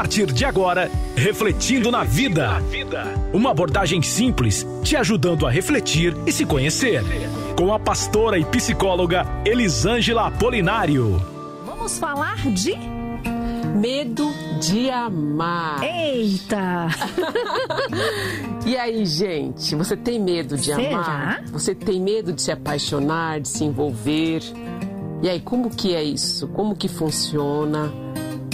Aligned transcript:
partir 0.00 0.32
de 0.32 0.46
agora, 0.46 0.90
Refletindo 1.14 1.90
na 1.90 2.04
Vida. 2.04 2.52
Uma 3.34 3.50
abordagem 3.50 4.00
simples, 4.00 4.66
te 4.82 4.96
ajudando 4.96 5.46
a 5.46 5.50
refletir 5.50 6.16
e 6.26 6.32
se 6.32 6.46
conhecer. 6.46 7.02
Com 7.54 7.70
a 7.70 7.78
pastora 7.78 8.38
e 8.38 8.44
psicóloga 8.46 9.26
Elisângela 9.44 10.28
Apolinário. 10.28 11.22
Vamos 11.66 11.98
falar 11.98 12.38
de 12.48 12.74
Medo 13.78 14.32
de 14.58 14.88
amar. 14.88 15.82
Eita! 15.82 16.88
e 18.64 18.78
aí, 18.78 19.04
gente, 19.04 19.74
você 19.74 19.98
tem 19.98 20.18
medo 20.18 20.56
de 20.56 20.74
Será? 20.74 20.96
amar? 20.96 21.44
Você 21.52 21.74
tem 21.74 22.00
medo 22.00 22.32
de 22.32 22.40
se 22.40 22.50
apaixonar, 22.50 23.38
de 23.38 23.48
se 23.48 23.64
envolver? 23.64 24.40
E 25.22 25.28
aí, 25.28 25.40
como 25.40 25.68
que 25.68 25.94
é 25.94 26.02
isso? 26.02 26.48
Como 26.48 26.74
que 26.74 26.88
funciona? 26.88 27.92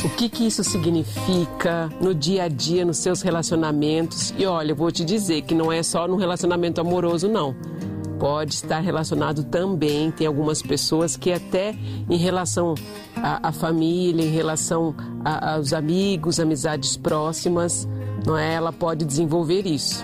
O 0.05 0.09
que 0.11 0.29
que 0.29 0.47
isso 0.47 0.63
significa 0.63 1.91
no 2.01 2.15
dia 2.15 2.45
a 2.45 2.49
dia, 2.49 2.85
nos 2.85 2.99
seus 2.99 3.23
relacionamentos? 3.23 4.33
E 4.39 4.47
olha, 4.47 4.73
eu 4.73 4.77
vou 4.77 4.91
te 4.93 5.05
dizer 5.05 5.43
que 5.43 5.55
não 5.55 5.73
é 5.73 5.83
só 5.83 6.07
no 6.07 6.17
relacionamento 6.17 6.81
amoroso, 6.81 7.29
não. 7.29 7.55
Pode 8.19 8.55
estar 8.55 8.79
relacionado 8.81 9.45
também, 9.45 10.11
tem 10.11 10.27
algumas 10.27 10.63
pessoas 10.63 11.17
que 11.17 11.31
até 11.33 11.75
em 12.09 12.17
relação 12.17 12.75
à, 13.17 13.53
família, 13.53 14.25
em 14.25 14.31
relação 14.31 14.95
a- 15.25 15.55
aos 15.55 15.73
amigos, 15.75 16.41
amizades 16.41 16.97
próximas, 16.97 17.87
não 18.25 18.39
é? 18.39 18.55
Ela 18.55 18.73
pode 18.73 19.05
desenvolver 19.05 19.67
isso. 19.67 20.03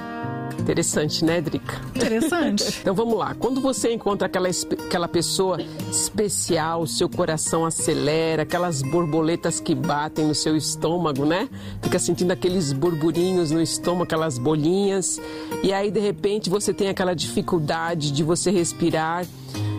Interessante, 0.62 1.24
né, 1.24 1.40
Drica? 1.40 1.80
Interessante. 1.94 2.80
Então 2.82 2.94
vamos 2.94 3.16
lá. 3.16 3.34
Quando 3.34 3.60
você 3.60 3.92
encontra 3.92 4.26
aquela, 4.26 4.48
aquela 4.48 5.08
pessoa 5.08 5.58
especial, 5.90 6.86
seu 6.86 7.08
coração 7.08 7.64
acelera, 7.64 8.42
aquelas 8.42 8.82
borboletas 8.82 9.60
que 9.60 9.74
batem 9.74 10.26
no 10.26 10.34
seu 10.34 10.56
estômago, 10.56 11.24
né? 11.24 11.48
Fica 11.82 11.98
sentindo 11.98 12.32
aqueles 12.32 12.72
burburinhos 12.72 13.50
no 13.50 13.60
estômago, 13.60 14.04
aquelas 14.04 14.38
bolinhas. 14.38 15.20
E 15.62 15.72
aí, 15.72 15.90
de 15.90 16.00
repente, 16.00 16.50
você 16.50 16.72
tem 16.72 16.88
aquela 16.88 17.14
dificuldade 17.14 18.10
de 18.10 18.22
você 18.22 18.50
respirar. 18.50 19.24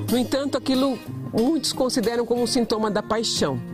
No 0.09 0.17
entanto, 0.17 0.57
aquilo 0.57 0.97
muitos 1.33 1.73
consideram 1.73 2.25
como 2.25 2.43
um 2.43 2.47
sintoma 2.47 2.91
da 2.91 3.01
paixão. 3.01 3.72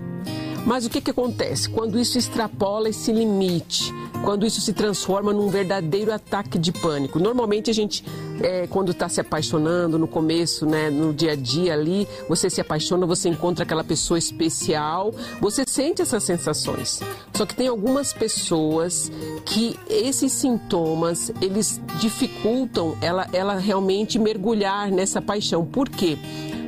Mas 0.65 0.85
o 0.85 0.89
que, 0.89 1.01
que 1.01 1.11
acontece? 1.11 1.69
Quando 1.69 1.99
isso 1.99 2.17
extrapola 2.17 2.89
esse 2.89 3.11
limite, 3.11 3.93
quando 4.23 4.45
isso 4.45 4.61
se 4.61 4.73
transforma 4.73 5.31
num 5.33 5.49
verdadeiro 5.49 6.13
ataque 6.13 6.57
de 6.57 6.71
pânico. 6.71 7.19
Normalmente 7.19 7.69
a 7.69 7.73
gente, 7.73 8.03
é, 8.41 8.67
quando 8.67 8.91
está 8.91 9.07
se 9.07 9.21
apaixonando 9.21 9.97
no 9.97 10.07
começo, 10.07 10.65
né, 10.65 10.89
no 10.89 11.13
dia 11.13 11.31
a 11.31 11.35
dia 11.35 11.73
ali, 11.73 12.07
você 12.27 12.49
se 12.49 12.59
apaixona, 12.59 13.05
você 13.05 13.29
encontra 13.29 13.63
aquela 13.63 13.83
pessoa 13.83 14.17
especial, 14.17 15.13
você 15.39 15.63
sente 15.67 16.01
essas 16.01 16.23
sensações. 16.23 16.99
Só 17.33 17.45
que 17.45 17.55
tem 17.55 17.67
algumas 17.67 18.13
pessoas 18.13 19.11
que 19.45 19.77
esses 19.89 20.31
sintomas, 20.33 21.31
eles 21.41 21.81
dificultam 21.99 22.97
ela, 23.01 23.27
ela 23.31 23.57
realmente 23.57 24.19
mergulhar 24.19 24.91
nessa 24.91 25.21
paixão. 25.21 25.65
Por 25.65 25.89
quê? 25.89 26.17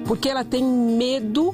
Porque 0.05 0.29
ela 0.29 0.43
tem 0.43 0.63
medo 0.63 1.53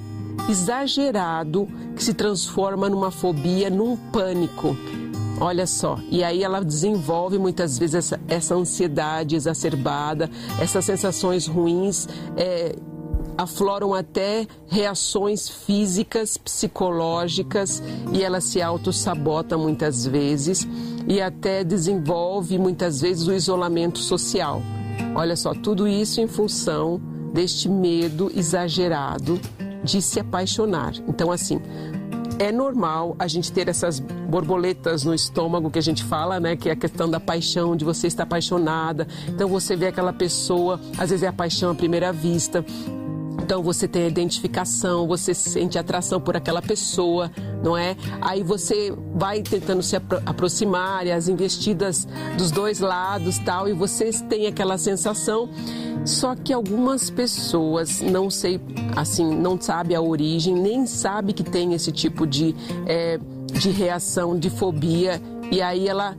exagerado 0.50 1.68
que 1.98 2.04
se 2.04 2.14
transforma 2.14 2.88
numa 2.88 3.12
fobia, 3.12 3.70
num 3.70 3.98
pânico. 3.98 4.78
Olha 5.40 5.68
só, 5.68 6.00
e 6.10 6.24
aí 6.24 6.44
ela 6.44 6.64
desenvolve 6.64 7.38
muitas 7.38 7.78
vezes 7.78 7.96
essa, 7.96 8.20
essa 8.28 8.56
ansiedade 8.56 9.36
exacerbada, 9.36 10.30
essas 10.60 10.86
sensações 10.86 11.46
ruins, 11.46 12.08
é, 12.36 12.76
afloram 13.38 13.94
até 13.94 14.48
reações 14.68 15.48
físicas, 15.48 16.38
psicológicas, 16.38 17.84
e 18.12 18.24
ela 18.24 18.42
se 18.42 18.62
autossabota 18.62 19.58
muitas 19.58 20.08
vezes 20.08 20.68
e 21.08 21.22
até 21.22 21.64
desenvolve 21.64 22.58
muitas 22.58 23.02
vezes 23.02 23.28
o 23.28 23.34
isolamento 23.34 24.00
social. 24.00 24.62
Olha 25.16 25.36
só, 25.36 25.54
tudo 25.54 25.88
isso 25.88 26.20
em 26.20 26.28
função 26.28 27.00
deste 27.32 27.70
medo 27.70 28.32
exagerado 28.36 29.40
de 29.88 30.02
se 30.02 30.20
apaixonar. 30.20 30.94
Então, 31.08 31.32
assim, 31.32 31.60
é 32.40 32.52
normal 32.52 33.16
a 33.18 33.28
gente 33.28 33.52
ter 33.52 33.68
essas 33.68 34.00
borboletas 34.00 35.04
no 35.04 35.14
estômago 35.14 35.72
que 35.72 35.80
a 35.80 35.82
gente 35.82 36.04
fala, 36.04 36.40
né? 36.40 36.56
Que 36.56 36.70
é 36.70 36.74
a 36.74 36.76
questão 36.76 37.10
da 37.10 37.20
paixão, 37.20 37.76
de 37.76 37.84
você 37.84 38.08
estar 38.08 38.24
apaixonada. 38.24 39.08
Então 39.28 39.48
você 39.48 39.76
vê 39.76 39.88
aquela 39.88 40.14
pessoa, 40.14 40.80
às 40.98 41.10
vezes 41.10 41.24
é 41.24 41.28
a 41.28 41.34
paixão 41.34 41.72
à 41.72 41.76
primeira 41.76 42.12
vista. 42.14 42.64
Então 43.48 43.64
você 43.64 43.88
tem 43.88 44.04
a 44.04 44.08
identificação, 44.10 45.08
você 45.08 45.34
sente 45.34 45.80
atração 45.80 46.20
por 46.20 46.36
aquela 46.36 46.62
pessoa, 46.62 47.32
não 47.64 47.78
é? 47.78 47.96
Aí 48.20 48.44
você 48.44 48.94
vai 49.16 49.42
tentando 49.42 49.82
se 49.82 49.96
apro- 49.96 50.22
aproximar, 50.26 51.08
e 51.08 51.14
as 51.14 51.30
investidas 51.30 52.06
dos 52.38 52.52
dois 52.52 52.82
lados, 52.82 53.38
tal, 53.40 53.70
e 53.70 53.72
vocês 53.72 54.20
têm 54.20 54.48
aquela 54.48 54.78
sensação. 54.78 55.50
Só 56.04 56.36
que 56.36 56.52
algumas 56.52 57.10
pessoas, 57.10 58.02
não 58.02 58.30
sei, 58.30 58.60
assim, 58.98 59.26
não 59.34 59.58
sabe 59.60 59.96
a 59.96 60.02
origem, 60.02 60.54
nem 60.54 60.86
sabe 60.86 61.32
que 61.32 61.44
tem 61.44 61.74
esse 61.74 61.90
tipo 61.90 62.28
de, 62.28 62.54
eh, 62.86 63.18
de 63.54 63.70
reação, 63.70 64.38
de 64.38 64.50
fobia, 64.50 65.22
e 65.52 65.62
aí 65.62 65.88
ela 65.88 66.16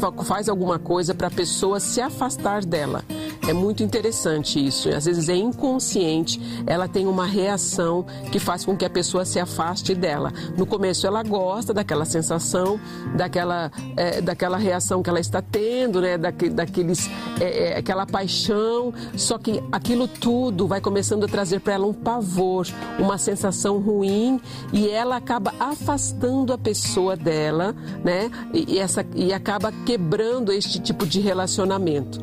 fa- 0.00 0.12
faz 0.24 0.48
alguma 0.48 0.78
coisa 0.78 1.14
para 1.14 1.28
a 1.28 1.30
pessoa 1.30 1.78
se 1.80 2.00
afastar 2.00 2.64
dela. 2.64 3.04
É 3.48 3.52
muito 3.52 3.82
interessante 3.82 4.64
isso. 4.64 4.88
Às 4.88 5.04
vezes 5.04 5.28
é 5.28 5.34
inconsciente, 5.34 6.40
ela 6.64 6.86
tem 6.86 7.08
uma 7.08 7.26
reação 7.26 8.04
que 8.30 8.38
faz 8.38 8.64
com 8.64 8.76
que 8.76 8.84
a 8.84 8.90
pessoa 8.90 9.24
se 9.24 9.40
afaste 9.40 9.94
dela. 9.96 10.32
No 10.56 10.64
começo 10.64 11.06
ela 11.08 11.22
gosta 11.24 11.74
daquela 11.74 12.04
sensação, 12.04 12.78
daquela, 13.16 13.70
eh, 13.96 14.20
daquela 14.20 14.56
reação 14.56 15.02
que 15.02 15.10
ela 15.10 15.18
está 15.18 15.42
tendo, 15.42 16.00
né? 16.00 16.16
Daque- 16.16 16.50
daqueles, 16.50 17.08
eh, 17.40 17.72
eh, 17.72 17.78
aquela 17.78 18.06
paixão. 18.06 18.94
Só 19.16 19.38
que 19.38 19.60
aquilo 19.72 20.06
tudo 20.06 20.68
vai 20.68 20.80
começando 20.80 21.24
a 21.24 21.28
trazer 21.28 21.60
para 21.60 21.74
ela 21.74 21.86
um 21.86 21.92
pavor, 21.92 22.66
uma 22.98 23.18
sensação 23.18 23.78
ruim 23.80 24.40
e 24.72 24.88
ela 24.88 25.16
acaba 25.16 25.52
afastando 25.58 26.52
a 26.52 26.58
pessoa 26.58 27.16
dela, 27.16 27.74
né? 28.04 28.30
E 28.72 28.78
essa, 28.78 29.04
e 29.14 29.34
acaba 29.34 29.70
quebrando 29.84 30.50
este 30.50 30.80
tipo 30.80 31.06
de 31.06 31.20
relacionamento. 31.20 32.18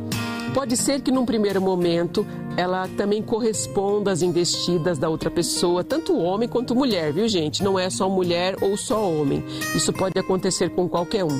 Pode 0.52 0.76
ser 0.76 1.00
que 1.00 1.12
num 1.12 1.24
primeiro 1.24 1.62
momento 1.62 2.26
ela 2.58 2.88
também 2.98 3.22
corresponda 3.22 4.12
às 4.12 4.24
investidas 4.24 4.98
da 4.98 5.08
outra 5.08 5.30
pessoa, 5.30 5.84
tanto 5.84 6.18
homem 6.18 6.50
quanto 6.50 6.74
mulher, 6.74 7.14
viu 7.14 7.28
gente? 7.28 7.64
Não 7.64 7.78
é 7.78 7.88
só 7.92 8.10
mulher 8.10 8.56
ou 8.62 8.76
só 8.76 9.08
homem. 9.08 9.46
Isso 9.76 9.94
pode 9.94 10.18
acontecer 10.18 10.72
com 10.72 10.90
qualquer 10.90 11.24
um. 11.24 11.40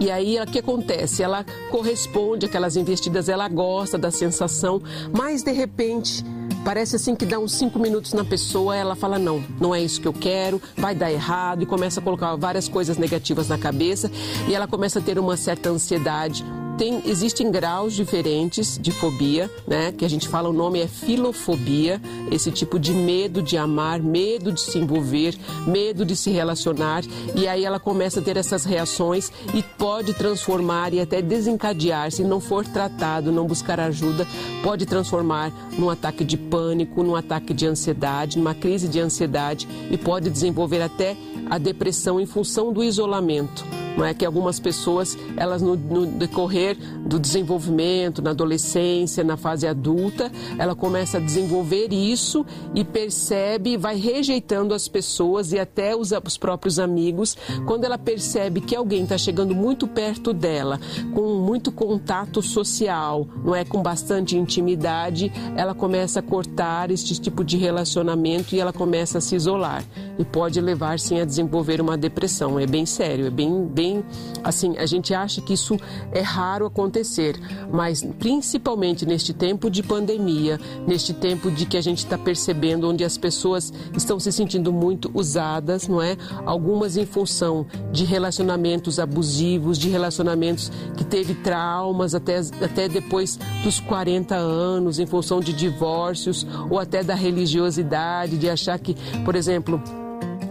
E 0.00 0.12
aí 0.12 0.40
o 0.40 0.46
que 0.46 0.60
acontece? 0.60 1.24
Ela 1.24 1.44
corresponde 1.68 2.46
àquelas 2.46 2.76
investidas, 2.76 3.28
ela 3.28 3.48
gosta 3.48 3.98
da 3.98 4.12
sensação, 4.12 4.80
mas 5.12 5.42
de 5.42 5.50
repente 5.50 6.24
parece 6.64 6.96
assim 6.96 7.14
que 7.14 7.26
dá 7.26 7.38
uns 7.38 7.52
cinco 7.52 7.78
minutos 7.78 8.12
na 8.12 8.24
pessoa, 8.24 8.76
ela 8.76 8.94
fala 8.94 9.18
não, 9.18 9.42
não 9.60 9.74
é 9.74 9.82
isso 9.82 10.00
que 10.00 10.08
eu 10.08 10.12
quero, 10.12 10.60
vai 10.76 10.94
dar 10.94 11.10
errado 11.10 11.62
e 11.62 11.66
começa 11.66 12.00
a 12.00 12.02
colocar 12.02 12.34
várias 12.36 12.68
coisas 12.68 12.96
negativas 12.96 13.48
na 13.48 13.58
cabeça 13.58 14.10
e 14.48 14.54
ela 14.54 14.66
começa 14.66 14.98
a 14.98 15.02
ter 15.02 15.18
uma 15.18 15.36
certa 15.36 15.70
ansiedade. 15.70 16.44
Tem, 16.78 17.02
existem 17.06 17.50
graus 17.50 17.92
diferentes 17.92 18.78
de 18.80 18.92
fobia, 18.92 19.50
né? 19.66 19.90
Que 19.90 20.04
a 20.04 20.08
gente 20.08 20.28
fala, 20.28 20.48
o 20.48 20.52
nome 20.52 20.78
é 20.78 20.86
filofobia, 20.86 22.00
esse 22.30 22.52
tipo 22.52 22.78
de 22.78 22.92
medo 22.92 23.42
de 23.42 23.56
amar, 23.56 24.00
medo 24.00 24.52
de 24.52 24.60
se 24.60 24.78
envolver, 24.78 25.36
medo 25.66 26.04
de 26.04 26.14
se 26.14 26.30
relacionar, 26.30 27.02
e 27.34 27.48
aí 27.48 27.64
ela 27.64 27.80
começa 27.80 28.20
a 28.20 28.22
ter 28.22 28.36
essas 28.36 28.64
reações 28.64 29.32
e 29.52 29.60
pode 29.60 30.14
transformar 30.14 30.94
e 30.94 31.00
até 31.00 31.20
desencadear, 31.20 32.12
se 32.12 32.22
não 32.22 32.38
for 32.38 32.64
tratado, 32.64 33.32
não 33.32 33.44
buscar 33.44 33.80
ajuda, 33.80 34.24
pode 34.62 34.86
transformar 34.86 35.52
num 35.76 35.90
ataque 35.90 36.22
de 36.22 36.36
pânico, 36.36 37.02
num 37.02 37.16
ataque 37.16 37.52
de 37.52 37.66
ansiedade, 37.66 38.38
numa 38.38 38.54
crise 38.54 38.86
de 38.86 39.00
ansiedade 39.00 39.66
e 39.90 39.98
pode 39.98 40.30
desenvolver 40.30 40.82
até 40.82 41.16
a 41.50 41.58
depressão 41.58 42.20
em 42.20 42.26
função 42.26 42.72
do 42.72 42.84
isolamento 42.84 43.66
não 43.98 44.04
é? 44.06 44.14
Que 44.14 44.24
algumas 44.24 44.60
pessoas 44.60 45.18
elas 45.36 45.60
no, 45.60 45.74
no, 45.74 46.06
decorrer 46.06 46.67
do 46.74 47.18
desenvolvimento 47.18 48.22
na 48.22 48.30
adolescência 48.30 49.24
na 49.24 49.36
fase 49.36 49.66
adulta. 49.66 50.30
Ela 50.58 50.74
começa 50.74 51.18
a 51.18 51.20
desenvolver 51.20 51.92
isso 51.92 52.44
e 52.74 52.84
percebe 52.84 53.76
vai 53.76 53.96
rejeitando 53.96 54.74
as 54.74 54.88
pessoas 54.88 55.52
e 55.52 55.58
até 55.58 55.94
os, 55.94 56.12
os 56.12 56.36
próprios 56.36 56.78
amigos. 56.78 57.36
Quando 57.66 57.84
ela 57.84 57.98
percebe 57.98 58.60
que 58.60 58.74
alguém 58.74 59.02
está 59.02 59.18
chegando 59.18 59.54
muito 59.54 59.86
perto 59.86 60.32
dela 60.32 60.80
com 61.14 61.38
muito 61.40 61.70
contato 61.70 62.42
social 62.42 63.26
não 63.44 63.54
é? 63.54 63.64
Com 63.64 63.82
bastante 63.82 64.36
intimidade 64.36 65.32
ela 65.56 65.74
começa 65.74 66.20
a 66.20 66.22
cortar 66.22 66.90
este 66.90 67.20
tipo 67.20 67.44
de 67.44 67.56
relacionamento 67.56 68.54
e 68.54 68.60
ela 68.60 68.72
começa 68.72 69.18
a 69.18 69.20
se 69.20 69.34
isolar. 69.34 69.84
E 70.18 70.24
pode 70.24 70.60
levar 70.60 70.98
sim 70.98 71.20
a 71.20 71.24
desenvolver 71.24 71.80
uma 71.80 71.96
depressão. 71.96 72.58
É 72.58 72.66
bem 72.66 72.86
sério 72.86 73.26
é 73.26 73.30
bem 73.30 73.66
bem 73.66 74.04
assim, 74.42 74.76
a 74.76 74.86
gente 74.86 75.14
acha 75.14 75.40
que 75.40 75.52
isso 75.52 75.78
é 76.12 76.20
raro 76.20 76.57
raro 76.58 76.66
acontecer, 76.66 77.36
mas 77.70 78.02
principalmente 78.18 79.06
neste 79.06 79.32
tempo 79.32 79.70
de 79.70 79.82
pandemia, 79.82 80.58
neste 80.86 81.14
tempo 81.14 81.50
de 81.50 81.64
que 81.64 81.76
a 81.76 81.80
gente 81.80 81.98
está 81.98 82.18
percebendo 82.18 82.88
onde 82.88 83.04
as 83.04 83.16
pessoas 83.16 83.72
estão 83.96 84.18
se 84.18 84.32
sentindo 84.32 84.72
muito 84.72 85.10
usadas, 85.14 85.86
não 85.86 86.02
é? 86.02 86.16
Algumas 86.44 86.96
em 86.96 87.06
função 87.06 87.64
de 87.92 88.04
relacionamentos 88.04 88.98
abusivos, 88.98 89.78
de 89.78 89.88
relacionamentos 89.88 90.70
que 90.96 91.04
teve 91.04 91.34
traumas 91.34 92.14
até, 92.14 92.40
até 92.60 92.88
depois 92.88 93.38
dos 93.62 93.78
40 93.78 94.34
anos, 94.34 94.98
em 94.98 95.06
função 95.06 95.40
de 95.40 95.52
divórcios 95.52 96.44
ou 96.68 96.78
até 96.78 97.04
da 97.04 97.14
religiosidade, 97.14 98.36
de 98.36 98.50
achar 98.50 98.78
que, 98.78 98.96
por 99.24 99.36
exemplo, 99.36 99.80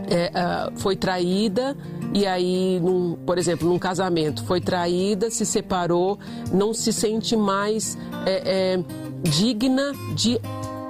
é, 0.07 0.31
uh, 0.31 0.80
foi 0.80 0.95
traída 0.95 1.75
e 2.13 2.25
aí, 2.25 2.80
num, 2.80 3.15
por 3.25 3.38
exemplo, 3.38 3.68
num 3.68 3.77
casamento, 3.77 4.44
foi 4.45 4.62
traída, 4.62 5.30
se 5.30 5.45
separou, 5.45 6.18
não 6.51 6.74
se 6.74 6.92
sente 6.94 7.36
mais 7.36 7.98
é, 8.25 8.75
é, 8.75 8.83
digna 9.21 9.92
de 10.15 10.39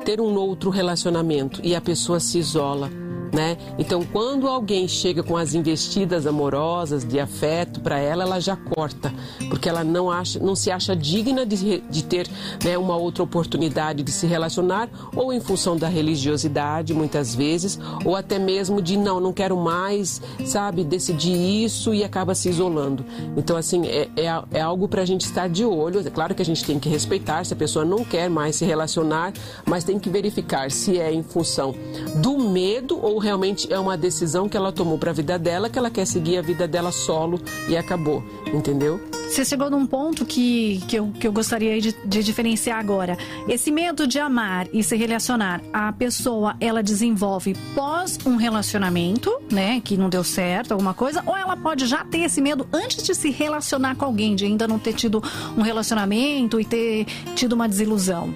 ter 0.05 0.21
um 0.21 0.35
outro 0.35 0.69
relacionamento 0.69 1.59
e 1.63 1.75
a 1.75 1.81
pessoa 1.81 2.19
se 2.19 2.37
isola 2.37 2.89
né? 3.33 3.57
Então, 3.77 4.03
quando 4.11 4.47
alguém 4.47 4.87
chega 4.87 5.23
com 5.23 5.35
as 5.35 5.53
investidas 5.53 6.25
amorosas 6.25 7.05
de 7.05 7.19
afeto 7.19 7.81
para 7.81 7.99
ela, 7.99 8.23
ela 8.23 8.39
já 8.39 8.55
corta, 8.55 9.13
porque 9.49 9.69
ela 9.69 9.83
não 9.83 10.09
acha, 10.09 10.39
não 10.39 10.55
se 10.55 10.71
acha 10.71 10.95
digna 10.95 11.45
de, 11.45 11.81
de 11.81 12.03
ter 12.03 12.27
né, 12.63 12.77
uma 12.77 12.95
outra 12.95 13.23
oportunidade 13.23 14.03
de 14.03 14.11
se 14.11 14.25
relacionar, 14.27 14.89
ou 15.15 15.31
em 15.31 15.39
função 15.39 15.77
da 15.77 15.87
religiosidade, 15.87 16.93
muitas 16.93 17.35
vezes, 17.35 17.79
ou 18.05 18.15
até 18.15 18.39
mesmo 18.39 18.81
de 18.81 18.97
não, 18.97 19.19
não 19.19 19.33
quero 19.33 19.57
mais, 19.57 20.21
sabe, 20.45 20.83
decidir 20.83 21.35
isso 21.63 21.93
e 21.93 22.03
acaba 22.03 22.33
se 22.35 22.49
isolando. 22.49 23.05
Então, 23.35 23.57
assim, 23.57 23.85
é, 23.87 24.09
é, 24.15 24.43
é 24.51 24.61
algo 24.61 24.87
para 24.87 25.01
a 25.01 25.05
gente 25.05 25.21
estar 25.21 25.47
de 25.47 25.65
olho. 25.65 25.99
É 26.05 26.09
claro 26.09 26.33
que 26.33 26.41
a 26.41 26.45
gente 26.45 26.63
tem 26.63 26.79
que 26.79 26.89
respeitar 26.89 27.43
se 27.43 27.53
a 27.53 27.57
pessoa 27.57 27.83
não 27.83 28.03
quer 28.03 28.29
mais 28.29 28.55
se 28.55 28.65
relacionar, 28.65 29.33
mas 29.65 29.83
tem 29.83 29.99
que 29.99 30.09
verificar 30.09 30.71
se 30.71 30.99
é 30.99 31.11
em 31.11 31.23
função 31.23 31.75
do 32.15 32.37
medo 32.37 32.99
ou 33.01 33.16
realmente 33.17 33.71
é 33.71 33.79
uma 33.79 33.97
decisão 33.97 34.47
que 34.47 34.57
ela 34.57 34.71
tomou 34.71 34.97
para 34.97 35.11
a 35.11 35.13
vida 35.13 35.37
dela, 35.37 35.69
que 35.69 35.77
ela 35.77 35.89
quer 35.89 36.05
seguir 36.05 36.37
a 36.37 36.41
vida 36.41 36.67
dela 36.67 36.91
solo 36.91 37.39
e 37.67 37.75
acabou, 37.75 38.23
entendeu? 38.53 38.99
Você 39.29 39.43
chegou 39.43 39.69
num 39.69 39.85
ponto 39.85 40.25
que, 40.25 40.81
que, 40.87 40.95
eu, 40.95 41.11
que 41.19 41.27
eu 41.27 41.33
gostaria 41.33 41.79
de, 41.81 41.93
de 42.05 42.23
diferenciar 42.23 42.79
agora. 42.79 43.17
Esse 43.47 43.71
medo 43.71 44.07
de 44.07 44.19
amar 44.19 44.67
e 44.71 44.81
se 44.81 44.95
relacionar, 44.95 45.61
a 45.73 45.91
pessoa 45.91 46.55
ela 46.61 46.81
desenvolve 46.81 47.53
pós 47.75 48.17
um 48.25 48.37
relacionamento, 48.37 49.29
né, 49.51 49.81
que 49.83 49.97
não 49.97 50.09
deu 50.09 50.23
certo, 50.23 50.71
alguma 50.71 50.93
coisa, 50.93 51.21
ou 51.25 51.35
ela 51.35 51.57
pode 51.57 51.85
já 51.85 52.05
ter 52.05 52.19
esse 52.19 52.39
medo 52.39 52.67
antes 52.71 53.03
de 53.03 53.13
se 53.13 53.29
relacionar 53.29 53.95
com 53.95 54.05
alguém, 54.05 54.33
de 54.33 54.45
ainda 54.45 54.65
não 54.67 54.79
ter 54.79 54.93
tido 54.93 55.21
um 55.57 55.61
relacionamento 55.61 56.59
e 56.59 56.65
ter 56.65 57.05
tido 57.35 57.53
uma 57.53 57.67
desilusão? 57.67 58.33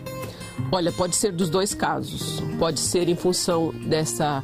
Olha, 0.72 0.92
pode 0.92 1.16
ser 1.16 1.32
dos 1.32 1.50
dois 1.50 1.74
casos. 1.74 2.42
Pode 2.60 2.80
ser 2.80 3.10
em 3.10 3.16
função 3.16 3.74
dessa 3.86 4.44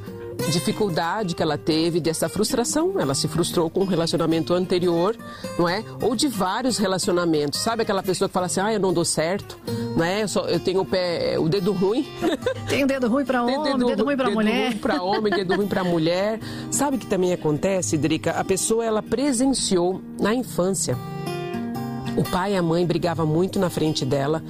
dificuldade 0.51 1.35
que 1.35 1.43
ela 1.43 1.57
teve, 1.57 1.99
dessa 1.99 2.29
frustração. 2.29 2.99
Ela 2.99 3.13
se 3.13 3.27
frustrou 3.27 3.69
com 3.69 3.81
um 3.81 3.85
relacionamento 3.85 4.53
anterior, 4.53 5.15
não 5.57 5.67
é? 5.67 5.83
Ou 6.01 6.15
de 6.15 6.27
vários 6.27 6.77
relacionamentos. 6.77 7.59
Sabe 7.59 7.83
aquela 7.83 8.03
pessoa 8.03 8.27
que 8.27 8.33
fala 8.33 8.45
assim: 8.45 8.59
ah, 8.59 8.73
eu 8.73 8.79
não 8.79 8.93
dou 8.93 9.05
certo, 9.05 9.57
não 9.95 10.03
é? 10.03 10.23
Eu, 10.23 10.27
só, 10.27 10.47
eu 10.47 10.59
tenho 10.59 10.81
o 10.81 10.85
pé, 10.85 11.37
o 11.39 11.49
dedo 11.49 11.71
ruim. 11.71 12.07
Tem 12.67 12.83
o 12.83 12.87
dedo 12.87 13.07
ruim 13.07 13.25
para 13.25 13.43
homem, 13.43 13.63
dedo, 13.63 13.85
dedo 13.85 14.03
ruim 14.03 14.17
para 14.17 14.29
mulher. 14.29 14.53
Dedo 14.53 14.71
ruim 14.71 14.77
para 14.79 15.03
homem, 15.03 15.33
dedo 15.33 15.55
ruim 15.55 15.67
para 15.67 15.83
mulher. 15.83 16.39
Sabe 16.69 16.97
o 16.97 16.99
que 16.99 17.05
também 17.05 17.33
acontece, 17.33 17.97
Drica? 17.97 18.31
A 18.31 18.43
pessoa 18.43 18.83
ela 18.83 19.01
presenciou 19.01 20.01
na 20.19 20.33
infância. 20.33 20.97
O 22.17 22.23
pai 22.23 22.53
e 22.53 22.55
a 22.57 22.61
mãe 22.61 22.85
brigavam 22.85 23.25
muito 23.25 23.59
na 23.59 23.69
frente 23.69 24.03
dela. 24.03 24.43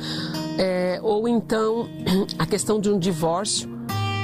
É, 0.57 1.00
ou 1.03 1.27
então 1.27 1.88
a 2.39 2.45
questão 2.45 2.79
de 2.79 2.89
um 2.89 2.97
divórcio, 2.97 3.69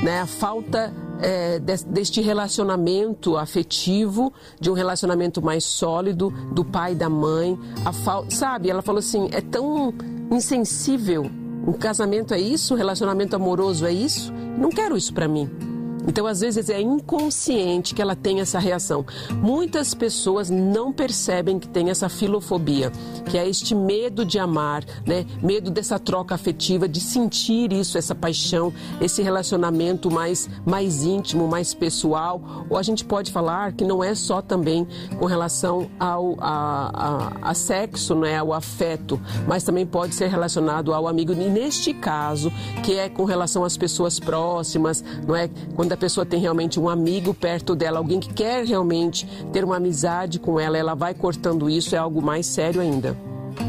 né? 0.02 0.22
A 0.22 0.26
falta 0.26 0.94
é, 1.22 1.60
deste 1.60 2.22
relacionamento 2.22 3.38
afetivo, 3.38 4.34
de 4.60 4.70
um 4.70 4.74
relacionamento 4.74 5.42
mais 5.42 5.64
sólido 5.64 6.30
do 6.52 6.64
pai 6.64 6.94
e 6.94 6.96
da 6.96 7.10
mãe. 7.10 7.58
A 7.86 7.94
fal... 7.94 8.26
Sabe, 8.30 8.70
ela 8.70 8.82
falou 8.82 9.00
assim: 9.00 9.30
é 9.32 9.42
tão 9.42 9.94
insensível. 10.32 11.30
Um 11.66 11.74
casamento 11.74 12.34
é 12.34 12.40
isso, 12.40 12.74
um 12.74 12.78
relacionamento 12.78 13.36
amoroso 13.36 13.86
é 13.86 13.92
isso. 13.92 14.34
Não 14.58 14.70
quero 14.70 14.98
isso 14.98 15.14
para 15.14 15.28
mim. 15.28 15.73
Então, 16.08 16.28
às 16.28 16.42
vezes, 16.42 16.70
é 16.70 16.82
inconsciente 16.82 17.94
que 17.94 18.02
ela 18.02 18.16
tem 18.16 18.42
essa 18.42 18.60
reação. 18.60 19.06
Muitas 19.42 19.94
pessoas 19.94 20.50
não 20.50 20.92
percebem 20.92 21.58
que 21.58 21.68
tem 21.68 21.90
essa 21.90 22.10
filofobia, 22.10 22.92
que 23.30 23.38
é 23.38 23.48
este 23.48 23.74
medo 23.74 24.26
de 24.26 24.38
amar, 24.38 24.84
né? 25.06 25.26
medo 25.42 25.72
dessa 25.72 25.98
troca 25.98 26.36
afetiva, 26.36 26.88
de 26.88 27.00
sentir 27.00 27.72
isso, 27.72 27.98
essa 27.98 28.14
paixão, 28.14 28.74
esse 29.00 29.22
relacionamento 29.22 30.12
mais, 30.12 30.50
mais 30.66 31.04
íntimo, 31.04 31.48
mais 31.48 31.74
pessoal. 31.74 32.66
Ou 32.70 32.78
a 32.78 32.84
gente 32.84 33.06
pode 33.06 33.32
falar 33.32 33.74
que 33.74 33.86
não 33.86 34.04
é 34.04 34.14
só 34.14 34.42
também 34.42 34.88
com 35.18 35.26
relação 35.26 35.90
ao 36.00 36.36
a, 36.40 37.32
a, 37.44 37.50
a 37.50 37.54
sexo, 37.54 38.16
né? 38.16 38.38
ao 38.38 38.54
afeto, 38.54 39.20
mas 39.48 39.64
também 39.64 39.86
pode 39.86 40.16
ser 40.16 40.28
relacionado 40.28 40.94
ao 40.94 41.08
amigo. 41.08 41.32
E 41.32 41.50
neste 41.50 41.94
caso, 41.94 42.52
que 42.84 42.98
é 42.98 43.08
com 43.10 43.24
relação 43.24 43.64
às 43.64 43.78
pessoas 43.78 44.20
próximas, 44.20 45.04
não 45.26 45.36
é? 45.36 45.50
Quando 45.76 45.93
a 45.94 45.98
pessoa 45.98 46.26
tem 46.26 46.40
realmente 46.40 46.80
um 46.80 46.90
amigo 46.90 47.34
perto 47.34 47.76
dela, 47.76 48.00
alguém 48.00 48.20
que 48.20 48.34
quer 48.34 48.66
realmente 48.66 49.28
ter 49.52 49.64
uma 49.64 49.78
amizade 49.78 50.40
com 50.40 50.60
ela, 50.60 50.78
ela 50.78 50.94
vai 50.96 51.14
cortando 51.14 51.70
isso, 51.70 51.96
é 51.96 51.98
algo 51.98 52.22
mais 52.22 52.46
sério 52.46 52.82
ainda. 52.82 53.16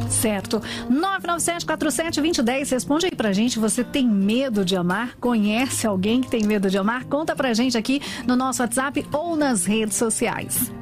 Certo. 0.08 0.62
997-47-2010, 0.90 2.70
responde 2.70 3.06
aí 3.06 3.14
pra 3.14 3.32
gente. 3.32 3.58
Você 3.58 3.84
tem 3.84 4.06
medo 4.08 4.64
de 4.64 4.76
amar? 4.76 5.16
Conhece 5.20 5.86
alguém 5.86 6.22
que 6.22 6.30
tem 6.30 6.44
medo 6.44 6.70
de 6.70 6.78
amar? 6.78 7.04
Conta 7.04 7.36
pra 7.36 7.52
gente 7.52 7.76
aqui 7.76 8.00
no 8.26 8.34
nosso 8.34 8.62
WhatsApp 8.62 9.06
ou 9.12 9.36
nas 9.36 9.66
redes 9.66 9.96
sociais. 9.96 10.72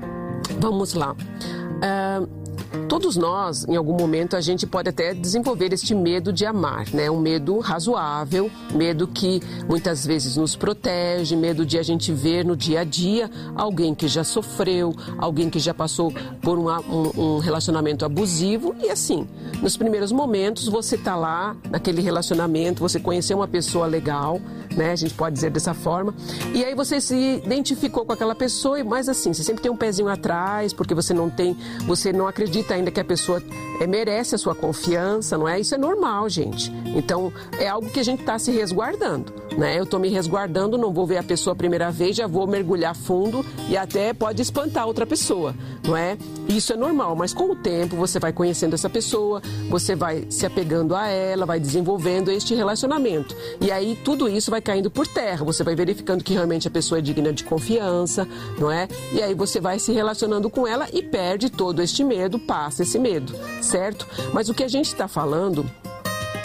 Vamos 0.61 0.95
lá. 0.95 1.13
Uh 1.13 2.42
Todos 2.89 3.17
nós, 3.17 3.67
em 3.69 3.77
algum 3.77 3.95
momento, 3.95 4.37
a 4.37 4.41
gente 4.41 4.67
pode 4.67 4.89
até 4.89 5.15
desenvolver 5.15 5.73
este 5.73 5.95
medo 5.95 6.33
de 6.33 6.47
amar, 6.47 6.87
né? 6.93 7.11
Um 7.11 7.21
medo 7.21 7.59
razoável, 7.59 8.51
medo 8.75 9.07
que 9.07 9.41
muitas 9.69 10.07
vezes 10.07 10.37
nos 10.37 10.57
protege, 10.57 11.37
medo 11.37 11.67
de 11.67 11.79
a 11.79 11.83
gente 11.83 12.13
ver 12.13 12.45
no 12.45 12.57
dia 12.57 12.81
a 12.81 12.85
dia 12.85 13.31
alguém 13.55 13.95
que 13.95 14.09
já 14.09 14.25
sofreu, 14.25 14.95
alguém 15.19 15.51
que 15.51 15.59
já 15.59 15.75
passou 15.75 16.13
por 16.41 16.59
um, 16.59 16.69
um, 16.69 17.37
um 17.37 17.39
relacionamento 17.39 18.05
abusivo 18.05 18.75
e 18.83 18.91
assim, 18.91 19.27
nos 19.61 19.77
primeiros 19.77 20.13
momentos 20.13 20.69
você 20.69 20.97
tá 20.97 21.17
lá 21.17 21.57
naquele 21.71 22.01
relacionamento, 22.01 22.81
você 22.81 22.99
conheceu 22.99 23.39
uma 23.39 23.49
pessoa 23.49 23.87
legal, 23.87 24.41
né? 24.77 24.93
A 24.93 24.97
gente 24.97 25.15
pode 25.15 25.35
dizer 25.35 25.51
dessa 25.51 25.75
forma, 25.75 26.15
e 26.55 26.65
aí 26.65 26.75
você 26.75 27.01
se 27.01 27.43
identificou 27.45 28.05
com 28.05 28.13
aquela 28.13 28.35
pessoa, 28.35 28.83
mas 28.85 29.09
assim, 29.09 29.33
você 29.33 29.43
sempre 29.43 29.63
tem 29.63 29.71
um 29.71 29.77
pezinho 29.77 30.09
atrás 30.09 30.73
porque 30.73 30.95
você 30.95 31.13
não 31.13 31.29
tem, 31.29 31.57
você 31.87 32.13
não 32.13 32.27
acredita 32.27 32.75
ainda 32.75 32.91
que 32.91 33.01
a 33.01 33.05
pessoa 33.05 33.43
é, 33.81 33.87
merece 33.87 34.35
a 34.35 34.39
sua 34.39 34.55
confiança, 34.55 35.37
não 35.37 35.49
é? 35.49 35.61
Isso 35.61 35.75
é 35.75 35.79
normal, 35.79 36.29
gente. 36.29 36.73
Então, 36.95 37.33
é 37.59 37.69
algo 37.69 37.89
que 37.89 38.01
a 38.01 38.03
gente 38.03 38.21
está 38.21 38.39
se 38.39 38.51
resguardando, 38.51 39.33
né? 39.57 39.79
Eu 39.79 39.85
estou 39.85 39.99
me 39.99 40.09
resguardando, 40.09 40.79
não 40.79 40.93
vou 40.93 41.07
ver 41.07 41.19
a 41.19 41.23
pessoa 41.23 41.53
a 41.53 41.57
primeira 41.57 41.91
vez, 41.91 42.17
já 42.17 42.27
vou 42.27 42.47
mergulhar 42.47 42.95
fundo 42.95 43.45
e 43.69 43.77
até 43.77 44.13
pode 44.13 44.41
espantar 44.43 44.87
outra 44.87 45.07
pessoa, 45.07 45.55
não 45.87 45.97
é? 45.97 46.17
Isso 46.49 46.73
é 46.73 46.77
normal, 46.77 47.17
mas 47.17 47.33
com 47.33 47.51
o 47.51 47.57
tempo 47.57 47.97
você 47.97 48.19
vai 48.19 48.33
conhecendo 48.33 48.75
essa 48.75 48.89
pessoa, 48.89 49.43
você 49.69 49.95
vai 49.95 50.27
se 50.31 50.47
apegando 50.47 50.95
a 50.95 51.09
ela, 51.09 51.47
vai 51.47 51.59
desenvolvendo 51.59 52.31
este 52.31 52.55
relacionamento. 52.55 53.35
E 53.61 53.71
aí 53.71 53.99
tudo 54.05 54.29
isso 54.29 54.51
vai 54.51 54.61
caindo 54.63 54.91
por 54.91 55.07
terra, 55.07 55.45
você 55.45 55.63
vai 55.63 55.75
verificando 55.75 56.25
que 56.25 56.33
realmente 56.33 56.69
a 56.69 56.71
pessoa 56.71 56.99
é 56.99 57.03
digna 57.03 57.33
de 57.33 57.45
confiança, 57.45 58.27
não 58.59 58.71
é? 58.71 58.89
E 59.13 59.23
aí 59.23 59.35
você 59.35 59.61
vai 59.61 59.79
se 59.79 59.93
relacionando 59.93 60.49
com 60.49 60.67
ela 60.67 60.89
e 60.93 61.03
perde 61.03 61.51
todo 61.51 61.83
este 61.83 62.03
medo, 62.05 62.39
passa 62.39 62.83
esse 62.83 62.99
medo, 62.99 63.35
certo? 63.61 64.07
Mas 64.33 64.49
o 64.49 64.55
que 64.55 64.65
a 64.65 64.69
gente 64.69 64.87
está 64.87 65.07
falando 65.07 65.69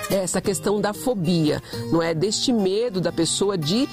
essa 0.10 0.42
questão 0.42 0.80
da 0.80 0.94
fobia, 0.94 1.62
não 1.92 2.02
é? 2.02 2.14
Deste 2.14 2.54
medo 2.54 3.02
da 3.02 3.12
pessoa 3.12 3.58
de 3.58 3.88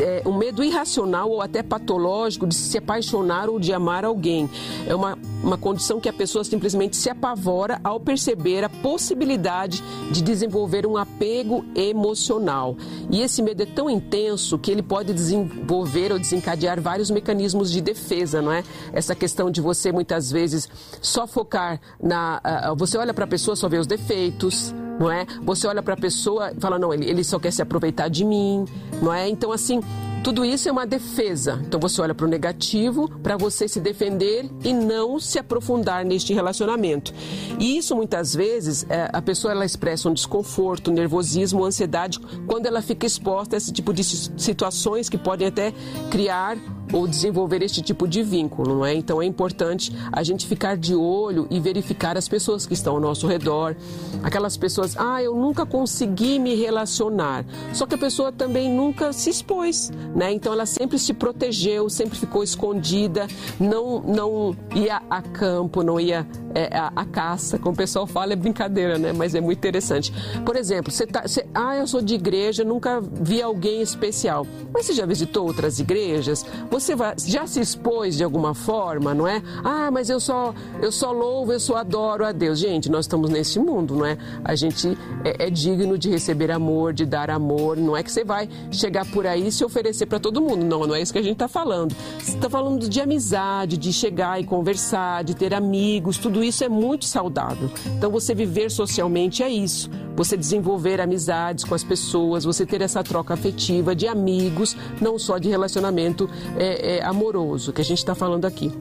é, 0.00 0.22
um 0.26 0.36
medo 0.36 0.62
irracional 0.62 1.30
ou 1.30 1.40
até 1.40 1.62
patológico 1.62 2.46
de 2.46 2.54
se 2.54 2.76
apaixonar 2.78 3.48
ou 3.48 3.58
de 3.58 3.72
amar 3.72 4.04
alguém. 4.04 4.48
É 4.86 4.94
uma, 4.94 5.18
uma 5.42 5.56
condição 5.56 6.00
que 6.00 6.08
a 6.08 6.12
pessoa 6.12 6.44
simplesmente 6.44 6.96
se 6.96 7.08
apavora 7.08 7.80
ao 7.82 7.98
perceber 7.98 8.64
a 8.64 8.68
possibilidade 8.68 9.82
de 10.10 10.22
desenvolver 10.22 10.86
um 10.86 10.96
apego 10.96 11.64
emocional. 11.74 12.76
E 13.10 13.22
esse 13.22 13.42
medo 13.42 13.62
é 13.62 13.66
tão 13.66 13.88
intenso 13.88 14.58
que 14.58 14.70
ele 14.70 14.82
pode 14.82 15.12
desenvolver 15.12 16.12
ou 16.12 16.18
desencadear 16.18 16.80
vários 16.80 17.10
mecanismos 17.10 17.70
de 17.70 17.80
defesa, 17.80 18.42
não 18.42 18.52
é? 18.52 18.62
Essa 18.92 19.14
questão 19.14 19.50
de 19.50 19.60
você 19.60 19.90
muitas 19.92 20.30
vezes 20.30 20.68
só 21.00 21.26
focar 21.26 21.80
na. 22.02 22.40
Uh, 22.70 22.76
você 22.76 22.98
olha 22.98 23.14
para 23.14 23.24
a 23.24 23.28
pessoa, 23.28 23.56
só 23.56 23.68
vê 23.68 23.78
os 23.78 23.86
defeitos 23.86 24.74
não 24.98 25.10
é? 25.10 25.26
Você 25.42 25.66
olha 25.66 25.82
para 25.82 25.94
a 25.94 25.96
pessoa 25.96 26.52
e 26.56 26.60
fala, 26.60 26.78
não, 26.78 26.92
ele, 26.92 27.08
ele 27.08 27.24
só 27.24 27.38
quer 27.38 27.52
se 27.52 27.62
aproveitar 27.62 28.08
de 28.08 28.24
mim, 28.24 28.64
não 29.00 29.12
é? 29.12 29.28
Então, 29.28 29.52
assim, 29.52 29.80
Tudo 30.22 30.44
isso 30.44 30.68
é 30.68 30.72
uma 30.72 30.86
defesa. 30.86 31.60
Então 31.66 31.78
você 31.80 32.00
olha 32.00 32.14
para 32.14 32.26
o 32.26 32.28
negativo 32.28 33.08
para 33.22 33.36
você 33.36 33.68
se 33.68 33.80
defender 33.80 34.50
e 34.64 34.72
não 34.72 35.18
se 35.18 35.38
aprofundar 35.38 36.04
neste 36.04 36.34
relacionamento. 36.34 37.14
E 37.58 37.78
isso 37.78 37.94
muitas 37.94 38.34
vezes 38.34 38.84
é, 38.88 39.08
a 39.12 39.22
pessoa 39.22 39.52
ela 39.52 39.64
expressa 39.64 40.08
um 40.08 40.12
desconforto, 40.12 40.90
nervosismo, 40.90 41.64
ansiedade 41.64 42.18
quando 42.46 42.66
ela 42.66 42.82
fica 42.82 43.06
exposta 43.06 43.56
a 43.56 43.58
esse 43.58 43.72
tipo 43.72 43.92
de 43.92 44.04
situações 44.04 45.08
que 45.08 45.16
podem 45.16 45.48
até 45.48 45.72
criar 46.10 46.58
ou 46.92 47.06
desenvolver 47.06 47.62
este 47.62 47.82
tipo 47.82 48.06
de 48.06 48.22
vínculo, 48.22 48.74
não 48.76 48.86
é? 48.86 48.94
Então 48.94 49.20
é 49.20 49.26
importante 49.26 49.92
a 50.12 50.22
gente 50.22 50.46
ficar 50.46 50.76
de 50.76 50.94
olho 50.94 51.46
e 51.50 51.60
verificar 51.60 52.16
as 52.16 52.28
pessoas 52.28 52.66
que 52.66 52.74
estão 52.74 52.94
ao 52.94 53.00
nosso 53.00 53.26
redor. 53.26 53.76
Aquelas 54.22 54.56
pessoas, 54.56 54.96
ah, 54.96 55.22
eu 55.22 55.34
nunca 55.34 55.66
consegui 55.66 56.38
me 56.38 56.54
relacionar. 56.54 57.44
Só 57.72 57.86
que 57.86 57.94
a 57.94 57.98
pessoa 57.98 58.32
também 58.32 58.70
nunca 58.70 59.12
se 59.12 59.30
expôs, 59.30 59.90
né? 60.14 60.32
Então 60.32 60.52
ela 60.52 60.66
sempre 60.66 60.98
se 60.98 61.12
protegeu, 61.12 61.88
sempre 61.88 62.18
ficou 62.18 62.42
escondida, 62.42 63.26
não 63.58 64.00
não 64.00 64.56
ia 64.74 65.02
a 65.10 65.22
campo, 65.22 65.82
não 65.82 66.00
ia 66.00 66.26
é, 66.54 66.76
a, 66.76 66.92
a, 66.96 67.04
caça, 67.04 67.58
como 67.58 67.74
o 67.74 67.76
pessoal 67.76 68.06
fala, 68.06 68.32
é 68.32 68.36
brincadeira, 68.36 68.98
né? 68.98 69.12
Mas 69.12 69.34
é 69.34 69.40
muito 69.40 69.58
interessante. 69.58 70.12
Por 70.44 70.56
exemplo, 70.56 70.90
você 70.90 71.06
tá, 71.06 71.22
você, 71.22 71.46
ah, 71.54 71.76
eu 71.76 71.86
sou 71.86 72.00
de 72.00 72.14
igreja, 72.14 72.64
nunca 72.64 73.00
vi 73.00 73.42
alguém 73.42 73.82
especial. 73.82 74.46
Mas 74.72 74.86
você 74.86 74.94
já 74.94 75.06
visitou 75.06 75.46
outras 75.46 75.78
igrejas? 75.78 76.44
Você 76.70 76.77
vai, 76.94 77.14
já 77.18 77.46
se 77.46 77.60
expôs 77.60 78.16
de 78.16 78.24
alguma 78.24 78.54
forma, 78.54 79.14
não 79.14 79.26
é? 79.26 79.42
Ah, 79.64 79.90
mas 79.90 80.08
eu 80.10 80.20
só, 80.20 80.54
eu 80.80 80.90
só 80.90 81.12
louvo, 81.12 81.52
eu 81.52 81.60
só 81.60 81.76
adoro 81.76 82.24
a 82.24 82.32
Deus. 82.32 82.58
Gente, 82.58 82.90
nós 82.90 83.04
estamos 83.04 83.30
nesse 83.30 83.58
mundo, 83.58 83.94
não 83.94 84.06
é? 84.06 84.16
A 84.44 84.54
gente 84.54 84.96
é, 85.24 85.46
é 85.46 85.50
digno 85.50 85.98
de 85.98 86.10
receber 86.10 86.50
amor, 86.50 86.92
de 86.92 87.04
dar 87.04 87.30
amor. 87.30 87.76
Não 87.76 87.96
é 87.96 88.02
que 88.02 88.10
você 88.10 88.24
vai 88.24 88.48
chegar 88.70 89.04
por 89.06 89.26
aí 89.26 89.48
e 89.48 89.52
se 89.52 89.64
oferecer 89.64 90.06
para 90.06 90.18
todo 90.18 90.40
mundo. 90.40 90.64
Não, 90.64 90.86
não 90.86 90.94
é 90.94 91.02
isso 91.02 91.12
que 91.12 91.18
a 91.18 91.22
gente 91.22 91.34
está 91.34 91.48
falando. 91.48 91.94
Você 92.18 92.36
está 92.36 92.50
falando 92.50 92.88
de 92.88 93.00
amizade, 93.00 93.76
de 93.76 93.92
chegar 93.92 94.40
e 94.40 94.44
conversar, 94.44 95.24
de 95.24 95.34
ter 95.34 95.54
amigos, 95.54 96.18
tudo 96.18 96.42
isso 96.42 96.64
é 96.64 96.68
muito 96.68 97.04
saudável. 97.04 97.70
Então, 97.86 98.10
você 98.10 98.34
viver 98.34 98.70
socialmente 98.70 99.42
é 99.42 99.48
isso. 99.48 99.90
Você 100.16 100.36
desenvolver 100.36 101.00
amizades 101.00 101.64
com 101.64 101.74
as 101.74 101.84
pessoas, 101.84 102.44
você 102.44 102.66
ter 102.66 102.82
essa 102.82 103.02
troca 103.04 103.34
afetiva 103.34 103.94
de 103.94 104.06
amigos, 104.08 104.76
não 105.00 105.18
só 105.18 105.38
de 105.38 105.48
relacionamento 105.48 106.28
é, 106.58 106.67
é, 106.68 107.04
amoroso, 107.04 107.72
que 107.72 107.80
a 107.80 107.84
gente 107.84 107.98
está 107.98 108.14
falando 108.14 108.44
aqui. 108.44 108.72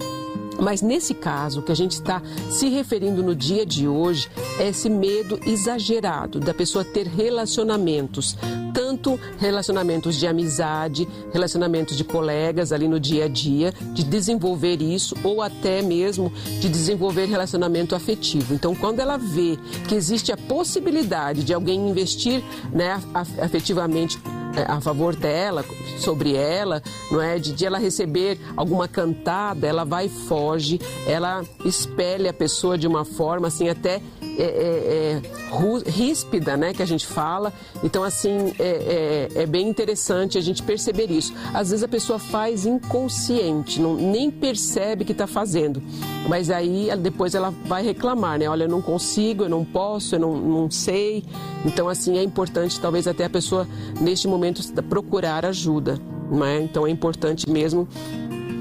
Mas 0.59 0.81
nesse 0.81 1.13
caso, 1.13 1.61
que 1.61 1.71
a 1.71 1.75
gente 1.75 1.91
está 1.91 2.21
se 2.49 2.67
referindo 2.69 3.21
no 3.21 3.35
dia 3.35 3.65
de 3.65 3.87
hoje, 3.87 4.29
é 4.59 4.69
esse 4.69 4.89
medo 4.89 5.39
exagerado 5.45 6.39
da 6.39 6.53
pessoa 6.53 6.83
ter 6.83 7.05
relacionamentos, 7.05 8.35
tanto 8.73 9.19
relacionamentos 9.37 10.15
de 10.15 10.25
amizade, 10.25 11.07
relacionamentos 11.31 11.95
de 11.95 12.03
colegas 12.03 12.71
ali 12.71 12.87
no 12.87 12.99
dia 12.99 13.25
a 13.25 13.27
dia, 13.27 13.71
de 13.93 14.03
desenvolver 14.03 14.81
isso, 14.81 15.15
ou 15.23 15.41
até 15.41 15.81
mesmo 15.81 16.31
de 16.59 16.67
desenvolver 16.67 17.25
relacionamento 17.25 17.93
afetivo. 17.93 18.53
Então, 18.53 18.73
quando 18.73 18.99
ela 18.99 19.17
vê 19.17 19.57
que 19.87 19.93
existe 19.93 20.31
a 20.31 20.37
possibilidade 20.37 21.43
de 21.43 21.53
alguém 21.53 21.87
investir 21.87 22.43
né, 22.73 22.99
afetivamente 23.13 24.17
é, 24.25 24.37
a 24.67 24.81
favor 24.81 25.15
dela, 25.15 25.63
sobre 25.99 26.33
ela, 26.35 26.81
não 27.11 27.21
é? 27.21 27.37
De, 27.37 27.51
de 27.53 27.65
ela 27.65 27.77
receber 27.77 28.39
alguma 28.55 28.87
cantada, 28.87 29.67
ela 29.67 29.83
vai 29.83 30.05
e 30.05 30.09
foge, 30.09 30.79
ela 31.05 31.43
espelha 31.65 32.29
a 32.29 32.33
pessoa 32.33 32.77
de 32.77 32.87
uma 32.87 33.03
forma 33.03 33.47
assim 33.47 33.69
até 33.69 34.01
é, 34.39 34.43
é, 34.43 35.21
é, 35.23 35.89
ríspida, 35.89 36.55
né, 36.55 36.71
que 36.71 36.83
a 36.83 36.85
gente 36.85 37.07
fala. 37.07 37.51
Então, 37.83 38.03
assim, 38.03 38.53
é, 38.59 39.27
é, 39.35 39.41
é, 39.41 39.45
bem 39.47 39.67
interessante 39.67 40.37
a 40.37 40.41
gente 40.41 40.61
perceber 40.61 41.09
isso. 41.09 41.33
Às 41.53 41.71
vezes 41.71 41.83
a 41.83 41.87
pessoa 41.87 42.19
faz 42.19 42.65
inconsciente, 42.65 43.81
não, 43.81 43.95
nem 43.95 44.29
percebe 44.29 45.03
que 45.05 45.11
está 45.11 45.25
fazendo. 45.25 45.81
Mas 46.29 46.51
aí 46.51 46.89
depois 46.99 47.33
ela 47.33 47.51
vai 47.65 47.83
reclamar, 47.83 48.37
né? 48.37 48.47
Olha, 48.47 48.65
eu 48.65 48.69
não 48.69 48.81
consigo, 48.81 49.43
eu 49.43 49.49
não 49.49 49.65
posso, 49.65 50.13
eu 50.15 50.19
não, 50.19 50.37
não 50.37 50.69
sei. 50.69 51.23
Então, 51.65 51.89
assim, 51.89 52.17
é 52.19 52.23
importante 52.23 52.79
talvez 52.79 53.07
até 53.07 53.25
a 53.25 53.29
pessoa, 53.29 53.67
neste 53.99 54.27
momento, 54.27 54.46
procurar 54.89 55.45
ajuda. 55.45 55.99
Né? 56.31 56.61
Então 56.61 56.85
é 56.85 56.89
importante 56.89 57.49
mesmo 57.49 57.87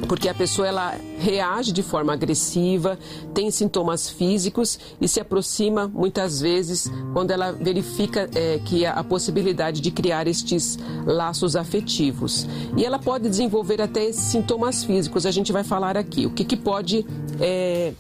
porque 0.07 0.29
a 0.29 0.35
pessoa 0.35 0.67
ela 0.67 0.95
reage 1.19 1.73
de 1.73 1.83
forma 1.83 2.13
agressiva, 2.13 2.99
tem 3.35 3.51
sintomas 3.51 4.09
físicos 4.09 4.79
e 5.01 5.09
se 5.09 5.21
aproxima 5.21 5.89
muitas 5.89 6.41
vezes 6.41 6.91
quando 7.13 7.31
ela 7.31 7.53
verifica 7.53 8.29
é, 8.35 8.61
que 8.65 8.87
há 8.87 8.93
a 8.93 9.05
possibilidade 9.05 9.81
de 9.81 9.91
criar 9.91 10.27
estes 10.27 10.79
laços 11.05 11.57
afetivos. 11.57 12.47
E 12.77 12.85
ela 12.85 12.99
pode 12.99 13.29
desenvolver 13.29 13.81
até 13.81 14.05
esses 14.05 14.25
sintomas 14.25 14.85
físicos, 14.85 15.27
a 15.27 15.31
gente 15.31 15.53
vai 15.53 15.65
falar 15.65 15.97
aqui. 15.97 16.27
O 16.27 16.31
que, 16.31 16.45
que 16.45 16.57
pode 16.57 17.05
é, 17.41 17.93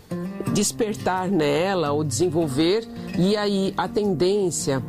despertar 0.52 1.28
nela 1.28 1.92
ou 1.92 2.04
desenvolver, 2.04 2.86
e 3.18 3.36
aí 3.36 3.74
a 3.76 3.88
tendência 3.88 4.82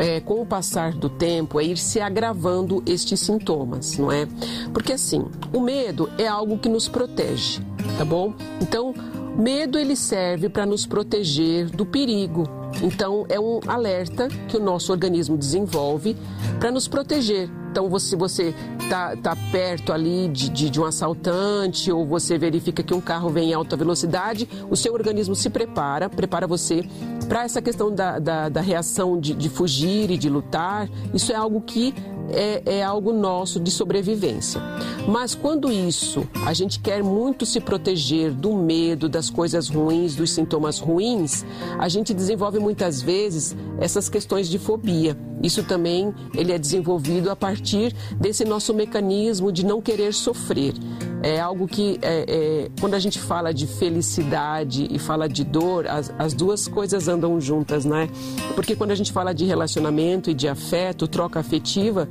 é, 0.00 0.18
com 0.18 0.40
o 0.40 0.46
passar 0.46 0.92
do 0.92 1.10
tempo, 1.10 1.60
é 1.60 1.64
ir 1.64 1.76
se 1.76 2.00
agravando 2.00 2.82
estes 2.86 3.20
sintomas, 3.20 3.98
não 3.98 4.10
é? 4.10 4.26
Porque 4.72 4.94
assim, 4.94 5.26
o 5.52 5.60
medo 5.60 6.10
é 6.16 6.26
algo 6.26 6.58
que 6.58 6.68
nos 6.68 6.88
protege, 6.88 7.60
tá 7.98 8.04
bom? 8.04 8.32
Então, 8.60 8.94
medo 9.36 9.78
ele 9.78 9.94
serve 9.94 10.48
para 10.48 10.64
nos 10.64 10.86
proteger 10.86 11.68
do 11.68 11.84
perigo. 11.84 12.59
Então, 12.82 13.26
é 13.28 13.38
um 13.38 13.60
alerta 13.66 14.28
que 14.48 14.56
o 14.56 14.60
nosso 14.60 14.92
organismo 14.92 15.36
desenvolve 15.36 16.16
para 16.58 16.70
nos 16.70 16.88
proteger. 16.88 17.50
Então, 17.70 17.96
se 18.00 18.16
você 18.16 18.52
está 18.80 19.16
tá 19.16 19.36
perto 19.52 19.92
ali 19.92 20.28
de, 20.28 20.48
de, 20.48 20.70
de, 20.70 20.80
um 20.80 20.84
assaltante 20.84 21.92
ou 21.92 22.04
você 22.04 22.36
verifica 22.36 22.82
que 22.82 22.92
um 22.92 23.00
carro 23.00 23.30
vem 23.30 23.50
em 23.50 23.54
alta 23.54 23.76
velocidade, 23.76 24.48
o 24.68 24.76
seu 24.76 24.92
organismo 24.92 25.36
se 25.36 25.48
prepara, 25.48 26.08
prepara 26.08 26.48
você 26.48 26.84
para 27.28 27.44
essa 27.44 27.62
questão 27.62 27.94
da, 27.94 28.18
da, 28.18 28.48
da 28.48 28.60
reação 28.60 29.20
de, 29.20 29.34
de, 29.34 29.48
fugir 29.48 30.10
e 30.10 30.18
de 30.18 30.28
lutar, 30.28 30.88
isso 31.14 31.30
é 31.30 31.36
algo 31.36 31.60
que 31.60 31.94
é, 32.32 32.78
é 32.78 32.82
algo 32.82 33.12
nosso 33.12 33.60
de 33.60 33.70
sobrevivência. 33.70 34.60
Mas 35.06 35.34
quando 35.34 35.70
isso, 35.70 36.26
a 36.44 36.52
gente 36.52 36.80
quer 36.80 37.02
muito 37.02 37.46
se 37.46 37.60
proteger 37.60 38.32
do 38.32 38.54
medo, 38.54 39.08
das 39.08 39.30
coisas 39.30 39.68
ruins, 39.68 40.14
dos 40.14 40.32
sintomas 40.32 40.78
ruins, 40.78 41.44
a 41.78 41.88
gente 41.88 42.12
desenvolve 42.12 42.58
muitas 42.60 43.02
vezes 43.02 43.56
essas 43.78 44.08
questões 44.08 44.48
de 44.48 44.58
fobia. 44.58 45.16
Isso 45.42 45.64
também 45.64 46.14
ele 46.34 46.52
é 46.52 46.58
desenvolvido 46.58 47.30
a 47.30 47.36
partir 47.36 47.94
desse 48.20 48.44
nosso 48.44 48.74
mecanismo 48.74 49.50
de 49.50 49.64
não 49.64 49.80
querer 49.80 50.12
sofrer. 50.12 50.74
É 51.22 51.38
algo 51.38 51.66
que, 51.66 51.98
é, 52.00 52.24
é, 52.28 52.70
quando 52.80 52.94
a 52.94 52.98
gente 52.98 53.18
fala 53.18 53.52
de 53.52 53.66
felicidade 53.66 54.88
e 54.90 54.98
fala 54.98 55.28
de 55.28 55.44
dor, 55.44 55.86
as, 55.86 56.12
as 56.18 56.32
duas 56.32 56.66
coisas 56.66 57.08
andam 57.08 57.38
juntas, 57.40 57.84
né? 57.84 58.08
Porque 58.54 58.74
quando 58.74 58.90
a 58.90 58.94
gente 58.94 59.12
fala 59.12 59.34
de 59.34 59.44
relacionamento 59.44 60.30
e 60.30 60.34
de 60.34 60.48
afeto, 60.48 61.06
troca 61.06 61.40
afetiva, 61.40 62.08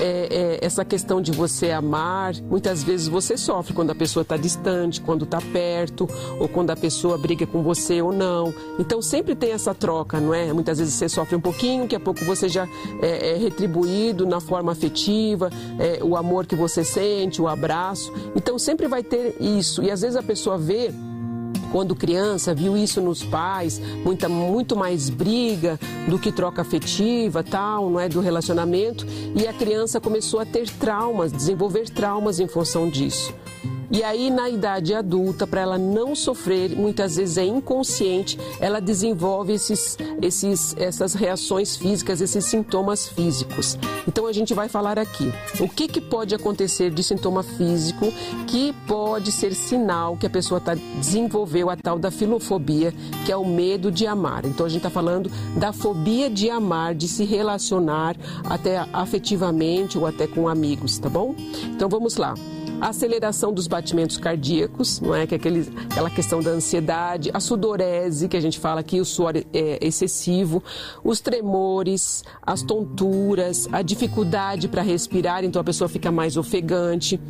é, 0.00 0.28
é 0.30 0.58
essa 0.64 0.84
questão 0.84 1.20
de 1.20 1.32
você 1.32 1.70
amar, 1.70 2.34
muitas 2.42 2.82
vezes 2.82 3.06
você 3.06 3.36
sofre 3.36 3.72
quando 3.74 3.90
a 3.90 3.94
pessoa 3.94 4.22
está 4.22 4.36
distante, 4.36 5.00
quando 5.00 5.24
está 5.24 5.40
perto, 5.40 6.08
ou 6.38 6.48
quando 6.48 6.70
a 6.70 6.76
pessoa 6.76 7.18
briga 7.18 7.46
com 7.46 7.62
você 7.62 8.00
ou 8.00 8.12
não. 8.12 8.54
Então 8.78 9.02
sempre 9.02 9.34
tem 9.34 9.52
essa 9.52 9.74
troca, 9.74 10.18
não 10.18 10.32
é? 10.32 10.52
Muitas 10.52 10.78
vezes 10.78 10.94
você 10.94 11.08
sofre 11.08 11.36
um 11.36 11.40
pouquinho, 11.40 11.90
daqui 11.90 11.96
a 11.96 12.00
pouco 12.00 12.24
você 12.24 12.48
já 12.48 12.68
é, 13.02 13.32
é 13.32 13.36
retribuído 13.36 14.24
na 14.24 14.40
forma 14.40 14.70
afetiva, 14.70 15.50
é, 15.78 16.02
o 16.02 16.16
amor 16.16 16.46
que 16.46 16.54
você 16.54 16.84
sente, 16.84 17.42
o 17.42 17.48
abraço. 17.48 18.12
Então 18.36 18.58
sempre 18.58 18.86
vai 18.86 19.02
ter 19.02 19.36
isso. 19.40 19.82
E 19.82 19.90
às 19.90 20.02
vezes 20.02 20.16
a 20.16 20.22
pessoa 20.22 20.56
vê 20.56 20.92
quando 21.70 21.94
criança 21.94 22.54
viu 22.54 22.76
isso 22.76 23.00
nos 23.00 23.22
pais, 23.22 23.80
muita, 24.04 24.28
muito 24.28 24.76
mais 24.76 25.08
briga 25.08 25.78
do 26.08 26.18
que 26.18 26.32
troca 26.32 26.62
afetiva, 26.62 27.42
tal, 27.42 27.90
não 27.90 28.00
é 28.00 28.08
do 28.08 28.20
relacionamento, 28.20 29.06
e 29.34 29.46
a 29.46 29.52
criança 29.52 30.00
começou 30.00 30.40
a 30.40 30.46
ter 30.46 30.68
traumas, 30.68 31.32
desenvolver 31.32 31.88
traumas 31.88 32.40
em 32.40 32.48
função 32.48 32.88
disso. 32.88 33.32
E 33.92 34.04
aí, 34.04 34.30
na 34.30 34.48
idade 34.48 34.94
adulta, 34.94 35.48
para 35.48 35.62
ela 35.62 35.76
não 35.76 36.14
sofrer, 36.14 36.76
muitas 36.76 37.16
vezes 37.16 37.36
é 37.36 37.44
inconsciente, 37.44 38.38
ela 38.60 38.80
desenvolve 38.80 39.52
esses, 39.52 39.98
esses, 40.22 40.76
essas 40.76 41.12
reações 41.12 41.76
físicas, 41.76 42.20
esses 42.20 42.44
sintomas 42.44 43.08
físicos. 43.08 43.76
Então, 44.06 44.28
a 44.28 44.32
gente 44.32 44.54
vai 44.54 44.68
falar 44.68 44.96
aqui 44.96 45.32
o 45.58 45.68
que, 45.68 45.88
que 45.88 46.00
pode 46.00 46.36
acontecer 46.36 46.92
de 46.92 47.02
sintoma 47.02 47.42
físico 47.42 48.12
que 48.46 48.72
pode 48.86 49.32
ser 49.32 49.52
sinal 49.54 50.16
que 50.16 50.26
a 50.26 50.30
pessoa 50.30 50.60
tá, 50.60 50.74
desenvolveu 50.74 51.68
a 51.68 51.76
tal 51.76 51.98
da 51.98 52.12
filofobia, 52.12 52.94
que 53.26 53.32
é 53.32 53.36
o 53.36 53.44
medo 53.44 53.90
de 53.90 54.06
amar. 54.06 54.46
Então, 54.46 54.66
a 54.66 54.68
gente 54.68 54.78
está 54.78 54.90
falando 54.90 55.28
da 55.56 55.72
fobia 55.72 56.30
de 56.30 56.48
amar, 56.48 56.94
de 56.94 57.08
se 57.08 57.24
relacionar 57.24 58.16
até 58.44 58.86
afetivamente 58.92 59.98
ou 59.98 60.06
até 60.06 60.28
com 60.28 60.48
amigos, 60.48 60.96
tá 60.96 61.08
bom? 61.08 61.34
Então, 61.64 61.88
vamos 61.88 62.16
lá. 62.16 62.34
aceleração 62.80 63.52
dos 63.52 63.66
batimentos 63.66 63.79
cardíacos, 64.20 65.00
não 65.00 65.14
é? 65.14 65.26
Que 65.26 65.34
é 65.34 65.36
aquele, 65.36 65.68
aquela 65.90 66.10
questão 66.10 66.40
da 66.40 66.50
ansiedade, 66.50 67.30
a 67.32 67.40
sudorese, 67.40 68.28
que 68.28 68.36
a 68.36 68.40
gente 68.40 68.58
fala 68.58 68.80
aqui, 68.80 69.00
o 69.00 69.04
suor 69.04 69.36
é, 69.36 69.44
excessivo, 69.80 70.62
os 71.02 71.20
tremores, 71.20 72.24
as 72.42 72.62
tonturas, 72.62 73.68
a 73.72 73.82
dificuldade 73.82 74.68
para 74.68 74.82
respirar, 74.82 75.44
então 75.44 75.60
a 75.60 75.64
pessoa 75.64 75.88
fica 75.88 76.10
mais 76.10 76.36
ofegante. 76.36 77.20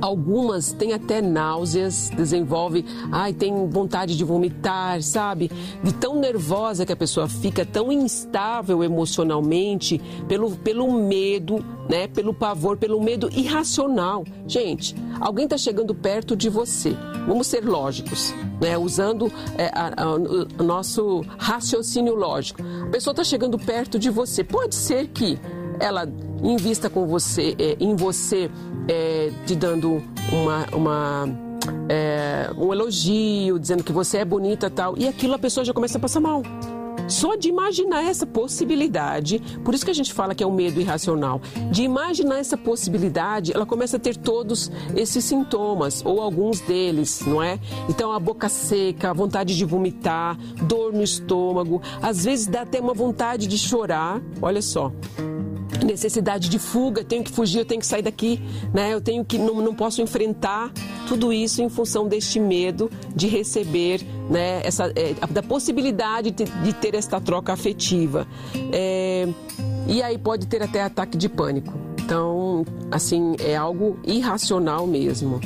Algumas 0.00 0.72
têm 0.72 0.92
até 0.92 1.20
náuseas, 1.20 2.10
desenvolve, 2.16 2.84
ai, 3.12 3.32
tem 3.32 3.68
vontade 3.68 4.16
de 4.16 4.24
vomitar, 4.24 5.02
sabe? 5.02 5.50
De 5.82 5.92
tão 5.92 6.18
nervosa 6.18 6.86
que 6.86 6.92
a 6.92 6.96
pessoa 6.96 7.28
fica, 7.28 7.66
tão 7.66 7.92
instável 7.92 8.82
emocionalmente, 8.82 10.00
pelo, 10.26 10.52
pelo 10.52 10.90
medo, 10.92 11.64
né? 11.88 12.08
Pelo 12.08 12.32
pavor, 12.32 12.76
pelo 12.78 13.00
medo 13.00 13.28
irracional. 13.32 14.24
Gente, 14.46 14.94
alguém 15.20 15.44
está 15.44 15.58
chegando 15.58 15.94
perto 15.94 16.34
de 16.34 16.48
você. 16.48 16.96
Vamos 17.26 17.46
ser 17.46 17.64
lógicos, 17.64 18.34
né? 18.60 18.78
Usando 18.78 19.30
é, 19.58 19.66
a, 19.74 20.02
a, 20.02 20.14
o 20.14 20.64
nosso 20.64 21.22
raciocínio 21.36 22.14
lógico. 22.14 22.62
A 22.86 22.90
pessoa 22.90 23.12
está 23.12 23.22
chegando 23.22 23.58
perto 23.58 23.98
de 23.98 24.08
você. 24.08 24.42
Pode 24.42 24.74
ser 24.74 25.08
que 25.08 25.38
ela 25.78 26.06
invista 26.42 26.88
com 26.88 27.06
você, 27.06 27.54
é, 27.58 27.76
em 27.78 27.94
você 27.94 28.50
é, 28.88 29.30
te 29.46 29.54
dando 29.54 30.02
uma, 30.32 30.66
uma 30.72 31.28
é, 31.88 32.50
um 32.56 32.72
elogio, 32.72 33.58
dizendo 33.58 33.82
que 33.82 33.92
você 33.92 34.18
é 34.18 34.24
bonita 34.24 34.70
tal, 34.70 34.96
e 34.96 35.06
aquilo 35.06 35.34
a 35.34 35.38
pessoa 35.38 35.64
já 35.64 35.72
começa 35.72 35.98
a 35.98 36.00
passar 36.00 36.20
mal. 36.20 36.42
Só 37.08 37.34
de 37.34 37.48
imaginar 37.48 38.04
essa 38.04 38.24
possibilidade, 38.24 39.40
por 39.64 39.74
isso 39.74 39.84
que 39.84 39.90
a 39.90 39.94
gente 39.94 40.12
fala 40.12 40.32
que 40.32 40.44
é 40.44 40.46
o 40.46 40.50
um 40.50 40.54
medo 40.54 40.80
irracional, 40.80 41.40
de 41.70 41.82
imaginar 41.82 42.38
essa 42.38 42.56
possibilidade, 42.56 43.52
ela 43.52 43.66
começa 43.66 43.96
a 43.96 44.00
ter 44.00 44.16
todos 44.16 44.70
esses 44.94 45.24
sintomas, 45.24 46.04
ou 46.04 46.20
alguns 46.20 46.60
deles, 46.60 47.22
não 47.26 47.42
é? 47.42 47.58
Então, 47.88 48.12
a 48.12 48.20
boca 48.20 48.48
seca, 48.48 49.10
a 49.10 49.12
vontade 49.12 49.56
de 49.56 49.64
vomitar, 49.64 50.38
dor 50.62 50.92
no 50.92 51.02
estômago, 51.02 51.82
às 52.00 52.24
vezes 52.24 52.46
dá 52.46 52.62
até 52.62 52.80
uma 52.80 52.94
vontade 52.94 53.48
de 53.48 53.58
chorar, 53.58 54.20
olha 54.40 54.62
só 54.62 54.92
necessidade 55.84 56.48
de 56.48 56.58
fuga, 56.58 57.04
tenho 57.04 57.24
que 57.24 57.30
fugir, 57.30 57.58
eu 57.58 57.64
tenho 57.64 57.80
que 57.80 57.86
sair 57.86 58.02
daqui, 58.02 58.40
né? 58.72 58.92
Eu 58.92 59.00
tenho 59.00 59.24
que 59.24 59.38
não, 59.38 59.60
não 59.60 59.74
posso 59.74 60.02
enfrentar 60.02 60.72
tudo 61.08 61.32
isso 61.32 61.62
em 61.62 61.68
função 61.68 62.06
deste 62.06 62.38
medo 62.38 62.90
de 63.14 63.26
receber, 63.26 64.02
né? 64.28 64.60
Essa 64.64 64.92
é, 64.94 65.14
da 65.30 65.42
possibilidade 65.42 66.30
de, 66.30 66.44
de, 66.44 66.72
ter 66.72 66.94
esta 66.94 67.20
troca 67.20 67.52
afetiva. 67.52 68.26
É, 68.72 69.28
e 69.86 70.02
aí 70.02 70.18
pode 70.18 70.46
ter 70.46 70.62
até 70.62 70.82
ataque 70.82 71.16
de 71.16 71.28
pânico. 71.28 71.89
Então, 72.10 72.66
assim, 72.90 73.36
é 73.38 73.54
algo 73.54 73.96
irracional 74.04 74.84
mesmo. 74.84 75.40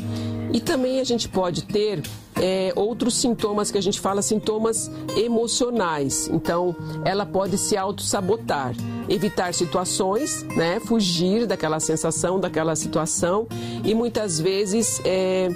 E 0.51 0.59
também 0.59 0.99
a 0.99 1.05
gente 1.05 1.29
pode 1.29 1.63
ter 1.65 2.03
é, 2.37 2.73
outros 2.75 3.17
sintomas 3.17 3.71
que 3.71 3.77
a 3.77 3.83
gente 3.83 4.01
fala 4.01 4.23
sintomas 4.23 4.91
emocionais. 5.15 6.27
Então, 6.33 6.75
ela 7.05 7.27
pode 7.27 7.59
se 7.59 7.77
auto-sabotar, 7.77 8.75
evitar 9.11 9.53
situações, 9.53 10.43
né, 10.57 10.81
fugir 10.81 11.47
daquela 11.47 11.79
sensação, 11.81 12.41
daquela 12.41 12.75
situação. 12.75 13.47
E 13.85 13.95
muitas 13.95 14.41
vezes, 14.41 15.03
é, 15.05 15.51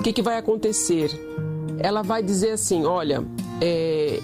o 0.00 0.02
que, 0.02 0.14
que 0.14 0.22
vai 0.22 0.38
acontecer? 0.38 1.10
Ela 1.78 2.00
vai 2.00 2.22
dizer 2.22 2.52
assim: 2.52 2.86
olha, 2.86 3.22
é, 3.60 4.18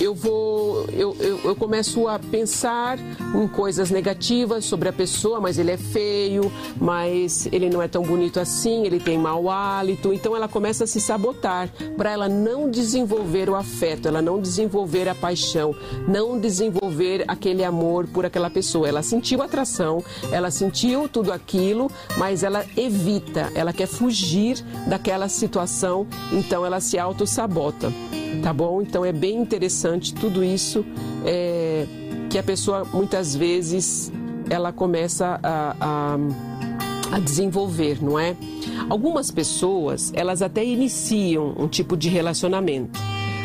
eu 0.00 0.14
vou, 0.14 0.86
eu, 0.92 1.16
eu, 1.18 1.40
eu, 1.44 1.56
começo 1.56 2.06
a 2.06 2.18
pensar 2.18 2.98
em 3.34 3.48
coisas 3.48 3.90
negativas 3.90 4.64
sobre 4.64 4.88
a 4.88 4.92
pessoa, 4.92 5.40
mas 5.40 5.58
ele 5.58 5.72
é 5.72 5.76
feio, 5.76 6.52
mas 6.80 7.48
ele 7.50 7.68
não 7.68 7.82
é 7.82 7.88
tão 7.88 8.02
bonito 8.02 8.38
assim, 8.38 8.84
ele 8.84 9.00
tem 9.00 9.18
mau 9.18 9.50
hálito. 9.50 10.12
Então 10.12 10.36
ela 10.36 10.48
começa 10.48 10.84
a 10.84 10.86
se 10.86 11.00
sabotar 11.00 11.68
para 11.96 12.12
ela 12.12 12.28
não 12.28 12.70
desenvolver 12.70 13.50
o 13.50 13.56
afeto, 13.56 14.06
ela 14.06 14.22
não 14.22 14.40
desenvolver 14.40 15.08
a 15.08 15.14
paixão, 15.14 15.74
não 16.06 16.38
desenvolver 16.38 17.24
aquele 17.26 17.64
amor 17.64 18.06
por 18.06 18.24
aquela 18.24 18.50
pessoa. 18.50 18.88
Ela 18.88 19.02
sentiu 19.02 19.42
atração, 19.42 20.02
ela 20.30 20.50
sentiu 20.50 21.08
tudo 21.08 21.32
aquilo, 21.32 21.90
mas 22.16 22.42
ela 22.42 22.64
evita, 22.76 23.50
ela 23.54 23.72
quer 23.72 23.86
fugir 23.86 24.62
daquela 24.86 25.28
situação, 25.28 26.06
então 26.32 26.64
ela 26.64 26.80
se 26.80 26.98
auto-sabota 26.98 27.92
tá 28.42 28.52
bom? 28.52 28.82
Então 28.82 29.04
é 29.04 29.12
bem 29.12 29.36
interessante 29.36 30.14
tudo 30.14 30.44
isso 30.44 30.84
é, 31.24 31.86
que 32.30 32.38
a 32.38 32.42
pessoa 32.42 32.84
muitas 32.92 33.34
vezes 33.34 34.12
ela 34.50 34.72
começa 34.72 35.38
a, 35.42 35.76
a, 35.80 36.18
a 37.16 37.18
desenvolver, 37.20 38.02
não 38.02 38.18
é? 38.18 38.36
Algumas 38.88 39.30
pessoas 39.30 40.12
elas 40.14 40.42
até 40.42 40.64
iniciam 40.64 41.54
um 41.58 41.68
tipo 41.68 41.96
de 41.96 42.08
relacionamento, 42.08 42.98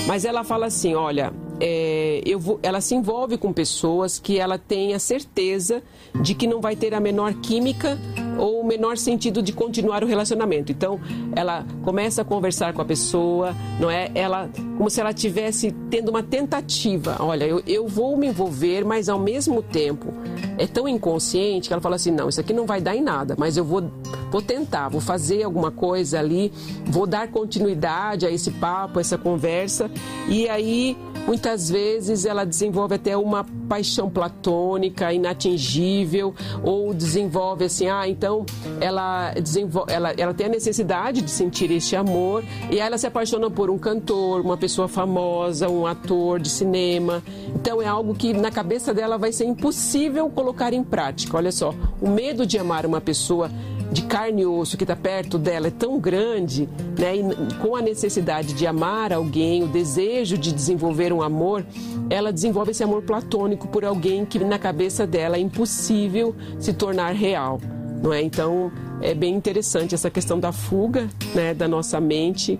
mas 0.07 0.25
ela 0.25 0.43
fala 0.43 0.67
assim, 0.67 0.95
olha, 0.95 1.33
é, 1.59 2.21
eu 2.25 2.39
vou, 2.39 2.59
ela 2.63 2.81
se 2.81 2.95
envolve 2.95 3.37
com 3.37 3.53
pessoas 3.53 4.19
que 4.19 4.37
ela 4.37 4.57
tem 4.57 4.93
a 4.93 4.99
certeza 4.99 5.81
de 6.21 6.33
que 6.33 6.47
não 6.47 6.61
vai 6.61 6.75
ter 6.75 6.93
a 6.93 6.99
menor 6.99 7.33
química 7.35 7.97
ou 8.37 8.61
o 8.61 8.65
menor 8.65 8.97
sentido 8.97 9.41
de 9.41 9.53
continuar 9.53 10.03
o 10.03 10.07
relacionamento. 10.07 10.71
Então, 10.71 10.99
ela 11.35 11.65
começa 11.83 12.21
a 12.21 12.25
conversar 12.25 12.73
com 12.73 12.81
a 12.81 12.85
pessoa, 12.85 13.55
não 13.79 13.89
é? 13.89 14.11
Ela 14.15 14.49
como 14.77 14.89
se 14.89 14.99
ela 14.99 15.13
tivesse 15.13 15.71
tendo 15.89 16.09
uma 16.09 16.23
tentativa. 16.23 17.17
Olha, 17.19 17.45
eu, 17.45 17.61
eu 17.65 17.87
vou 17.87 18.17
me 18.17 18.27
envolver, 18.27 18.83
mas 18.83 19.07
ao 19.07 19.19
mesmo 19.19 19.61
tempo 19.61 20.13
é 20.57 20.67
tão 20.67 20.87
inconsciente 20.87 21.67
que 21.67 21.73
ela 21.73 21.81
fala 21.81 21.95
assim: 21.95 22.11
não, 22.11 22.29
isso 22.29 22.39
aqui 22.39 22.53
não 22.53 22.65
vai 22.65 22.81
dar 22.81 22.95
em 22.95 23.01
nada, 23.01 23.35
mas 23.37 23.57
eu 23.57 23.63
vou, 23.63 23.91
vou 24.31 24.41
tentar, 24.41 24.89
vou 24.89 25.01
fazer 25.01 25.43
alguma 25.43 25.71
coisa 25.71 26.19
ali, 26.19 26.51
vou 26.85 27.05
dar 27.05 27.27
continuidade 27.27 28.25
a 28.25 28.31
esse 28.31 28.51
papo, 28.51 28.99
a 28.99 29.01
essa 29.01 29.17
conversa, 29.17 29.89
e 30.27 30.49
aí 30.49 30.97
muitas 31.25 31.69
vezes 31.69 32.25
ela 32.25 32.45
desenvolve 32.45 32.95
até 32.95 33.15
uma 33.17 33.45
paixão 33.67 34.09
platônica, 34.09 35.11
inatingível, 35.13 36.33
ou 36.63 36.93
desenvolve 36.93 37.65
assim: 37.65 37.87
ah, 37.87 38.07
então 38.07 38.45
ela, 38.79 39.33
desenvolve, 39.33 39.91
ela, 39.91 40.13
ela 40.17 40.33
tem 40.33 40.47
a 40.47 40.49
necessidade 40.49 41.21
de 41.21 41.31
sentir 41.31 41.71
este 41.71 41.95
amor, 41.95 42.43
e 42.69 42.73
aí 42.73 42.79
ela 42.79 42.97
se 42.97 43.07
apaixona 43.07 43.49
por 43.49 43.69
um 43.69 43.77
cantor, 43.77 44.41
uma 44.41 44.57
pessoa 44.57 44.87
famosa, 44.87 45.69
um 45.69 45.85
ator 45.85 46.39
de 46.39 46.49
cinema. 46.49 47.23
Então 47.55 47.81
é 47.81 47.87
algo 47.87 48.13
que 48.13 48.33
na 48.33 48.51
cabeça 48.51 48.93
dela 48.93 49.17
vai 49.17 49.31
ser 49.31 49.45
impossível 49.45 50.29
colocar 50.29 50.73
em 50.73 50.83
prática. 50.83 51.37
Olha 51.37 51.51
só, 51.51 51.73
o 52.01 52.09
medo 52.09 52.45
de 52.45 52.57
amar 52.57 52.85
uma 52.85 53.01
pessoa 53.01 53.49
de 53.91 54.03
carne 54.03 54.41
e 54.41 54.45
osso 54.45 54.77
que 54.77 54.83
está 54.83 54.95
perto 54.95 55.37
dela 55.37 55.67
é 55.67 55.71
tão 55.71 55.99
grande, 55.99 56.67
né? 56.97 57.15
E 57.15 57.53
com 57.61 57.75
a 57.75 57.81
necessidade 57.81 58.53
de 58.53 58.65
amar 58.65 59.13
alguém, 59.13 59.63
o 59.63 59.67
desejo 59.67 60.37
de 60.37 60.51
desenvolver 60.51 61.11
um 61.13 61.21
amor, 61.21 61.65
ela 62.09 62.31
desenvolve 62.31 62.71
esse 62.71 62.83
amor 62.83 63.03
platônico 63.03 63.67
por 63.67 63.85
alguém 63.85 64.25
que 64.25 64.39
na 64.39 64.59
cabeça 64.59 65.05
dela 65.05 65.37
é 65.37 65.39
impossível 65.39 66.35
se 66.59 66.73
tornar 66.73 67.13
real, 67.13 67.59
não 68.01 68.13
é? 68.13 68.21
Então 68.21 68.71
é 69.03 69.13
bem 69.13 69.35
interessante 69.35 69.93
essa 69.93 70.09
questão 70.09 70.39
da 70.39 70.51
fuga, 70.51 71.09
né, 71.35 71.53
da 71.53 71.67
nossa 71.67 71.99
mente 71.99 72.57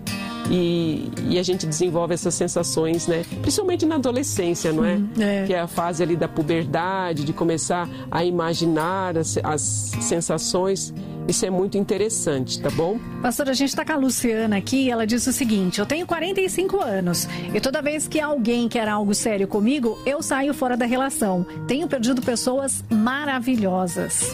e, 0.50 1.10
e, 1.30 1.38
a 1.38 1.42
gente 1.42 1.66
desenvolve 1.66 2.12
essas 2.12 2.34
sensações, 2.34 3.06
né? 3.06 3.24
Principalmente 3.40 3.86
na 3.86 3.94
adolescência, 3.94 4.72
não 4.72 4.84
é? 4.84 5.00
é? 5.18 5.46
Que 5.46 5.54
é 5.54 5.60
a 5.60 5.66
fase 5.66 6.02
ali 6.02 6.16
da 6.16 6.28
puberdade, 6.28 7.24
de 7.24 7.32
começar 7.32 7.88
a 8.10 8.24
imaginar 8.24 9.16
as, 9.16 9.38
as 9.42 9.62
sensações. 10.00 10.92
Isso 11.26 11.46
é 11.46 11.50
muito 11.50 11.78
interessante, 11.78 12.60
tá 12.60 12.68
bom? 12.68 12.98
Pastora, 13.22 13.52
a 13.52 13.54
gente 13.54 13.70
está 13.70 13.82
com 13.82 13.92
a 13.92 13.96
Luciana 13.96 14.58
aqui 14.58 14.90
ela 14.90 15.06
disse 15.06 15.30
o 15.30 15.32
seguinte: 15.32 15.80
eu 15.80 15.86
tenho 15.86 16.06
45 16.06 16.78
anos 16.78 17.26
e 17.54 17.60
toda 17.60 17.80
vez 17.80 18.06
que 18.06 18.20
alguém 18.20 18.68
quer 18.68 18.86
algo 18.86 19.14
sério 19.14 19.48
comigo, 19.48 19.98
eu 20.04 20.22
saio 20.22 20.52
fora 20.52 20.76
da 20.76 20.84
relação. 20.84 21.46
Tenho 21.66 21.88
perdido 21.88 22.20
pessoas 22.20 22.84
maravilhosas. 22.90 24.30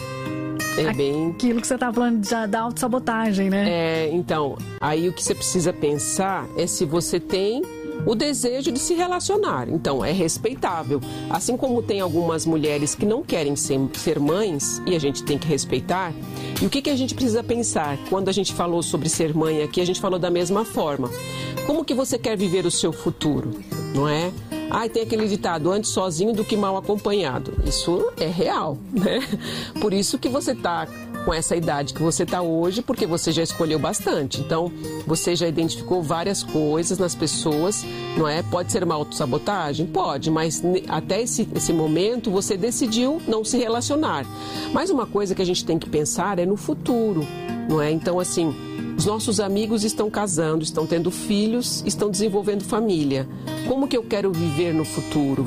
É 0.87 0.93
bem... 0.93 1.31
Aquilo 1.31 1.61
que 1.61 1.67
você 1.67 1.75
está 1.75 1.91
falando 1.91 2.27
da, 2.27 2.45
da 2.45 2.61
autossabotagem, 2.61 3.49
né? 3.49 3.69
É, 3.69 4.09
então, 4.11 4.57
aí 4.79 5.07
o 5.07 5.13
que 5.13 5.23
você 5.23 5.35
precisa 5.35 5.71
pensar 5.71 6.47
é 6.57 6.65
se 6.67 6.85
você 6.85 7.19
tem 7.19 7.61
o 8.05 8.15
desejo 8.15 8.71
de 8.71 8.79
se 8.79 8.93
relacionar. 8.93 9.69
Então, 9.69 10.03
é 10.03 10.11
respeitável. 10.11 10.99
Assim 11.29 11.55
como 11.55 11.81
tem 11.81 11.99
algumas 11.99 12.45
mulheres 12.45 12.95
que 12.95 13.05
não 13.05 13.21
querem 13.21 13.55
ser, 13.55 13.79
ser 13.93 14.19
mães, 14.19 14.81
e 14.85 14.95
a 14.95 14.99
gente 14.99 15.23
tem 15.23 15.37
que 15.37 15.47
respeitar. 15.47 16.13
E 16.61 16.65
o 16.65 16.69
que, 16.69 16.81
que 16.81 16.89
a 16.89 16.95
gente 16.95 17.13
precisa 17.13 17.43
pensar? 17.43 17.97
Quando 18.09 18.29
a 18.29 18.31
gente 18.31 18.53
falou 18.53 18.81
sobre 18.81 19.09
ser 19.09 19.35
mãe 19.35 19.61
aqui, 19.61 19.81
a 19.81 19.85
gente 19.85 19.99
falou 19.99 20.19
da 20.19 20.29
mesma 20.29 20.65
forma. 20.65 21.09
Como 21.65 21.85
que 21.85 21.93
você 21.93 22.17
quer 22.17 22.35
viver 22.35 22.65
o 22.65 22.71
seu 22.71 22.91
futuro? 22.91 23.51
Não 23.93 24.07
é? 24.07 24.31
Ah, 24.73 24.87
tem 24.87 25.03
aquele 25.03 25.27
ditado, 25.27 25.69
antes 25.69 25.91
sozinho 25.91 26.31
do 26.31 26.45
que 26.45 26.55
mal 26.55 26.77
acompanhado. 26.77 27.53
Isso 27.65 28.09
é 28.17 28.27
real, 28.27 28.77
né? 28.89 29.19
Por 29.81 29.93
isso 29.93 30.17
que 30.17 30.29
você 30.29 30.53
está 30.53 30.87
com 31.25 31.33
essa 31.33 31.55
idade 31.55 31.93
que 31.93 32.01
você 32.01 32.23
está 32.23 32.41
hoje, 32.41 32.81
porque 32.81 33.05
você 33.05 33.33
já 33.33 33.43
escolheu 33.43 33.77
bastante. 33.77 34.39
Então, 34.39 34.71
você 35.05 35.35
já 35.35 35.47
identificou 35.47 36.01
várias 36.01 36.41
coisas 36.41 36.97
nas 36.97 37.13
pessoas, 37.13 37.85
não 38.17 38.27
é? 38.27 38.41
Pode 38.41 38.71
ser 38.71 38.83
uma 38.83 38.95
autossabotagem? 38.95 39.85
Pode, 39.85 40.31
mas 40.31 40.63
até 40.87 41.21
esse, 41.21 41.47
esse 41.53 41.73
momento 41.73 42.31
você 42.31 42.55
decidiu 42.55 43.21
não 43.27 43.43
se 43.43 43.57
relacionar. 43.57 44.25
Mas 44.73 44.89
uma 44.89 45.05
coisa 45.05 45.35
que 45.35 45.41
a 45.41 45.45
gente 45.45 45.65
tem 45.65 45.77
que 45.77 45.89
pensar 45.89 46.39
é 46.39 46.45
no 46.45 46.55
futuro. 46.55 47.27
não 47.69 47.81
é? 47.81 47.91
Então, 47.91 48.19
assim, 48.19 48.55
os 49.01 49.05
nossos 49.07 49.39
amigos 49.39 49.83
estão 49.83 50.11
casando, 50.11 50.63
estão 50.63 50.85
tendo 50.85 51.09
filhos, 51.09 51.83
estão 51.87 52.11
desenvolvendo 52.11 52.63
família. 52.63 53.27
Como 53.67 53.87
que 53.87 53.97
eu 53.97 54.03
quero 54.03 54.31
viver 54.31 54.75
no 54.75 54.85
futuro? 54.85 55.43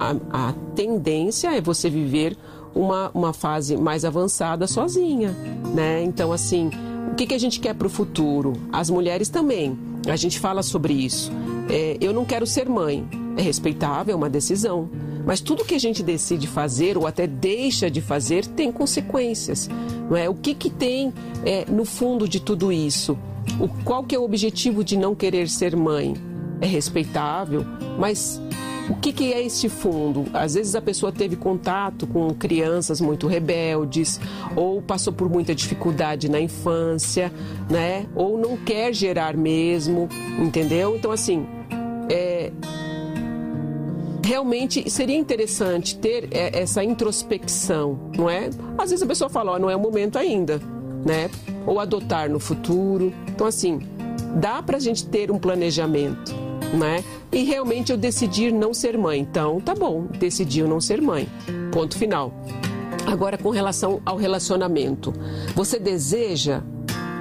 A, 0.00 0.48
a 0.48 0.52
tendência 0.74 1.54
é 1.56 1.60
você 1.60 1.88
viver 1.88 2.36
uma, 2.74 3.12
uma 3.14 3.32
fase 3.32 3.76
mais 3.76 4.04
avançada 4.04 4.66
sozinha, 4.66 5.30
né? 5.72 6.02
Então, 6.02 6.32
assim, 6.32 6.68
o 7.12 7.14
que, 7.14 7.28
que 7.28 7.34
a 7.34 7.38
gente 7.38 7.60
quer 7.60 7.76
para 7.76 7.86
o 7.86 7.90
futuro? 7.90 8.54
As 8.72 8.90
mulheres 8.90 9.28
também. 9.28 9.78
A 10.08 10.16
gente 10.16 10.40
fala 10.40 10.60
sobre 10.60 10.94
isso. 10.94 11.30
É, 11.70 11.96
eu 12.00 12.12
não 12.12 12.24
quero 12.24 12.44
ser 12.44 12.68
mãe. 12.68 13.06
É 13.36 13.42
respeitável, 13.42 14.14
é 14.14 14.16
uma 14.16 14.28
decisão. 14.28 14.90
Mas 15.26 15.40
tudo 15.40 15.64
que 15.64 15.74
a 15.74 15.80
gente 15.80 16.02
decide 16.02 16.46
fazer 16.46 16.98
ou 16.98 17.06
até 17.06 17.26
deixa 17.26 17.90
de 17.90 18.00
fazer 18.00 18.46
tem 18.46 18.70
consequências. 18.70 19.68
Não 20.08 20.16
é? 20.16 20.28
O 20.28 20.34
que, 20.34 20.54
que 20.54 20.70
tem 20.70 21.12
é, 21.44 21.64
no 21.70 21.84
fundo 21.84 22.28
de 22.28 22.40
tudo 22.40 22.70
isso? 22.70 23.18
O, 23.58 23.68
qual 23.84 24.04
que 24.04 24.14
é 24.14 24.18
o 24.18 24.24
objetivo 24.24 24.84
de 24.84 24.96
não 24.96 25.14
querer 25.14 25.48
ser 25.48 25.76
mãe? 25.76 26.14
É 26.60 26.66
respeitável, 26.66 27.64
mas 27.98 28.40
o 28.88 28.94
que, 28.96 29.12
que, 29.12 29.32
é 29.32 29.42
este 29.42 29.68
fundo? 29.68 30.26
Às 30.32 30.54
vezes 30.54 30.74
a 30.74 30.80
pessoa 30.80 31.10
teve 31.10 31.36
contato 31.36 32.06
com 32.06 32.28
crianças 32.34 33.00
muito 33.00 33.26
rebeldes, 33.26 34.20
ou 34.54 34.82
passou 34.82 35.12
por 35.12 35.28
muita 35.28 35.54
dificuldade 35.54 36.30
na 36.30 36.38
infância, 36.38 37.32
né? 37.70 38.06
Ou 38.14 38.36
não 38.38 38.58
quer 38.58 38.92
gerar 38.92 39.36
mesmo, 39.36 40.08
entendeu? 40.38 40.96
Então, 40.96 41.10
assim, 41.10 41.46
é, 42.10 42.52
realmente 44.24 44.90
seria 44.90 45.16
interessante 45.16 45.98
ter 45.98 46.28
é, 46.32 46.60
essa 46.60 46.82
introspecção, 46.82 48.10
não 48.16 48.28
é? 48.28 48.48
Às 48.78 48.90
vezes 48.90 49.02
a 49.02 49.06
pessoa 49.06 49.28
fala, 49.28 49.52
ó, 49.52 49.58
não 49.58 49.68
é 49.68 49.76
o 49.76 49.80
momento 49.80 50.18
ainda, 50.18 50.60
né? 51.04 51.30
Ou 51.66 51.78
adotar 51.78 52.30
no 52.30 52.40
futuro. 52.40 53.12
Então, 53.28 53.46
assim, 53.46 53.80
dá 54.36 54.62
para 54.62 54.78
a 54.78 54.80
gente 54.80 55.06
ter 55.06 55.30
um 55.30 55.38
planejamento, 55.38 56.34
né? 56.72 57.04
E 57.30 57.44
realmente 57.44 57.92
eu 57.92 57.98
decidir 57.98 58.52
não 58.52 58.72
ser 58.72 58.96
mãe. 58.96 59.20
Então, 59.20 59.60
tá 59.60 59.74
bom, 59.74 60.06
decidiu 60.18 60.66
não 60.66 60.80
ser 60.80 61.02
mãe. 61.02 61.28
Ponto 61.70 61.96
final. 61.98 62.32
Agora, 63.06 63.36
com 63.36 63.50
relação 63.50 64.00
ao 64.06 64.16
relacionamento, 64.16 65.12
você 65.54 65.78
deseja 65.78 66.62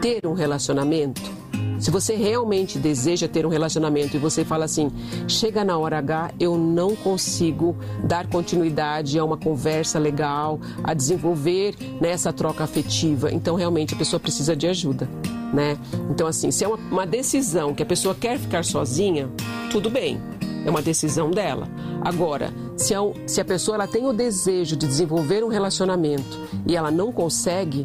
ter 0.02 0.26
um 0.26 0.34
relacionamento? 0.34 1.43
Se 1.84 1.92
você 1.92 2.16
realmente 2.16 2.80
deseja 2.80 3.28
ter 3.28 3.46
um 3.46 3.50
relacionamento 3.50 4.16
e 4.16 4.20
você 4.20 4.46
fala 4.46 4.64
assim, 4.64 4.90
chega 5.28 5.66
na 5.66 5.78
hora 5.78 5.98
H, 5.98 6.32
eu 6.40 6.58
não 6.58 6.96
consigo 6.96 7.76
dar 8.02 8.26
continuidade 8.26 9.20
a 9.20 9.26
uma 9.26 9.36
conversa 9.36 10.00
legal, 10.00 10.62
a 10.82 10.94
desenvolver 10.94 11.76
nessa 12.00 12.32
troca 12.32 12.64
afetiva, 12.64 13.34
então 13.34 13.58
realmente 13.58 13.94
a 13.94 13.98
pessoa 13.98 14.18
precisa 14.18 14.56
de 14.56 14.66
ajuda. 14.66 15.10
Né? 15.54 15.78
Então, 16.10 16.26
assim, 16.26 16.52
se 16.52 16.64
é 16.64 16.70
uma, 16.70 16.78
uma 16.78 17.06
decisão 17.06 17.76
que 17.76 17.84
a 17.84 17.86
pessoa 17.86 18.16
quer 18.16 18.40
ficar 18.40 18.64
sozinha, 18.64 19.30
tudo 19.70 19.90
bem, 19.90 20.22
é 20.66 20.70
uma 20.70 20.82
decisão 20.82 21.32
dela. 21.32 21.68
Agora, 22.02 22.54
se 22.78 22.96
a, 22.96 23.00
se 23.28 23.42
a 23.42 23.46
pessoa 23.46 23.76
ela 23.76 23.88
tem 23.88 24.06
o 24.06 24.14
desejo 24.14 24.78
de 24.78 24.88
desenvolver 24.88 25.44
um 25.44 25.50
relacionamento 25.50 26.40
e 26.66 26.78
ela 26.78 26.90
não 26.90 27.12
consegue, 27.12 27.84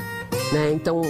né? 0.53 0.73
Então 0.73 1.03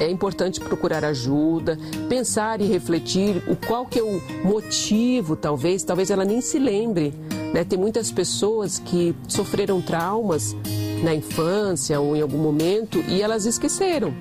é 0.00 0.10
importante 0.10 0.60
procurar 0.60 1.04
ajuda, 1.04 1.78
pensar 2.08 2.60
e 2.60 2.66
refletir 2.66 3.42
o 3.48 3.56
qual 3.56 3.86
que 3.86 3.98
é 3.98 4.02
o 4.02 4.20
motivo, 4.44 5.36
talvez, 5.36 5.82
talvez 5.82 6.10
ela 6.10 6.24
nem 6.24 6.40
se 6.40 6.58
lembre. 6.58 7.12
Né? 7.52 7.64
Tem 7.64 7.78
muitas 7.78 8.10
pessoas 8.10 8.78
que 8.78 9.14
sofreram 9.28 9.80
traumas 9.80 10.56
na 11.02 11.14
infância 11.14 12.00
ou 12.00 12.16
em 12.16 12.20
algum 12.20 12.38
momento 12.38 13.02
e 13.08 13.20
elas 13.20 13.44
esqueceram. 13.44 14.12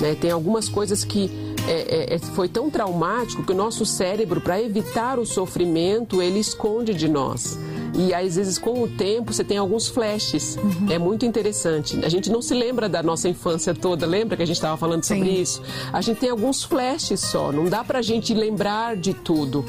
Né? 0.00 0.14
Tem 0.14 0.30
algumas 0.30 0.68
coisas 0.68 1.04
que 1.04 1.30
é, 1.66 2.12
é, 2.12 2.14
é 2.14 2.18
foi 2.18 2.48
tão 2.48 2.70
traumático 2.70 3.42
que 3.42 3.52
o 3.52 3.56
nosso 3.56 3.84
cérebro, 3.86 4.40
para 4.40 4.60
evitar 4.60 5.18
o 5.18 5.26
sofrimento, 5.26 6.20
ele 6.22 6.38
esconde 6.38 6.94
de 6.94 7.08
nós. 7.08 7.58
E 7.94 8.14
às 8.14 8.36
vezes, 8.36 8.58
com 8.58 8.82
o 8.82 8.88
tempo, 8.88 9.32
você 9.32 9.42
tem 9.42 9.58
alguns 9.58 9.88
flashes. 9.88 10.56
Uhum. 10.56 10.90
É 10.90 10.98
muito 10.98 11.26
interessante. 11.26 11.98
A 12.04 12.08
gente 12.08 12.30
não 12.30 12.40
se 12.40 12.54
lembra 12.54 12.88
da 12.88 13.02
nossa 13.02 13.28
infância 13.28 13.74
toda, 13.74 14.06
lembra 14.06 14.36
que 14.36 14.42
a 14.42 14.46
gente 14.46 14.56
estava 14.56 14.76
falando 14.76 15.04
sobre 15.04 15.30
Sim. 15.30 15.42
isso? 15.42 15.62
A 15.92 16.00
gente 16.00 16.18
tem 16.18 16.30
alguns 16.30 16.62
flashes 16.62 17.20
só, 17.20 17.52
não 17.52 17.64
dá 17.66 17.82
pra 17.82 18.00
gente 18.02 18.32
lembrar 18.32 18.96
de 18.96 19.14
tudo. 19.14 19.64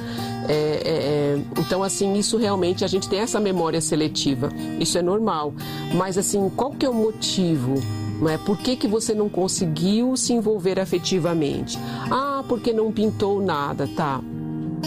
É, 0.48 0.54
é, 0.54 0.58
é, 0.86 1.42
então, 1.60 1.84
assim, 1.84 2.14
isso 2.14 2.38
realmente, 2.38 2.84
a 2.84 2.88
gente 2.88 3.10
tem 3.10 3.20
essa 3.20 3.40
memória 3.40 3.82
seletiva. 3.82 4.50
Isso 4.80 4.98
é 4.98 5.02
normal. 5.02 5.54
Mas, 5.96 6.18
assim, 6.18 6.50
qual 6.56 6.72
que 6.72 6.86
é 6.86 6.90
o 6.90 6.94
motivo? 6.94 7.76
Não 8.20 8.30
é? 8.30 8.38
Por 8.38 8.58
que, 8.58 8.76
que 8.76 8.88
você 8.88 9.16
não 9.16 9.28
conseguiu 9.28 10.16
se 10.16 10.32
envolver 10.34 10.80
afetivamente? 10.80 11.78
Ah, 12.10 12.44
porque 12.48 12.72
não 12.72 12.92
pintou 12.92 13.42
nada, 13.42 13.88
tá. 13.96 14.22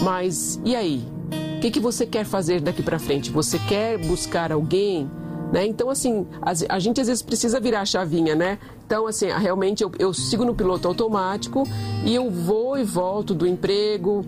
Mas 0.01 0.59
e 0.63 0.75
aí? 0.75 1.14
O 1.55 1.59
que, 1.59 1.71
que 1.71 1.79
você 1.79 2.05
quer 2.05 2.25
fazer 2.25 2.61
daqui 2.61 2.83
para 2.83 2.99
frente? 2.99 3.31
Você 3.31 3.57
quer 3.59 3.97
buscar 3.97 4.51
alguém? 4.51 5.09
Né? 5.51 5.65
Então, 5.65 5.89
assim, 5.89 6.27
a, 6.41 6.79
gente 6.79 6.99
às 6.99 7.07
vezes 7.07 7.23
precisa 7.23 7.59
virar 7.59 7.81
a 7.81 7.85
chavinha, 7.85 8.35
né? 8.35 8.59
Então, 8.85 9.07
assim, 9.07 9.27
realmente 9.27 9.83
eu, 9.83 9.91
eu 9.97 10.13
sigo 10.13 10.43
no 10.43 10.53
piloto 10.53 10.87
automático 10.87 11.63
e 12.03 12.13
eu 12.13 12.29
vou 12.29 12.77
e 12.77 12.83
volto 12.83 13.33
do 13.33 13.47
emprego, 13.47 14.25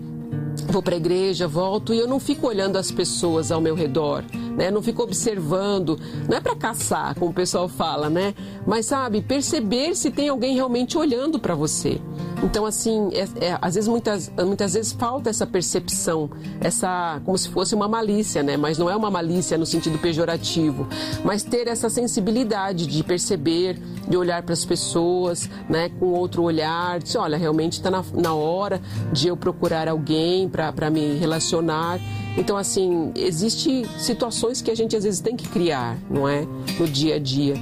vou 0.68 0.82
para 0.82 0.94
a 0.94 0.96
igreja, 0.96 1.46
volto 1.46 1.92
e 1.92 1.98
eu 1.98 2.08
não 2.08 2.18
fico 2.18 2.46
olhando 2.46 2.76
as 2.76 2.90
pessoas 2.90 3.52
ao 3.52 3.60
meu 3.60 3.74
redor, 3.74 4.24
né? 4.58 4.72
Não 4.72 4.82
fico 4.82 5.04
observando, 5.04 5.98
não 6.28 6.36
é 6.36 6.40
para 6.40 6.56
caçar, 6.56 7.14
como 7.14 7.30
o 7.30 7.34
pessoal 7.34 7.68
fala, 7.68 8.10
né? 8.10 8.34
Mas 8.66 8.86
sabe, 8.86 9.22
perceber 9.22 9.94
se 9.94 10.10
tem 10.10 10.28
alguém 10.28 10.56
realmente 10.56 10.98
olhando 10.98 11.38
para 11.38 11.54
você. 11.54 12.00
Então, 12.42 12.66
assim, 12.66 13.10
é, 13.12 13.46
é, 13.46 13.58
às 13.62 13.76
vezes, 13.76 13.88
muitas, 13.88 14.30
muitas 14.36 14.74
vezes 14.74 14.92
falta 14.92 15.30
essa 15.30 15.46
percepção, 15.46 16.28
essa, 16.60 17.20
como 17.24 17.38
se 17.38 17.48
fosse 17.48 17.74
uma 17.74 17.86
malícia, 17.86 18.42
né? 18.42 18.56
Mas 18.56 18.78
não 18.78 18.90
é 18.90 18.96
uma 18.96 19.10
malícia 19.10 19.56
no 19.56 19.64
sentido 19.64 19.96
pejorativo, 19.98 20.88
mas 21.24 21.44
ter 21.44 21.68
essa 21.68 21.88
sensibilidade 21.88 22.86
de 22.86 23.04
perceber, 23.04 23.78
de 24.08 24.16
olhar 24.16 24.42
para 24.42 24.52
as 24.52 24.64
pessoas, 24.64 25.48
né? 25.68 25.88
Com 26.00 26.06
outro 26.06 26.42
olhar, 26.42 26.98
dizer, 26.98 27.18
olha, 27.18 27.36
realmente 27.36 27.74
está 27.74 27.90
na, 27.90 28.04
na 28.12 28.34
hora 28.34 28.80
de 29.12 29.28
eu 29.28 29.36
procurar 29.36 29.88
alguém 29.88 30.48
para 30.48 30.90
me 30.90 31.16
relacionar. 31.16 32.00
Então, 32.38 32.56
assim, 32.56 33.10
existe 33.16 33.84
situações 33.98 34.62
que 34.62 34.70
a 34.70 34.74
gente 34.74 34.96
às 34.96 35.02
vezes 35.02 35.20
tem 35.20 35.36
que 35.36 35.48
criar, 35.48 35.98
não 36.08 36.28
é? 36.28 36.46
No 36.78 36.86
dia 36.86 37.16
a 37.16 37.18
dia. 37.18 37.54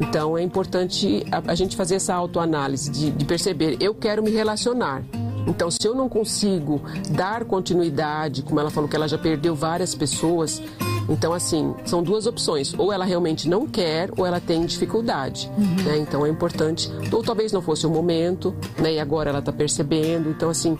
Então 0.00 0.38
é 0.38 0.42
importante 0.42 1.26
a, 1.30 1.52
a 1.52 1.54
gente 1.54 1.76
fazer 1.76 1.96
essa 1.96 2.14
autoanálise 2.14 2.90
de, 2.90 3.10
de 3.10 3.24
perceber, 3.26 3.76
eu 3.80 3.94
quero 3.94 4.22
me 4.22 4.30
relacionar. 4.30 5.02
Então, 5.46 5.70
se 5.70 5.86
eu 5.86 5.94
não 5.94 6.08
consigo 6.08 6.80
dar 7.10 7.44
continuidade, 7.44 8.42
como 8.42 8.60
ela 8.60 8.70
falou 8.70 8.88
que 8.88 8.94
ela 8.94 9.08
já 9.08 9.18
perdeu 9.18 9.54
várias 9.54 9.94
pessoas, 9.94 10.62
então, 11.08 11.32
assim, 11.32 11.74
são 11.84 12.02
duas 12.02 12.26
opções. 12.26 12.72
Ou 12.78 12.92
ela 12.92 13.04
realmente 13.04 13.48
não 13.48 13.66
quer, 13.66 14.10
ou 14.16 14.24
ela 14.24 14.38
tem 14.38 14.64
dificuldade. 14.64 15.50
Uhum. 15.58 15.82
Né? 15.82 15.98
Então, 15.98 16.24
é 16.24 16.28
importante. 16.28 16.88
Ou 17.10 17.22
talvez 17.22 17.50
não 17.52 17.60
fosse 17.60 17.86
o 17.86 17.90
momento, 17.90 18.54
né? 18.78 18.94
E 18.94 19.00
agora 19.00 19.30
ela 19.30 19.40
está 19.40 19.52
percebendo. 19.52 20.30
Então, 20.30 20.50
assim, 20.50 20.76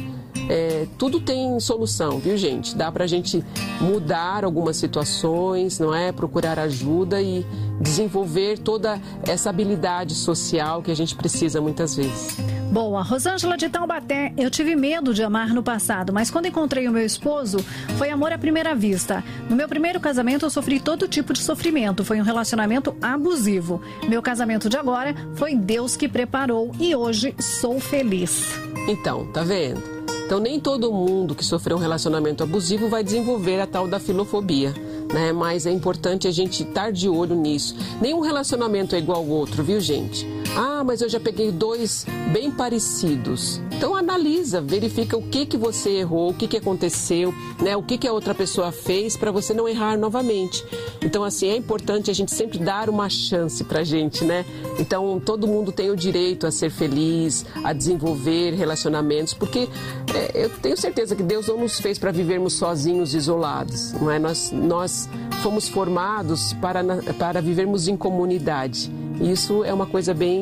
é, 0.48 0.86
tudo 0.98 1.20
tem 1.20 1.58
solução, 1.60 2.18
viu, 2.18 2.36
gente? 2.36 2.76
Dá 2.76 2.90
pra 2.90 3.06
gente 3.06 3.44
mudar 3.80 4.44
algumas 4.44 4.76
situações, 4.76 5.78
não 5.78 5.94
é? 5.94 6.12
Procurar 6.12 6.58
ajuda 6.58 7.20
e 7.20 7.44
desenvolver 7.80 8.58
toda 8.58 9.00
essa 9.26 9.50
habilidade 9.50 10.14
social 10.14 10.82
que 10.82 10.90
a 10.90 10.96
gente 10.96 11.14
precisa 11.14 11.60
muitas 11.60 11.96
vezes. 11.96 12.36
Boa, 12.70 13.02
Rosângela 13.02 13.56
de 13.56 13.68
Taubaté, 13.68 14.32
eu 14.36 14.48
tive 14.48 14.76
medo 14.76 15.12
de 15.12 15.24
amar 15.24 15.52
no 15.52 15.60
passado, 15.60 16.12
mas 16.12 16.30
quando 16.30 16.46
encontrei 16.46 16.86
o 16.86 16.92
meu 16.92 17.04
esposo, 17.04 17.58
foi 17.98 18.10
amor 18.10 18.32
à 18.32 18.38
primeira 18.38 18.76
vista. 18.76 19.24
No 19.48 19.56
meu 19.56 19.68
primeiro 19.68 19.98
casamento, 19.98 20.46
eu 20.46 20.50
sofri 20.50 20.78
todo 20.78 21.08
tipo 21.08 21.32
de 21.32 21.40
sofrimento, 21.40 22.04
foi 22.04 22.20
um 22.20 22.24
relacionamento 22.24 22.94
abusivo. 23.02 23.82
Meu 24.08 24.22
casamento 24.22 24.68
de 24.68 24.76
agora 24.76 25.14
foi 25.34 25.56
Deus 25.56 25.96
que 25.96 26.08
preparou 26.08 26.70
e 26.78 26.94
hoje 26.94 27.34
sou 27.40 27.80
feliz. 27.80 28.46
Então, 28.86 29.26
tá 29.32 29.42
vendo? 29.42 29.99
Então, 30.30 30.38
nem 30.38 30.60
todo 30.60 30.92
mundo 30.92 31.34
que 31.34 31.44
sofreu 31.44 31.76
um 31.76 31.80
relacionamento 31.80 32.44
abusivo 32.44 32.88
vai 32.88 33.02
desenvolver 33.02 33.58
a 33.58 33.66
tal 33.66 33.88
da 33.88 33.98
filofobia, 33.98 34.72
né? 35.12 35.32
Mas 35.32 35.66
é 35.66 35.72
importante 35.72 36.28
a 36.28 36.30
gente 36.30 36.62
estar 36.62 36.92
de 36.92 37.08
olho 37.08 37.34
nisso. 37.34 37.74
Nenhum 38.00 38.20
relacionamento 38.20 38.94
é 38.94 39.00
igual 39.00 39.18
ao 39.18 39.26
outro, 39.26 39.64
viu, 39.64 39.80
gente? 39.80 40.24
Ah, 40.56 40.82
mas 40.84 41.00
eu 41.00 41.08
já 41.08 41.20
peguei 41.20 41.50
dois 41.50 42.06
bem 42.32 42.50
parecidos. 42.50 43.60
Então 43.72 43.94
analisa, 43.94 44.60
verifica 44.60 45.16
o 45.16 45.22
que 45.22 45.46
que 45.46 45.56
você 45.56 45.90
errou, 45.90 46.30
o 46.30 46.34
que 46.34 46.46
que 46.46 46.56
aconteceu, 46.56 47.32
né? 47.62 47.76
O 47.76 47.82
que 47.82 47.96
que 47.96 48.06
a 48.06 48.12
outra 48.12 48.34
pessoa 48.34 48.70
fez 48.70 49.16
para 49.16 49.30
você 49.30 49.54
não 49.54 49.68
errar 49.68 49.96
novamente. 49.96 50.64
Então 51.02 51.24
assim 51.24 51.48
é 51.48 51.56
importante 51.56 52.10
a 52.10 52.14
gente 52.14 52.30
sempre 52.34 52.58
dar 52.58 52.90
uma 52.90 53.08
chance 53.08 53.64
para 53.64 53.82
gente, 53.82 54.24
né? 54.24 54.44
Então 54.78 55.20
todo 55.24 55.46
mundo 55.46 55.72
tem 55.72 55.90
o 55.90 55.96
direito 55.96 56.46
a 56.46 56.50
ser 56.50 56.70
feliz, 56.70 57.46
a 57.64 57.72
desenvolver 57.72 58.52
relacionamentos, 58.52 59.32
porque 59.32 59.68
é, 60.14 60.44
eu 60.44 60.50
tenho 60.50 60.76
certeza 60.76 61.16
que 61.16 61.22
Deus 61.22 61.48
não 61.48 61.58
nos 61.58 61.80
fez 61.80 61.98
para 61.98 62.10
vivermos 62.10 62.54
sozinhos, 62.54 63.14
isolados, 63.14 63.92
não 63.92 64.10
é? 64.10 64.18
Nós 64.18 64.50
nós 64.52 65.08
fomos 65.42 65.68
formados 65.68 66.52
para 66.54 66.84
para 67.14 67.40
vivermos 67.40 67.88
em 67.88 67.96
comunidade. 67.96 68.90
Isso 69.20 69.62
é 69.64 69.72
uma 69.72 69.84
coisa 69.84 70.14
bem, 70.14 70.39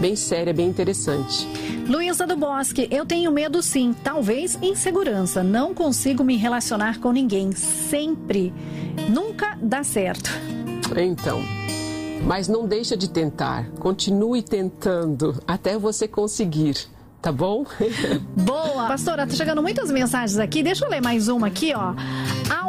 bem 0.00 0.16
séria, 0.16 0.52
bem 0.52 0.68
interessante. 0.68 1.46
Luísa 1.88 2.26
do 2.26 2.36
Bosque, 2.36 2.88
eu 2.90 3.04
tenho 3.04 3.30
medo 3.30 3.62
sim, 3.62 3.94
talvez 4.02 4.58
insegurança. 4.62 5.42
Não 5.42 5.74
consigo 5.74 6.24
me 6.24 6.36
relacionar 6.36 6.98
com 6.98 7.12
ninguém. 7.12 7.52
Sempre. 7.52 8.52
Nunca 9.08 9.58
dá 9.60 9.84
certo. 9.84 10.30
Então, 10.96 11.42
mas 12.26 12.48
não 12.48 12.66
deixa 12.66 12.96
de 12.96 13.08
tentar. 13.08 13.68
Continue 13.78 14.42
tentando 14.42 15.40
até 15.46 15.76
você 15.76 16.08
conseguir. 16.08 16.76
Tá 17.20 17.32
bom? 17.32 17.64
Boa! 18.36 18.86
Pastora, 18.86 19.26
tá 19.26 19.34
chegando 19.34 19.62
muitas 19.62 19.90
mensagens 19.90 20.38
aqui. 20.38 20.62
Deixa 20.62 20.84
eu 20.84 20.90
ler 20.90 21.02
mais 21.02 21.28
uma 21.28 21.46
aqui, 21.46 21.72
ó. 21.74 21.94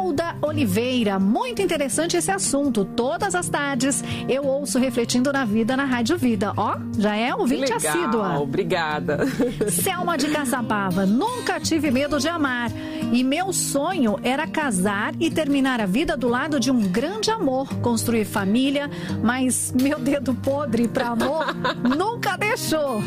Alda 0.06 0.36
Oliveira, 0.40 1.18
muito 1.18 1.60
interessante 1.60 2.16
esse 2.16 2.30
assunto. 2.30 2.84
Todas 2.84 3.34
as 3.34 3.48
tardes 3.48 4.04
eu 4.28 4.44
ouço 4.44 4.78
Refletindo 4.78 5.32
na 5.32 5.44
Vida 5.44 5.76
na 5.76 5.84
Rádio 5.84 6.16
Vida. 6.16 6.52
Ó, 6.56 6.76
já 6.96 7.16
é 7.16 7.34
ouvinte 7.34 7.72
Legal, 7.72 7.76
assídua. 7.76 8.38
Obrigada. 8.38 9.26
Selma 9.68 10.16
de 10.16 10.28
Caçapava, 10.28 11.04
nunca 11.04 11.58
tive 11.58 11.90
medo 11.90 12.20
de 12.20 12.28
amar. 12.28 12.70
E 13.12 13.22
meu 13.22 13.52
sonho 13.52 14.18
era 14.22 14.46
casar 14.46 15.14
e 15.20 15.30
terminar 15.30 15.80
a 15.80 15.86
vida 15.86 16.16
do 16.16 16.28
lado 16.28 16.58
de 16.58 16.70
um 16.70 16.80
grande 16.80 17.30
amor, 17.30 17.68
construir 17.80 18.24
família, 18.24 18.90
mas 19.22 19.72
meu 19.80 19.98
dedo 19.98 20.34
podre 20.34 20.88
para 20.88 21.08
amor 21.08 21.46
nunca 21.96 22.36
deixou. 22.36 23.02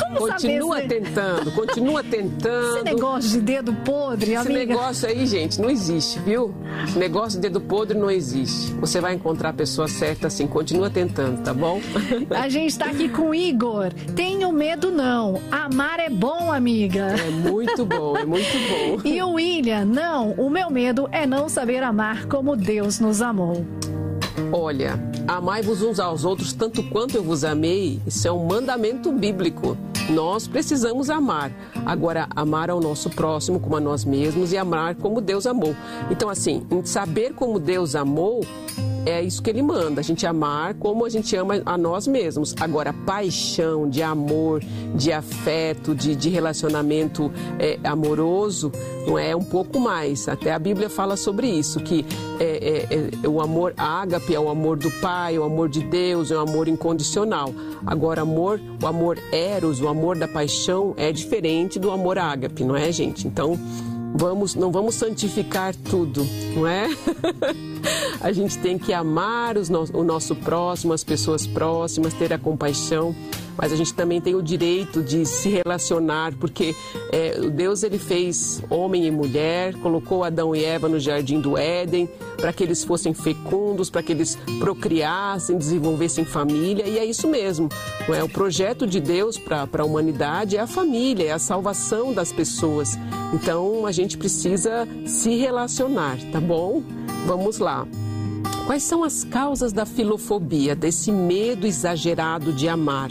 Como 0.00 0.28
continua 0.30 0.76
saber? 0.76 0.88
tentando, 0.88 1.52
continua 1.52 2.02
tentando. 2.02 2.76
Esse 2.76 2.84
negócio 2.84 3.30
de 3.30 3.40
dedo 3.40 3.74
podre, 3.84 4.36
amiga. 4.36 4.52
Esse 4.52 4.66
negócio 4.66 5.08
aí, 5.08 5.26
gente, 5.26 5.60
não 5.60 5.70
existe, 5.70 6.18
viu? 6.20 6.54
Negócio 6.96 7.38
de 7.40 7.48
dedo 7.48 7.60
podre 7.60 7.98
não 7.98 8.10
existe. 8.10 8.72
Você 8.74 9.00
vai 9.00 9.14
encontrar 9.14 9.50
a 9.50 9.54
pessoa 9.54 9.86
certa 9.86 10.28
assim, 10.28 10.46
continua 10.46 10.90
tentando, 10.90 11.42
tá 11.42 11.52
bom? 11.52 11.80
A 12.30 12.48
gente 12.48 12.78
tá 12.78 12.86
aqui 12.86 13.08
com 13.08 13.30
o 13.30 13.34
Igor. 13.34 13.92
Tenho 14.14 14.50
medo 14.52 14.90
não. 14.90 15.40
Amar 15.50 16.00
é 16.00 16.08
bom, 16.08 16.52
amiga. 16.52 17.14
É 17.18 17.30
muito 17.30 17.84
bom, 17.84 18.16
é 18.16 18.24
muito 18.24 18.52
bom. 18.68 18.93
E 19.04 19.22
o 19.22 19.32
William, 19.32 19.84
não, 19.84 20.32
o 20.32 20.50
meu 20.50 20.70
medo 20.70 21.08
é 21.10 21.26
não 21.26 21.48
saber 21.48 21.82
amar 21.82 22.26
como 22.26 22.56
Deus 22.56 23.00
nos 23.00 23.22
amou. 23.22 23.64
Olha, 24.52 25.00
amai-vos 25.26 25.82
uns 25.82 25.98
aos 25.98 26.24
outros 26.24 26.52
tanto 26.52 26.82
quanto 26.90 27.16
eu 27.16 27.22
vos 27.22 27.44
amei, 27.44 28.00
isso 28.06 28.26
é 28.26 28.32
um 28.32 28.44
mandamento 28.46 29.10
bíblico. 29.12 29.76
Nós 30.10 30.46
precisamos 30.46 31.08
amar. 31.08 31.50
Agora, 31.86 32.28
amar 32.34 32.68
ao 32.68 32.80
nosso 32.80 33.08
próximo 33.08 33.58
como 33.58 33.76
a 33.76 33.80
nós 33.80 34.04
mesmos 34.04 34.52
e 34.52 34.58
amar 34.58 34.94
como 34.96 35.20
Deus 35.20 35.46
amou. 35.46 35.74
Então, 36.10 36.28
assim, 36.28 36.62
saber 36.84 37.32
como 37.32 37.58
Deus 37.58 37.94
amou 37.94 38.44
é 39.06 39.22
isso 39.22 39.42
que 39.42 39.50
ele 39.50 39.62
manda, 39.62 40.00
a 40.00 40.04
gente 40.04 40.26
amar 40.26 40.74
como 40.74 41.04
a 41.04 41.08
gente 41.08 41.34
ama 41.36 41.60
a 41.64 41.76
nós 41.76 42.06
mesmos. 42.06 42.54
Agora, 42.60 42.92
paixão, 42.92 43.88
de 43.88 44.02
amor, 44.02 44.62
de 44.94 45.12
afeto, 45.12 45.94
de, 45.94 46.16
de 46.16 46.28
relacionamento 46.28 47.30
é, 47.58 47.78
amoroso, 47.84 48.72
não 49.06 49.18
é 49.18 49.34
um 49.36 49.44
pouco 49.44 49.78
mais. 49.78 50.28
Até 50.28 50.52
a 50.52 50.58
Bíblia 50.58 50.88
fala 50.88 51.16
sobre 51.16 51.46
isso, 51.48 51.80
que 51.80 52.04
é, 52.40 52.86
é, 52.90 53.24
é, 53.24 53.28
o 53.28 53.40
amor 53.40 53.74
ágape 53.76 54.34
é 54.34 54.40
o 54.40 54.48
amor 54.48 54.76
do 54.76 54.90
Pai, 54.90 55.38
o 55.38 55.44
amor 55.44 55.68
de 55.68 55.80
Deus, 55.84 56.30
é 56.30 56.36
o 56.36 56.40
amor 56.40 56.68
incondicional. 56.68 57.52
Agora, 57.86 58.22
amor, 58.22 58.60
o 58.82 58.86
amor 58.86 59.18
eros, 59.30 59.80
o 59.80 59.88
amor 59.88 60.16
da 60.16 60.26
paixão 60.26 60.94
é 60.96 61.12
diferente 61.12 61.78
do 61.78 61.90
amor 61.90 62.18
ágape, 62.18 62.64
não 62.64 62.76
é, 62.76 62.90
gente? 62.90 63.26
Então, 63.26 63.58
vamos, 64.24 64.54
não 64.54 64.72
vamos 64.72 64.94
santificar 64.94 65.74
tudo, 65.76 66.26
não 66.56 66.66
é? 66.66 66.88
a 68.22 68.32
gente 68.32 68.56
tem 68.58 68.78
que 68.78 68.90
amar 68.90 69.54
no, 69.54 69.84
o 69.92 70.02
nosso 70.02 70.34
próximo, 70.34 70.94
as 70.94 71.04
pessoas 71.04 71.46
próximas, 71.46 72.14
ter 72.14 72.32
a 72.32 72.38
compaixão 72.38 73.14
mas 73.56 73.72
a 73.72 73.76
gente 73.76 73.94
também 73.94 74.20
tem 74.20 74.34
o 74.34 74.42
direito 74.42 75.02
de 75.02 75.24
se 75.26 75.48
relacionar, 75.48 76.34
porque 76.34 76.74
é, 77.12 77.40
Deus 77.50 77.82
ele 77.82 77.98
fez 77.98 78.62
homem 78.68 79.06
e 79.06 79.10
mulher, 79.10 79.74
colocou 79.74 80.24
Adão 80.24 80.54
e 80.54 80.64
Eva 80.64 80.88
no 80.88 80.98
jardim 80.98 81.40
do 81.40 81.56
Éden 81.56 82.08
para 82.36 82.52
que 82.52 82.62
eles 82.62 82.84
fossem 82.84 83.14
fecundos, 83.14 83.88
para 83.88 84.02
que 84.02 84.12
eles 84.12 84.36
procriassem, 84.58 85.56
desenvolvessem 85.56 86.24
família, 86.24 86.86
e 86.86 86.98
é 86.98 87.04
isso 87.04 87.28
mesmo. 87.28 87.68
Não 88.08 88.14
é? 88.14 88.22
O 88.22 88.28
projeto 88.28 88.86
de 88.86 89.00
Deus 89.00 89.38
para 89.38 89.68
a 89.78 89.84
humanidade 89.84 90.56
é 90.56 90.60
a 90.60 90.66
família, 90.66 91.28
é 91.28 91.32
a 91.32 91.38
salvação 91.38 92.12
das 92.12 92.32
pessoas. 92.32 92.98
Então 93.32 93.86
a 93.86 93.92
gente 93.92 94.18
precisa 94.18 94.86
se 95.06 95.36
relacionar, 95.36 96.18
tá 96.30 96.40
bom? 96.40 96.82
Vamos 97.26 97.58
lá. 97.58 97.86
Quais 98.66 98.82
são 98.82 99.04
as 99.04 99.24
causas 99.24 99.72
da 99.72 99.84
filofobia, 99.84 100.74
desse 100.74 101.12
medo 101.12 101.66
exagerado 101.66 102.52
de 102.52 102.68
amar? 102.68 103.10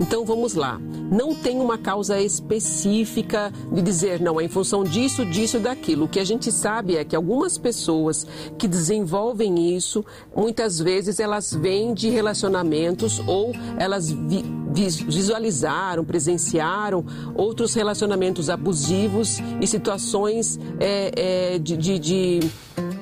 Então 0.00 0.24
vamos 0.24 0.54
lá. 0.54 0.80
Não 1.10 1.34
tem 1.34 1.60
uma 1.60 1.78
causa 1.78 2.20
específica 2.20 3.52
de 3.72 3.82
dizer, 3.82 4.20
não, 4.20 4.40
é 4.40 4.44
em 4.44 4.48
função 4.48 4.82
disso, 4.82 5.24
disso 5.24 5.58
e 5.58 5.60
daquilo. 5.60 6.06
O 6.06 6.08
que 6.08 6.18
a 6.18 6.24
gente 6.24 6.50
sabe 6.50 6.96
é 6.96 7.04
que 7.04 7.14
algumas 7.14 7.58
pessoas 7.58 8.26
que 8.58 8.66
desenvolvem 8.66 9.76
isso, 9.76 10.04
muitas 10.34 10.78
vezes 10.78 11.20
elas 11.20 11.52
vêm 11.52 11.94
de 11.94 12.08
relacionamentos 12.08 13.20
ou 13.26 13.52
elas 13.78 14.10
vi 14.10 14.44
visualizaram, 14.74 16.04
presenciaram 16.04 17.04
outros 17.36 17.74
relacionamentos 17.74 18.50
abusivos 18.50 19.38
e 19.60 19.68
situações 19.68 20.58
é, 20.80 21.12
é, 21.54 21.58
de, 21.60 21.76
de, 21.76 21.98
de 22.00 22.40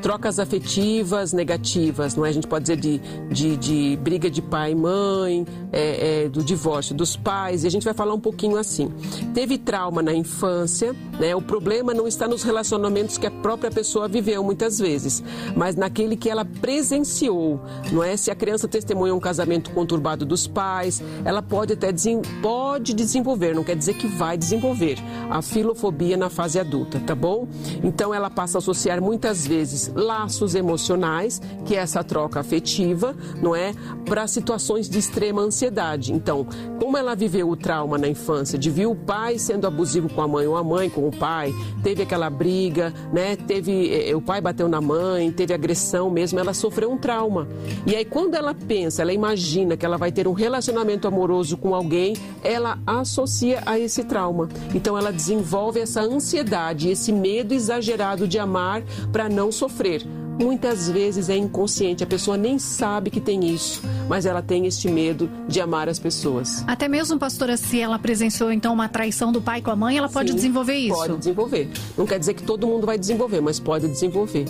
trocas 0.02 0.40
afetivas 0.40 1.32
negativas, 1.32 2.16
não 2.16 2.26
é? 2.26 2.28
A 2.28 2.32
gente 2.32 2.48
pode 2.48 2.64
dizer 2.64 2.76
de, 2.76 3.00
de, 3.30 3.56
de 3.56 3.96
briga 3.96 4.28
de 4.28 4.42
pai 4.42 4.72
e 4.72 4.74
mãe, 4.74 5.46
é, 5.72 6.24
é, 6.24 6.28
do 6.28 6.42
divórcio 6.42 6.94
dos 6.94 7.16
pais, 7.16 7.62
e 7.62 7.68
a 7.68 7.70
gente 7.70 7.84
vai 7.84 7.94
falar 7.94 8.12
um 8.12 8.20
pouquinho 8.20 8.56
assim. 8.56 8.92
Teve 9.32 9.56
trauma 9.56 10.02
na 10.02 10.12
infância, 10.12 10.94
né? 11.18 11.34
O 11.36 11.40
problema 11.40 11.94
não 11.94 12.08
está 12.08 12.26
nos 12.26 12.42
relacionamentos 12.42 13.16
que 13.16 13.26
a 13.26 13.30
própria 13.30 13.70
pessoa 13.70 14.08
viveu 14.08 14.42
muitas 14.42 14.78
vezes, 14.78 15.22
mas 15.56 15.76
naquele 15.76 16.16
que 16.16 16.28
ela 16.28 16.44
presenciou, 16.44 17.60
não 17.92 18.02
é? 18.02 18.16
Se 18.16 18.30
a 18.30 18.34
criança 18.34 18.66
testemunha 18.66 19.14
um 19.14 19.20
casamento 19.20 19.70
conturbado 19.70 20.26
dos 20.26 20.48
pais, 20.48 21.00
ela 21.24 21.40
pode 21.40 21.74
até 21.74 21.92
pode 22.40 22.94
desenvolver, 22.94 23.54
não 23.54 23.62
quer 23.62 23.76
dizer 23.76 23.94
que 23.94 24.06
vai 24.06 24.36
desenvolver 24.36 24.98
a 25.30 25.40
filofobia 25.42 26.16
na 26.16 26.28
fase 26.28 26.58
adulta, 26.58 26.98
tá 27.00 27.14
bom? 27.14 27.46
Então 27.84 28.12
ela 28.12 28.30
passa 28.30 28.58
a 28.58 28.60
associar 28.60 29.00
muitas 29.00 29.46
vezes 29.46 29.61
laços 29.94 30.54
emocionais, 30.54 31.40
que 31.64 31.74
é 31.74 31.78
essa 31.78 32.02
troca 32.02 32.40
afetiva, 32.40 33.14
não 33.40 33.54
é? 33.54 33.74
Para 34.04 34.26
situações 34.26 34.88
de 34.88 34.98
extrema 34.98 35.42
ansiedade. 35.42 36.12
Então, 36.12 36.46
como 36.78 36.96
ela 36.96 37.14
viveu 37.14 37.48
o 37.48 37.56
trauma 37.56 37.96
na 37.98 38.08
infância, 38.08 38.58
de 38.58 38.70
ver 38.70 38.86
o 38.86 38.94
pai 38.94 39.38
sendo 39.38 39.66
abusivo 39.66 40.08
com 40.08 40.20
a 40.20 40.28
mãe 40.28 40.46
ou 40.46 40.56
a 40.56 40.64
mãe 40.64 40.90
com 40.90 41.06
o 41.06 41.10
pai, 41.10 41.54
teve 41.82 42.02
aquela 42.02 42.28
briga, 42.28 42.92
né? 43.12 43.36
Teve 43.36 44.10
eh, 44.10 44.14
o 44.14 44.20
pai 44.20 44.40
bateu 44.40 44.68
na 44.68 44.80
mãe, 44.80 45.30
teve 45.30 45.54
agressão 45.54 46.10
mesmo, 46.10 46.38
ela 46.38 46.52
sofreu 46.52 46.90
um 46.90 46.98
trauma. 46.98 47.46
E 47.86 47.94
aí 47.94 48.04
quando 48.04 48.34
ela 48.34 48.54
pensa, 48.54 49.02
ela 49.02 49.12
imagina 49.12 49.76
que 49.76 49.86
ela 49.86 49.96
vai 49.96 50.10
ter 50.10 50.26
um 50.26 50.32
relacionamento 50.32 51.06
amoroso 51.06 51.56
com 51.56 51.74
alguém, 51.74 52.14
ela 52.42 52.78
associa 52.86 53.62
a 53.64 53.78
esse 53.78 54.04
trauma. 54.04 54.48
Então 54.74 54.98
ela 54.98 55.12
desenvolve 55.12 55.78
essa 55.80 56.00
ansiedade, 56.00 56.88
esse 56.88 57.12
medo 57.12 57.54
exagerado 57.54 58.26
de 58.26 58.38
amar 58.38 58.82
para 59.12 59.28
não 59.28 59.51
sofrer. 59.52 60.04
Muitas 60.40 60.88
vezes 60.88 61.28
é 61.28 61.36
inconsciente, 61.36 62.02
a 62.02 62.06
pessoa 62.06 62.36
nem 62.36 62.58
sabe 62.58 63.10
que 63.10 63.20
tem 63.20 63.44
isso, 63.44 63.82
mas 64.08 64.24
ela 64.24 64.40
tem 64.40 64.66
este 64.66 64.88
medo 64.88 65.30
de 65.46 65.60
amar 65.60 65.88
as 65.88 65.98
pessoas. 65.98 66.64
Até 66.66 66.88
mesmo, 66.88 67.18
pastora, 67.18 67.56
se 67.56 67.78
ela 67.78 67.98
presenciou 67.98 68.50
então 68.50 68.72
uma 68.72 68.88
traição 68.88 69.30
do 69.30 69.42
pai 69.42 69.60
com 69.60 69.70
a 69.70 69.76
mãe, 69.76 69.98
ela 69.98 70.08
pode 70.08 70.30
Sim, 70.30 70.36
desenvolver 70.36 70.74
isso? 70.74 70.96
Pode 70.96 71.16
desenvolver. 71.18 71.70
Não 71.96 72.06
quer 72.06 72.18
dizer 72.18 72.34
que 72.34 72.42
todo 72.42 72.66
mundo 72.66 72.86
vai 72.86 72.98
desenvolver, 72.98 73.40
mas 73.40 73.60
pode 73.60 73.86
desenvolver. 73.86 74.46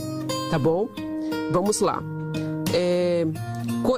Tá 0.50 0.58
bom? 0.58 0.88
Vamos 1.50 1.80
lá. 1.80 2.02
É, 2.72 3.26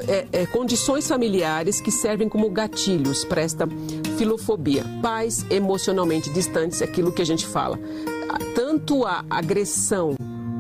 é, 0.08 0.26
é, 0.32 0.46
condições 0.46 1.06
familiares 1.06 1.80
que 1.80 1.90
servem 1.90 2.28
como 2.28 2.48
gatilhos 2.50 3.24
para 3.24 3.42
esta 3.42 3.68
filofobia. 4.16 4.84
Pais 5.02 5.44
emocionalmente 5.50 6.30
distantes, 6.30 6.80
é 6.80 6.84
aquilo 6.84 7.12
que 7.12 7.22
a 7.22 7.26
gente 7.26 7.46
fala. 7.46 7.78
Tanto 8.54 9.04
a 9.04 9.24
agressão 9.28 10.16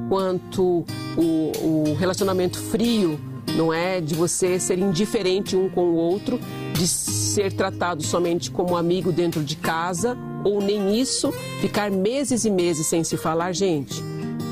quanto 0.08 0.84
o, 1.16 1.90
o 1.90 1.96
relacionamento 1.98 2.58
frio, 2.58 3.18
não 3.56 3.72
é? 3.72 4.00
De 4.00 4.14
você 4.14 4.58
ser 4.58 4.78
indiferente 4.78 5.56
um 5.56 5.68
com 5.68 5.84
o 5.84 5.94
outro, 5.94 6.38
de 6.72 6.86
ser 6.86 7.52
tratado 7.52 8.02
somente 8.02 8.50
como 8.50 8.76
amigo 8.76 9.12
dentro 9.12 9.42
de 9.42 9.56
casa, 9.56 10.16
ou 10.44 10.60
nem 10.60 10.98
isso, 11.00 11.32
ficar 11.60 11.90
meses 11.90 12.44
e 12.44 12.50
meses 12.50 12.86
sem 12.86 13.02
se 13.02 13.16
falar, 13.16 13.52
gente. 13.52 14.02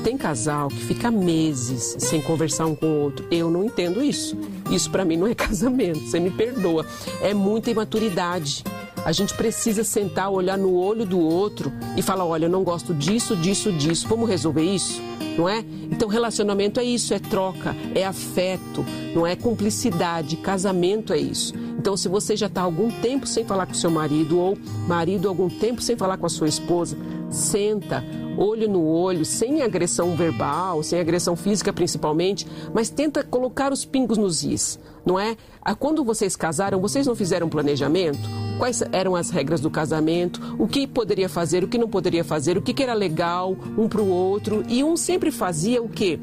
Tem 0.03 0.17
casal 0.17 0.67
que 0.67 0.83
fica 0.83 1.09
meses 1.09 1.95
sem 1.97 2.21
conversar 2.21 2.65
um 2.65 2.75
com 2.75 2.87
o 2.87 2.99
outro. 3.03 3.25
Eu 3.31 3.49
não 3.49 3.63
entendo 3.63 4.03
isso. 4.03 4.37
Isso 4.69 4.91
para 4.91 5.05
mim 5.05 5.15
não 5.15 5.27
é 5.27 5.33
casamento. 5.35 5.99
Você 5.99 6.19
me 6.19 6.29
perdoa. 6.29 6.85
É 7.21 7.33
muita 7.33 7.71
imaturidade 7.71 8.63
A 9.05 9.11
gente 9.11 9.33
precisa 9.35 9.83
sentar, 9.83 10.31
olhar 10.31 10.57
no 10.57 10.73
olho 10.75 11.05
do 11.05 11.19
outro 11.19 11.71
e 11.97 12.01
falar: 12.01 12.25
olha, 12.25 12.45
eu 12.45 12.49
não 12.49 12.63
gosto 12.63 12.93
disso, 12.93 13.35
disso, 13.35 13.71
disso, 13.71 14.07
vamos 14.07 14.29
resolver 14.29 14.63
isso? 14.63 15.01
Não 15.37 15.49
é? 15.49 15.63
Então, 15.91 16.07
relacionamento 16.07 16.79
é 16.79 16.83
isso: 16.83 17.13
é 17.13 17.19
troca, 17.19 17.75
é 17.93 18.05
afeto, 18.05 18.85
não 19.13 19.27
é 19.27 19.35
cumplicidade. 19.35 20.37
Casamento 20.37 21.11
é 21.11 21.17
isso. 21.17 21.53
Então, 21.77 21.97
se 21.97 22.07
você 22.07 22.37
já 22.37 22.45
está 22.47 22.61
algum 22.61 22.89
tempo 22.89 23.27
sem 23.27 23.43
falar 23.43 23.65
com 23.65 23.73
seu 23.73 23.91
marido, 23.91 24.39
ou 24.39 24.57
marido 24.87 25.27
algum 25.27 25.49
tempo 25.49 25.81
sem 25.81 25.97
falar 25.97 26.15
com 26.15 26.25
a 26.25 26.29
sua 26.29 26.47
esposa, 26.47 26.95
senta, 27.29 28.01
olho 28.37 28.69
no 28.69 28.85
olho, 28.85 29.25
sem 29.25 29.61
agressão 29.61 30.15
verbal, 30.15 30.81
sem 30.81 30.97
agressão 30.97 31.35
física 31.35 31.73
principalmente, 31.73 32.47
mas 32.73 32.89
tenta 32.89 33.21
colocar 33.21 33.73
os 33.73 33.83
pingos 33.83 34.17
nos 34.17 34.43
is, 34.43 34.79
não 35.05 35.19
é? 35.19 35.35
Ah, 35.61 35.75
quando 35.75 36.05
vocês 36.05 36.37
casaram, 36.37 36.79
vocês 36.79 37.05
não 37.05 37.15
fizeram 37.15 37.49
planejamento? 37.49 38.29
Quais 38.63 38.81
eram 38.93 39.13
as 39.13 39.29
regras 39.29 39.59
do 39.59 39.69
casamento? 39.69 40.55
O 40.57 40.69
que 40.69 40.87
poderia 40.87 41.27
fazer, 41.27 41.65
o 41.65 41.67
que 41.67 41.77
não 41.77 41.89
poderia 41.89 42.23
fazer, 42.23 42.57
o 42.57 42.61
que 42.61 42.81
era 42.81 42.93
legal 42.93 43.57
um 43.77 43.89
para 43.89 44.01
o 44.01 44.07
outro? 44.07 44.63
E 44.69 44.81
um 44.85 44.95
sempre 44.95 45.31
fazia 45.31 45.83
o 45.83 45.89
quê? 45.89 46.17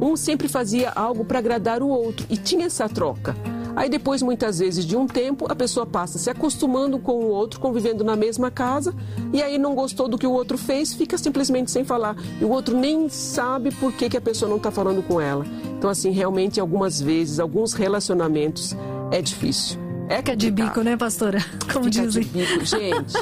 Um 0.00 0.16
sempre 0.16 0.48
fazia 0.48 0.90
algo 0.90 1.24
para 1.24 1.38
agradar 1.38 1.84
o 1.84 1.88
outro 1.88 2.26
e 2.28 2.36
tinha 2.36 2.66
essa 2.66 2.88
troca. 2.88 3.36
Aí 3.76 3.88
depois, 3.88 4.20
muitas 4.20 4.58
vezes, 4.58 4.84
de 4.84 4.96
um 4.96 5.06
tempo, 5.06 5.46
a 5.48 5.54
pessoa 5.54 5.86
passa 5.86 6.18
se 6.18 6.28
acostumando 6.28 6.98
com 6.98 7.20
o 7.20 7.28
outro, 7.28 7.60
convivendo 7.60 8.02
na 8.02 8.16
mesma 8.16 8.50
casa, 8.50 8.92
e 9.32 9.40
aí 9.40 9.56
não 9.56 9.72
gostou 9.76 10.08
do 10.08 10.18
que 10.18 10.26
o 10.26 10.32
outro 10.32 10.58
fez, 10.58 10.92
fica 10.92 11.16
simplesmente 11.16 11.70
sem 11.70 11.84
falar. 11.84 12.16
E 12.40 12.44
o 12.44 12.50
outro 12.50 12.76
nem 12.76 13.08
sabe 13.08 13.70
por 13.70 13.92
que, 13.92 14.08
que 14.08 14.16
a 14.16 14.20
pessoa 14.20 14.48
não 14.48 14.56
está 14.56 14.72
falando 14.72 15.04
com 15.04 15.20
ela. 15.20 15.46
Então, 15.78 15.88
assim, 15.88 16.10
realmente, 16.10 16.58
algumas 16.58 17.00
vezes, 17.00 17.38
alguns 17.38 17.74
relacionamentos 17.74 18.74
é 19.12 19.22
difícil. 19.22 19.85
É 20.08 20.16
Fica 20.18 20.36
de 20.36 20.50
bico, 20.50 20.82
né, 20.82 20.96
pastora? 20.96 21.38
Como 21.72 21.86
Fica 21.86 22.06
dizem. 22.06 22.22
de 22.22 22.28
bico. 22.28 22.64
Gente, 22.64 23.14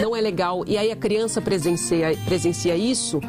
não 0.00 0.14
é 0.14 0.20
legal. 0.20 0.64
E 0.66 0.78
aí 0.78 0.90
a 0.90 0.96
criança 0.96 1.40
presencia, 1.40 2.16
presencia 2.24 2.76
isso 2.76 3.20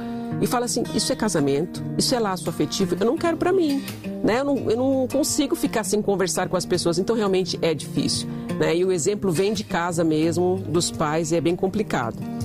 e 0.42 0.48
fala 0.48 0.66
assim: 0.66 0.84
isso 0.94 1.12
é 1.12 1.16
casamento, 1.16 1.84
isso 1.98 2.14
é 2.14 2.20
laço 2.20 2.50
afetivo, 2.50 2.96
eu 3.00 3.06
não 3.06 3.18
quero 3.18 3.38
para 3.38 3.52
mim. 3.52 3.84
Né? 4.24 4.40
Eu, 4.40 4.46
não, 4.46 4.70
eu 4.70 4.78
não 4.78 5.08
consigo 5.08 5.56
ficar 5.56 5.84
sem 5.84 6.02
conversar 6.02 6.50
com 6.50 6.58
as 6.58 6.66
pessoas, 6.66 7.00
então 7.00 7.16
realmente 7.16 7.58
é 7.62 7.74
difícil. 7.74 8.28
Né? 8.60 8.78
E 8.78 8.86
o 8.86 8.92
exemplo 8.92 9.32
vem 9.32 9.54
de 9.54 9.64
casa 9.64 10.04
mesmo, 10.04 10.64
dos 10.68 10.92
pais, 10.92 11.32
e 11.32 11.36
é 11.36 11.42
bem 11.42 11.56
complicado 11.56 12.39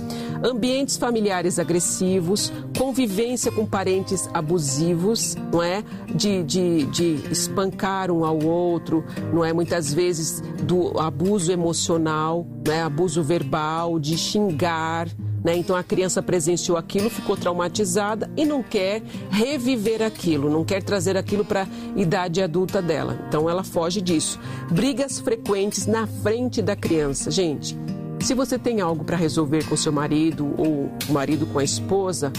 ambientes 0.44 0.98
familiares 0.98 1.58
agressivos, 1.58 2.52
convivência 2.78 3.50
com 3.50 3.64
parentes 3.64 4.28
abusivos, 4.34 5.34
não 5.50 5.62
é? 5.62 5.82
De, 6.14 6.42
de, 6.42 6.84
de 6.84 7.20
espancar 7.32 8.10
um 8.10 8.24
ao 8.24 8.38
outro, 8.44 9.02
não 9.32 9.42
é? 9.42 9.52
Muitas 9.54 9.92
vezes 9.92 10.42
do 10.62 11.00
abuso 11.00 11.50
emocional, 11.50 12.46
né? 12.66 12.82
abuso 12.82 13.22
verbal, 13.22 13.98
de 13.98 14.18
xingar, 14.18 15.08
né? 15.42 15.56
Então 15.56 15.74
a 15.74 15.82
criança 15.82 16.22
presenciou 16.22 16.76
aquilo, 16.76 17.08
ficou 17.08 17.36
traumatizada 17.36 18.30
e 18.36 18.44
não 18.44 18.62
quer 18.62 19.02
reviver 19.30 20.02
aquilo, 20.02 20.50
não 20.50 20.64
quer 20.64 20.82
trazer 20.82 21.16
aquilo 21.16 21.44
para 21.44 21.62
a 21.62 21.68
idade 22.00 22.42
adulta 22.42 22.82
dela. 22.82 23.18
Então 23.28 23.48
ela 23.48 23.64
foge 23.64 24.00
disso. 24.00 24.38
Brigas 24.70 25.18
frequentes 25.20 25.86
na 25.86 26.06
frente 26.06 26.60
da 26.60 26.76
criança. 26.76 27.30
Gente, 27.30 27.76
se 28.24 28.32
você 28.32 28.58
tem 28.58 28.80
algo 28.80 29.04
para 29.04 29.18
resolver 29.18 29.68
com 29.68 29.76
seu 29.76 29.92
marido 29.92 30.54
ou 30.56 30.90
o 31.08 31.12
marido 31.12 31.44
com 31.44 31.58
a 31.58 31.64
esposa, 31.64 32.32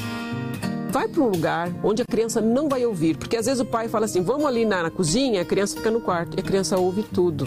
vai 0.89 1.07
para 1.07 1.21
um 1.21 1.27
lugar 1.27 1.71
onde 1.83 2.01
a 2.01 2.05
criança 2.05 2.41
não 2.41 2.67
vai 2.67 2.83
ouvir, 2.83 3.15
porque 3.15 3.37
às 3.37 3.45
vezes 3.45 3.61
o 3.61 3.65
pai 3.65 3.87
fala 3.87 4.05
assim: 4.05 4.23
"Vamos 4.23 4.47
ali 4.47 4.65
na, 4.65 4.81
na 4.81 4.89
cozinha", 4.89 5.43
a 5.43 5.45
criança 5.45 5.77
fica 5.77 5.91
no 5.91 6.01
quarto 6.01 6.35
e 6.35 6.39
a 6.39 6.43
criança 6.43 6.75
ouve 6.75 7.03
tudo. 7.03 7.45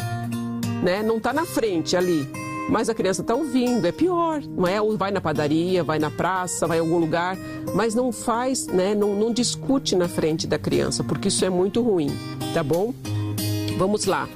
Né? 0.85 1.03
Não 1.03 1.17
está 1.17 1.33
na 1.33 1.45
frente 1.45 1.97
ali, 1.97 2.31
mas 2.71 2.89
a 2.89 2.95
criança 2.95 3.23
está 3.23 3.35
ouvindo, 3.35 3.85
é 3.85 3.91
pior, 3.91 4.41
não 4.41 4.69
é? 4.69 4.81
Ou 4.81 4.97
vai 4.97 5.11
na 5.11 5.21
padaria, 5.21 5.83
vai 5.83 5.99
na 5.99 6.09
praça, 6.11 6.65
vai 6.65 6.79
em 6.79 6.81
algum 6.81 6.99
lugar, 6.99 7.37
mas 7.75 7.93
não 7.93 8.13
faz, 8.13 8.69
né? 8.69 8.95
Não, 8.95 9.17
não 9.17 9.33
discute 9.33 9.97
na 9.97 10.09
frente 10.09 10.47
da 10.47 10.61
criança, 10.61 11.03
porque 11.03 11.27
isso 11.27 11.45
é 11.45 11.51
muito 11.51 11.83
ruim, 11.83 12.17
tá 12.55 12.63
bom? 12.63 12.95
Vamos 13.77 14.05
lá. 14.05 14.29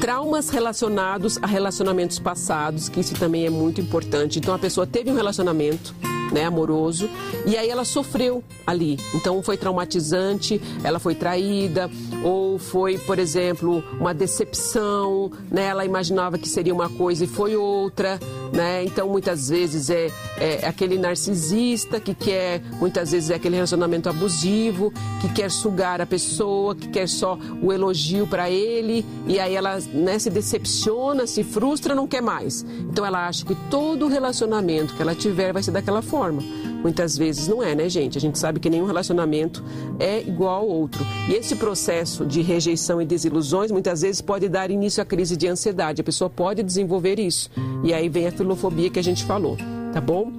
Traumas 0.00 0.48
relacionados 0.48 1.38
a 1.42 1.46
relacionamentos 1.46 2.18
passados, 2.18 2.88
que 2.88 3.00
isso 3.00 3.14
também 3.14 3.46
é 3.46 3.50
muito 3.50 3.80
importante. 3.80 4.38
Então 4.38 4.54
a 4.54 4.58
pessoa 4.58 4.86
teve 4.86 5.10
um 5.10 5.14
relacionamento, 5.14 5.94
né, 6.32 6.44
amoroso, 6.44 7.08
e 7.44 7.56
aí 7.56 7.68
ela 7.68 7.84
sofreu 7.84 8.44
ali. 8.66 8.98
Então 9.14 9.42
foi 9.42 9.56
traumatizante, 9.56 10.60
ela 10.84 10.98
foi 10.98 11.14
traída, 11.14 11.90
ou 12.22 12.58
foi, 12.58 12.98
por 12.98 13.18
exemplo, 13.18 13.82
uma 13.98 14.14
decepção, 14.14 15.32
né? 15.50 15.66
Ela 15.66 15.84
imaginava 15.84 16.38
que 16.38 16.48
seria 16.48 16.74
uma 16.74 16.88
coisa 16.88 17.24
e 17.24 17.26
foi 17.26 17.56
outra, 17.56 18.20
né? 18.52 18.84
Então 18.84 19.08
muitas 19.08 19.48
vezes 19.48 19.90
é, 19.90 20.08
é 20.38 20.66
aquele 20.66 20.98
narcisista 20.98 22.00
que 22.00 22.14
quer, 22.14 22.60
muitas 22.78 23.12
vezes 23.12 23.30
é 23.30 23.34
aquele 23.34 23.56
relacionamento 23.56 24.08
abusivo, 24.08 24.92
que 25.20 25.28
quer 25.28 25.50
sugar 25.50 26.00
a 26.00 26.06
pessoa, 26.06 26.74
que 26.74 26.88
quer 26.88 27.08
só 27.08 27.38
o 27.62 27.72
elogio 27.72 28.26
para 28.26 28.50
ele, 28.50 29.04
e 29.26 29.38
aí 29.38 29.54
ela 29.54 29.78
né, 29.92 30.18
se 30.18 30.30
decepciona, 30.30 31.26
se 31.26 31.44
frustra, 31.44 31.94
não 31.94 32.06
quer 32.06 32.22
mais. 32.22 32.64
Então 32.80 33.04
ela 33.04 33.26
acha 33.26 33.44
que 33.44 33.54
todo 33.70 34.08
relacionamento 34.08 34.94
que 34.94 35.02
ela 35.02 35.14
tiver 35.14 35.52
vai 35.52 35.62
ser 35.62 35.70
daquela 35.70 36.02
forma. 36.02 36.42
Muitas 36.82 37.16
vezes 37.18 37.48
não 37.48 37.62
é, 37.62 37.74
né, 37.74 37.88
gente? 37.88 38.16
A 38.16 38.20
gente 38.20 38.38
sabe 38.38 38.60
que 38.60 38.70
nenhum 38.70 38.86
relacionamento 38.86 39.64
é 39.98 40.20
igual 40.20 40.62
ao 40.62 40.68
outro. 40.68 41.04
E 41.28 41.32
esse 41.32 41.56
processo 41.56 42.24
de 42.24 42.40
rejeição 42.40 43.02
e 43.02 43.04
desilusões 43.04 43.70
muitas 43.70 44.02
vezes 44.02 44.20
pode 44.20 44.48
dar 44.48 44.70
início 44.70 45.02
à 45.02 45.06
crise 45.06 45.36
de 45.36 45.48
ansiedade. 45.48 46.00
A 46.00 46.04
pessoa 46.04 46.30
pode 46.30 46.62
desenvolver 46.62 47.18
isso. 47.18 47.50
E 47.82 47.92
aí 47.92 48.08
vem 48.08 48.26
a 48.26 48.32
filofobia 48.32 48.90
que 48.90 48.98
a 48.98 49.02
gente 49.02 49.24
falou, 49.24 49.56
tá 49.92 50.00
bom? 50.00 50.32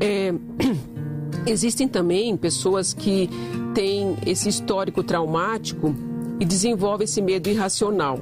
É... 0.00 0.32
Existem 1.46 1.86
também 1.86 2.36
pessoas 2.36 2.92
que 2.92 3.30
têm 3.74 4.16
esse 4.26 4.48
histórico 4.48 5.02
traumático 5.02 5.94
e 6.40 6.44
desenvolvem 6.44 7.04
esse 7.04 7.22
medo 7.22 7.48
irracional 7.48 8.18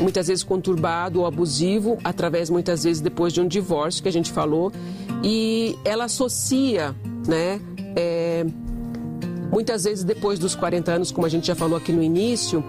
muitas 0.00 0.28
vezes 0.28 0.44
conturbado 0.44 1.20
ou 1.20 1.26
abusivo, 1.26 1.98
através 2.04 2.50
muitas 2.50 2.84
vezes 2.84 3.00
depois 3.00 3.32
de 3.32 3.40
um 3.40 3.48
divórcio 3.48 4.02
que 4.02 4.08
a 4.08 4.12
gente 4.12 4.32
falou, 4.32 4.72
e 5.22 5.76
ela 5.84 6.04
associa, 6.04 6.94
né? 7.26 7.60
É, 7.96 8.44
muitas 9.50 9.84
vezes 9.84 10.04
depois 10.04 10.38
dos 10.38 10.54
40 10.54 10.92
anos, 10.92 11.10
como 11.10 11.26
a 11.26 11.30
gente 11.30 11.46
já 11.46 11.54
falou 11.54 11.76
aqui 11.76 11.92
no 11.92 12.02
início, 12.02 12.62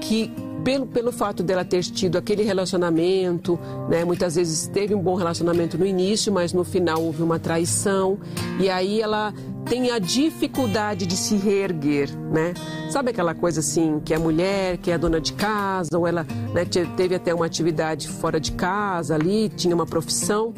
que 0.00 0.30
pelo, 0.64 0.86
pelo 0.86 1.12
fato 1.12 1.42
dela 1.42 1.64
ter 1.64 1.82
tido 1.82 2.16
aquele 2.16 2.42
relacionamento, 2.42 3.58
né, 3.88 4.02
muitas 4.04 4.34
vezes 4.34 4.66
teve 4.66 4.94
um 4.94 5.00
bom 5.00 5.14
relacionamento 5.14 5.76
no 5.76 5.84
início, 5.84 6.32
mas 6.32 6.52
no 6.52 6.64
final 6.64 7.02
houve 7.02 7.22
uma 7.22 7.38
traição, 7.38 8.18
e 8.58 8.70
aí 8.70 9.00
ela 9.00 9.32
tem 9.68 9.90
a 9.90 9.98
dificuldade 9.98 11.06
de 11.06 11.16
se 11.16 11.36
reerguer, 11.36 12.14
né? 12.30 12.54
Sabe 12.90 13.10
aquela 13.10 13.34
coisa 13.34 13.60
assim, 13.60 14.00
que 14.04 14.12
é 14.12 14.18
mulher, 14.18 14.76
que 14.78 14.90
é 14.90 14.98
dona 14.98 15.20
de 15.20 15.32
casa, 15.32 15.96
ou 15.96 16.06
ela 16.06 16.26
né, 16.52 16.64
teve 16.96 17.14
até 17.14 17.34
uma 17.34 17.46
atividade 17.46 18.08
fora 18.08 18.38
de 18.38 18.52
casa 18.52 19.14
ali, 19.14 19.48
tinha 19.48 19.74
uma 19.74 19.86
profissão, 19.86 20.52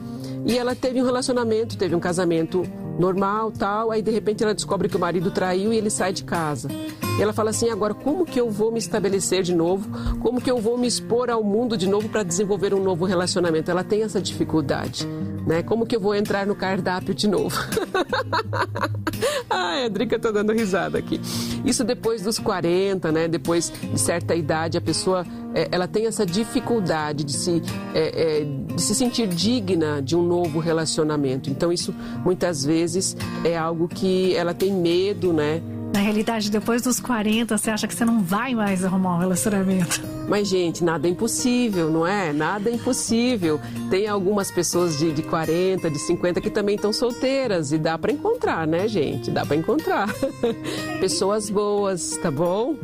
e 0.45 0.59
ela 0.59 0.75
teve 0.75 1.01
um 1.01 1.05
relacionamento, 1.05 1.77
teve 1.77 1.95
um 1.95 2.01
casamento 2.01 2.63
normal, 2.99 3.53
tal, 3.53 3.91
aí 3.91 4.03
de 4.03 4.11
repente 4.11 4.43
ela 4.43 4.55
descobre 4.55 4.89
que 4.89 4.97
o 4.97 5.01
marido 5.01 5.31
traiu 5.31 5.73
e 5.73 5.77
ele 5.77 5.91
sai 5.91 6.13
de 6.13 6.25
casa. 6.25 6.69
E 7.19 7.23
ela 7.23 7.33
fala 7.33 7.51
assim: 7.51 7.71
agora 7.71 7.95
como 7.95 8.27
que 8.27 8.39
eu 8.39 8.51
vou 8.51 8.71
me 8.71 8.79
estabelecer 8.79 9.43
de 9.43 9.55
novo? 9.55 9.89
Como 10.21 10.41
que 10.41 10.51
eu 10.51 10.59
vou 10.59 10.77
me 10.77 10.87
expor 10.87 11.31
ao 11.31 11.43
mundo 11.43 11.77
de 11.77 11.89
novo 11.89 12.09
para 12.09 12.23
desenvolver 12.23 12.75
um 12.75 12.83
novo 12.83 13.05
relacionamento? 13.05 13.71
Ela 13.71 13.83
tem 13.83 14.03
essa 14.03 14.21
dificuldade, 14.21 15.07
né? 15.47 15.63
Como 15.63 15.87
que 15.87 15.97
eu 15.97 16.01
vou 16.01 16.15
entrar 16.15 16.47
no 16.47 16.55
cardápio 16.55 17.15
de 17.15 17.27
novo? 17.27 17.57
Ai, 19.49 19.87
a 19.87 19.89
Drica 19.89 20.19
tá 20.19 20.31
dando 20.31 20.53
risada 20.53 20.99
aqui. 20.99 21.21
Isso 21.65 21.85
depois 21.85 22.21
dos 22.21 22.39
40, 22.39 23.11
né? 23.11 23.29
Depois 23.29 23.73
de 23.83 23.99
certa 23.99 24.35
idade, 24.35 24.77
a 24.77 24.81
pessoa 24.81 25.25
é, 25.55 25.69
ela 25.73 25.89
tem 25.89 26.07
essa 26.07 26.27
dificuldade 26.27 27.25
de 27.25 27.33
se, 27.33 27.63
é, 27.95 28.41
é, 28.41 28.45
de 28.75 28.83
se 28.83 28.95
sentir 28.95 29.27
digna 29.27 30.03
de 30.03 30.15
um 30.15 30.23
novo 30.23 30.59
relacionamento. 30.59 31.49
Então, 31.49 31.73
isso 31.73 31.95
muitas 32.23 32.63
vezes 32.63 33.17
é 33.43 33.57
algo 33.57 33.89
que 33.89 34.37
ela 34.37 34.53
tem 34.53 34.71
medo, 34.71 35.33
né? 35.33 35.63
Na 35.93 36.01
realidade, 36.01 36.51
depois 36.51 36.83
dos 36.83 37.01
40, 37.01 37.57
você 37.57 37.71
acha 37.71 37.87
que 37.87 37.95
você 37.95 38.05
não 38.05 38.23
vai 38.23 38.55
mais 38.55 38.85
arrumar 38.85 39.17
um 39.17 39.19
relacionamento. 39.19 40.03
Mas, 40.29 40.49
gente, 40.49 40.83
nada 40.83 41.07
é 41.07 41.11
impossível, 41.11 41.89
não 41.89 42.07
é? 42.07 42.33
Nada 42.33 42.69
é 42.69 42.75
impossível. 42.75 43.61
Tem 43.89 44.09
algumas 44.09 44.51
pessoas 44.51 44.99
de, 44.99 45.13
de 45.13 45.23
40, 45.23 45.89
de 45.89 45.99
50 45.99 46.41
que 46.41 46.51
também 46.51 46.75
estão 46.75 46.93
solteiras 46.93 47.73
e 47.73 47.79
dá 47.79 47.97
para 47.97 48.13
encontrar, 48.13 48.67
né, 48.67 48.89
gente? 48.89 49.31
Dá 49.31 49.47
para 49.47 49.57
encontrar. 49.57 50.13
Pessoas 51.01 51.49
boas, 51.49 52.17
tá 52.17 52.31
bom? 52.31 52.75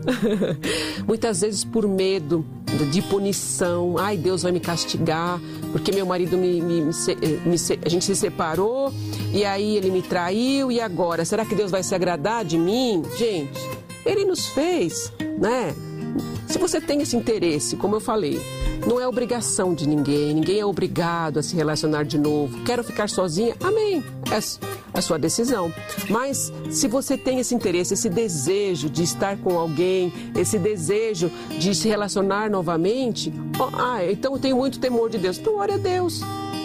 Muitas 1.07 1.41
vezes 1.41 1.65
por 1.65 1.88
medo 1.88 2.45
de 2.91 3.03
punição. 3.03 3.97
Ai, 3.99 4.17
Deus 4.17 4.43
vai 4.43 4.53
me 4.53 4.61
castigar 4.61 5.41
porque 5.73 5.91
meu 5.91 6.07
marido 6.07 6.37
me, 6.37 6.61
me, 6.61 6.81
me, 6.83 6.93
me, 7.45 7.57
a 7.85 7.88
gente 7.88 8.05
se 8.05 8.15
separou 8.15 8.93
e 9.33 9.45
aí 9.45 9.77
ele 9.77 9.90
me 9.90 10.03
traiu 10.03 10.71
e 10.71 10.81
agora 10.81 11.25
será 11.25 11.45
que 11.45 11.55
Deus 11.55 11.71
vai 11.71 11.83
se 11.83 11.95
agradar 11.95 12.45
de 12.45 12.59
mim? 12.59 13.03
Gente, 13.16 13.61
ele 14.05 14.25
nos 14.25 14.47
fez, 14.47 15.12
né? 15.38 15.75
Se 16.47 16.59
você 16.59 16.81
tem 16.81 17.01
esse 17.01 17.16
interesse, 17.16 17.77
como 17.77 17.96
eu 17.96 18.00
falei, 18.00 18.38
não 18.87 19.00
é 19.00 19.09
obrigação 19.09 19.75
de 19.75 19.88
ninguém, 19.88 20.35
ninguém 20.35 20.61
é 20.61 20.67
obrigado 20.67 21.38
a 21.38 21.42
se 21.42 21.57
relacionar 21.57 22.04
de 22.04 22.19
novo. 22.19 22.63
Quero 22.65 22.85
ficar 22.85 23.09
sozinha? 23.09 23.57
Amém. 23.63 24.04
É 24.31 24.38
a 24.92 25.00
sua 25.00 25.19
decisão. 25.19 25.73
Mas 26.11 26.52
se 26.71 26.87
você 26.88 27.17
tem 27.17 27.38
esse 27.38 27.54
interesse, 27.54 27.94
esse 27.94 28.11
desejo 28.11 28.90
de 28.90 29.02
estar 29.02 29.38
com 29.38 29.59
alguém, 29.59 30.13
esse 30.37 30.59
desejo 30.59 31.31
de 31.59 31.75
se 31.75 31.88
relacionar 31.88 32.50
novamente, 32.50 33.33
oh, 33.59 33.75
ah, 33.75 34.04
então 34.04 34.35
eu 34.35 34.38
tenho 34.38 34.57
muito 34.57 34.79
temor 34.79 35.09
de 35.09 35.17
Deus. 35.17 35.38
Então, 35.38 35.57
ore 35.57 35.73
a 35.73 35.79
Deus 35.79 36.21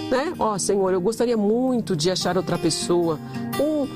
né? 0.10 0.34
Ó, 0.40 0.54
oh, 0.54 0.60
Senhor, 0.60 0.94
eu 0.94 1.02
gostaria 1.02 1.38
muito 1.38 1.96
de 1.96 2.10
achar 2.10 2.38
outra 2.38 2.58
pessoa. 2.58 3.20
Um, 3.60 3.88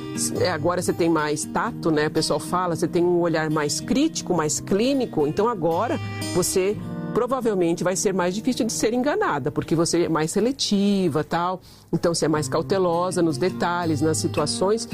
é, 0.42 0.50
agora 0.50 0.82
você 0.82 0.94
tem 0.94 1.10
mais 1.10 1.46
tato, 1.46 1.92
né? 1.92 2.08
O 2.08 2.12
pessoal 2.12 2.40
fala, 2.40 2.76
você 2.76 2.88
tem 2.88 3.04
um 3.04 3.20
olhar 3.20 3.50
mais 3.50 3.80
crítico, 3.80 4.34
mais 4.34 4.60
clínico. 4.60 5.26
Então 5.28 5.48
agora 5.48 6.00
você 6.34 6.78
provavelmente 7.14 7.84
vai 7.84 7.96
ser 7.96 8.14
mais 8.14 8.34
difícil 8.34 8.66
de 8.66 8.74
ser 8.74 8.94
enganada, 8.94 9.52
porque 9.52 9.76
você 9.76 10.04
é 10.04 10.10
mais 10.10 10.32
seletiva, 10.32 11.24
tal. 11.24 11.62
Então 11.92 12.14
você 12.14 12.26
é 12.26 12.30
mais 12.30 12.48
cautelosa 12.48 13.22
nos 13.22 13.38
detalhes, 13.38 14.02
nas 14.02 14.18
situações. 14.18 14.88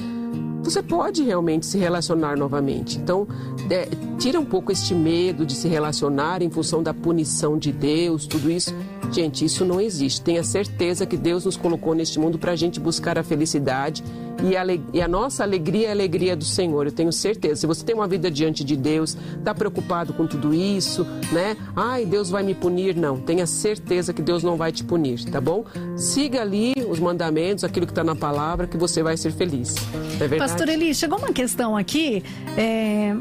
Você 0.67 0.83
pode 0.83 1.23
realmente 1.23 1.65
se 1.65 1.77
relacionar 1.77 2.35
novamente. 2.35 2.97
Então, 2.97 3.25
é, 3.69 3.87
tira 4.19 4.37
um 4.37 4.43
pouco 4.43 4.69
este 4.69 4.93
medo 4.93 5.45
de 5.45 5.55
se 5.55 5.69
relacionar 5.69 6.41
em 6.41 6.49
função 6.49 6.83
da 6.83 6.93
punição 6.93 7.57
de 7.57 7.71
Deus, 7.71 8.27
tudo 8.27 8.51
isso 8.51 8.75
Gente, 9.11 9.45
isso 9.45 9.63
não 9.63 9.79
existe. 9.79 10.21
Tenha 10.21 10.43
certeza 10.43 11.05
que 11.05 11.15
Deus 11.15 11.45
nos 11.45 11.55
colocou 11.55 11.93
neste 11.95 12.19
mundo 12.19 12.37
para 12.37 12.51
a 12.51 12.55
gente 12.55 12.79
buscar 12.79 13.17
a 13.17 13.23
felicidade 13.23 14.03
e 14.43 14.55
a, 14.55 14.63
e 14.93 15.01
a, 15.01 15.07
nossa 15.07 15.43
alegria 15.43 15.87
é 15.87 15.89
a 15.89 15.93
alegria 15.93 16.35
do 16.35 16.43
Senhor. 16.43 16.85
Eu 16.85 16.91
tenho 16.91 17.11
certeza. 17.11 17.61
Se 17.61 17.67
você 17.67 17.83
tem 17.83 17.95
uma 17.95 18.07
vida 18.07 18.29
diante 18.29 18.63
de 18.63 18.75
Deus, 18.75 19.17
está 19.37 19.53
preocupado 19.55 20.13
com 20.13 20.27
tudo 20.27 20.53
isso, 20.53 21.05
né? 21.31 21.57
Ai, 21.75 22.05
Deus 22.05 22.29
vai 22.29 22.43
me 22.43 22.53
punir. 22.53 22.95
Não, 22.95 23.17
tenha 23.17 23.47
certeza 23.47 24.13
que 24.13 24.21
Deus 24.21 24.43
não 24.43 24.55
vai 24.55 24.71
te 24.71 24.83
punir, 24.83 25.23
tá 25.25 25.41
bom? 25.41 25.65
Siga 25.95 26.41
ali 26.41 26.73
os 26.87 26.99
mandamentos, 26.99 27.63
aquilo 27.63 27.85
que 27.85 27.91
está 27.91 28.03
na 28.03 28.15
palavra, 28.15 28.67
que 28.67 28.77
você 28.77 29.01
vai 29.01 29.17
ser 29.17 29.31
feliz. 29.31 29.75
É 30.19 30.27
verdade? 30.27 30.51
Pastor 30.57 30.73
Eli, 30.73 30.95
chegou 30.95 31.19
uma 31.19 31.31
questão 31.31 31.77
aqui. 31.77 32.23
É 32.57 33.15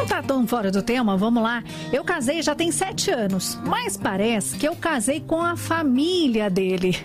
não 0.00 0.06
tá 0.06 0.22
tão 0.22 0.46
fora 0.46 0.70
do 0.70 0.82
tema, 0.82 1.16
vamos 1.16 1.42
lá. 1.42 1.62
Eu 1.92 2.02
casei 2.02 2.42
já 2.42 2.54
tem 2.54 2.72
sete 2.72 3.10
anos, 3.10 3.58
mas 3.66 3.96
parece 3.98 4.56
que 4.56 4.66
eu 4.66 4.74
casei 4.74 5.20
com 5.20 5.40
a 5.42 5.56
família 5.56 6.48
dele. 6.48 6.96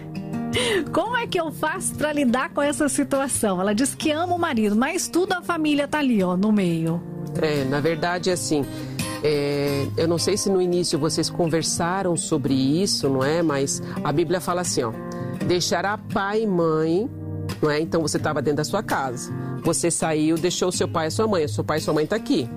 Como 0.94 1.16
é 1.18 1.28
que 1.28 1.40
eu 1.40 1.52
faço 1.52 1.94
para 1.96 2.14
lidar 2.14 2.50
com 2.50 2.62
essa 2.62 2.88
situação? 2.88 3.60
Ela 3.60 3.76
diz 3.76 3.94
que 3.94 4.12
ama 4.12 4.34
o 4.34 4.40
marido, 4.40 4.76
mas 4.76 5.10
tudo 5.10 5.34
a 5.34 5.42
família 5.42 5.88
tá 5.88 6.00
ali, 6.00 6.24
ó, 6.24 6.38
no 6.38 6.54
meio. 6.54 7.04
É, 7.42 7.66
na 7.66 7.82
verdade, 7.82 8.32
assim, 8.32 8.66
é, 9.22 9.86
eu 9.98 10.08
não 10.08 10.18
sei 10.18 10.38
se 10.38 10.50
no 10.50 10.62
início 10.62 10.98
vocês 10.98 11.30
conversaram 11.30 12.16
sobre 12.16 12.54
isso, 12.54 13.10
não 13.10 13.24
é? 13.24 13.44
Mas 13.44 13.84
a 14.04 14.12
Bíblia 14.12 14.40
fala 14.40 14.62
assim, 14.62 14.84
ó, 14.84 14.94
deixará 15.46 15.98
pai 15.98 16.44
e 16.44 16.48
mãe, 16.48 17.10
não 17.62 17.70
é? 17.70 17.82
Então 17.82 18.02
você 18.02 18.16
estava 18.16 18.42
dentro 18.42 18.58
da 18.58 18.64
sua 18.64 18.82
casa, 18.82 19.34
você 19.66 19.90
saiu, 19.90 20.38
deixou 20.38 20.72
seu 20.72 20.88
pai 20.88 21.08
e 21.08 21.12
sua 21.12 21.28
mãe, 21.28 21.48
seu 21.48 21.64
pai 21.64 21.80
e 21.80 21.82
sua 21.82 21.94
mãe 21.94 22.06
tá 22.06 22.16
aqui 22.16 22.48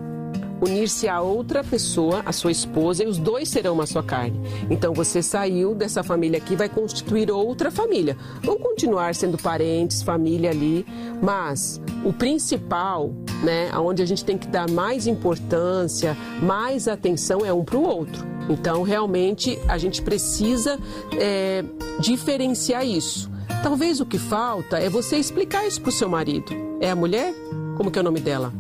unir-se 0.61 1.09
a 1.09 1.21
outra 1.21 1.63
pessoa, 1.63 2.23
a 2.27 2.33
sua 2.33 2.51
esposa, 2.51 3.05
e 3.05 3.07
os 3.07 3.19
dois 3.19 3.49
serão 3.49 3.75
uma 3.75 3.87
só 3.87 4.03
carne. 4.03 4.41
Então 4.69 4.93
você 4.93 5.23
saiu 5.23 5.75
dessa 5.75 6.03
família 6.03 6.39
aqui, 6.39 6.57
vai 6.57 6.69
constituir 6.69 7.31
outra 7.31 7.71
família. 7.71 8.17
Vão 8.43 8.59
continuar 8.59 9.15
sendo 9.15 9.39
parentes, 9.39 10.03
família 10.03 10.51
ali, 10.51 10.85
mas 11.23 11.81
o 12.05 12.13
principal, 12.13 13.13
né, 13.43 13.71
aonde 13.73 14.03
a 14.03 14.07
gente 14.07 14.25
tem 14.25 14.37
que 14.37 14.49
dar 14.49 14.69
mais 14.69 15.07
importância, 15.07 16.17
mais 16.43 16.89
atenção 16.89 17.45
é 17.45 17.53
um 17.53 17.65
para 17.65 17.77
o 17.77 17.83
outro. 17.83 18.27
Então 18.49 18.83
realmente 18.83 19.59
a 19.69 19.79
gente 19.79 20.03
precisa 20.03 20.79
é, 21.17 21.63
diferenciar 22.01 22.85
isso. 22.85 23.31
Talvez 23.63 24.01
o 24.01 24.07
que 24.07 24.19
falta 24.19 24.79
é 24.79 24.89
você 24.89 25.17
explicar 25.17 25.67
isso 25.67 25.81
para 25.81 25.91
o 25.91 25.93
seu 25.93 26.09
marido. 26.09 26.53
É 26.81 26.91
a 26.91 26.97
mulher? 26.97 27.35
Como 27.77 27.91
que 27.91 27.99
é 27.99 28.03
o 28.03 28.05
nome 28.05 28.21
dela? 28.21 28.53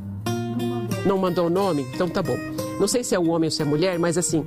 Não 1.06 1.16
mandou 1.18 1.46
o 1.46 1.50
nome? 1.50 1.86
Então 1.94 2.08
tá 2.08 2.22
bom. 2.22 2.36
Não 2.78 2.86
sei 2.88 3.02
se 3.02 3.14
é 3.14 3.18
o 3.18 3.28
homem 3.28 3.46
ou 3.46 3.50
se 3.50 3.62
é 3.62 3.64
mulher, 3.64 3.98
mas 3.98 4.18
assim, 4.18 4.44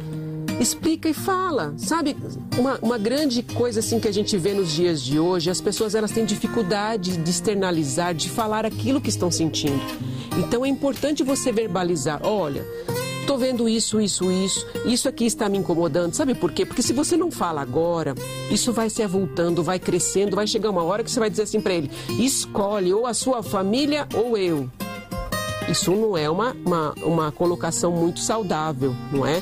explica 0.60 1.10
e 1.10 1.14
fala. 1.14 1.74
Sabe, 1.78 2.16
uma, 2.58 2.78
uma 2.82 2.98
grande 2.98 3.42
coisa 3.42 3.80
assim 3.80 4.00
que 4.00 4.08
a 4.08 4.14
gente 4.14 4.38
vê 4.38 4.54
nos 4.54 4.72
dias 4.72 5.02
de 5.02 5.20
hoje, 5.20 5.50
as 5.50 5.62
pessoas 5.62 5.96
elas 5.96 6.12
têm 6.12 6.26
dificuldade 6.26 7.18
de 7.18 7.30
externalizar, 7.30 8.14
de 8.14 8.30
falar 8.30 8.66
aquilo 8.66 9.02
que 9.02 9.10
estão 9.10 9.32
sentindo. 9.32 9.82
Então 10.38 10.66
é 10.66 10.70
importante 10.70 11.24
você 11.24 11.52
verbalizar, 11.52 12.22
olha, 12.24 12.66
tô 13.32 13.38
vendo 13.38 13.70
isso, 13.70 14.02
isso, 14.02 14.30
isso, 14.30 14.68
isso 14.86 15.08
aqui 15.08 15.26
está 15.26 15.48
me 15.48 15.58
incomodando. 15.58 16.14
Sabe 16.14 16.36
por 16.36 16.52
quê? 16.52 16.66
Porque 16.66 16.82
se 16.82 16.92
você 16.92 17.16
não 17.16 17.32
fala 17.32 17.62
agora, 17.62 18.14
isso 18.50 18.74
vai 18.74 18.90
se 18.90 19.02
avultando, 19.02 19.64
vai 19.64 19.80
crescendo, 19.80 20.36
vai 20.36 20.46
chegar 20.46 20.70
uma 20.70 20.84
hora 20.84 21.02
que 21.02 21.10
você 21.10 21.18
vai 21.18 21.30
dizer 21.30 21.44
assim 21.44 21.62
para 21.62 21.74
ele: 21.74 21.90
escolhe 22.20 22.94
ou 22.94 23.08
a 23.08 23.14
sua 23.14 23.42
família 23.42 24.06
ou 24.14 24.38
eu. 24.38 24.70
Isso 25.70 25.92
não 25.92 26.18
é 26.18 26.30
uma, 26.30 26.54
uma, 26.66 26.94
uma 27.04 27.32
colocação 27.32 27.94
muito 27.94 28.20
saudável, 28.20 28.94
não 29.14 29.26
é? 29.26 29.42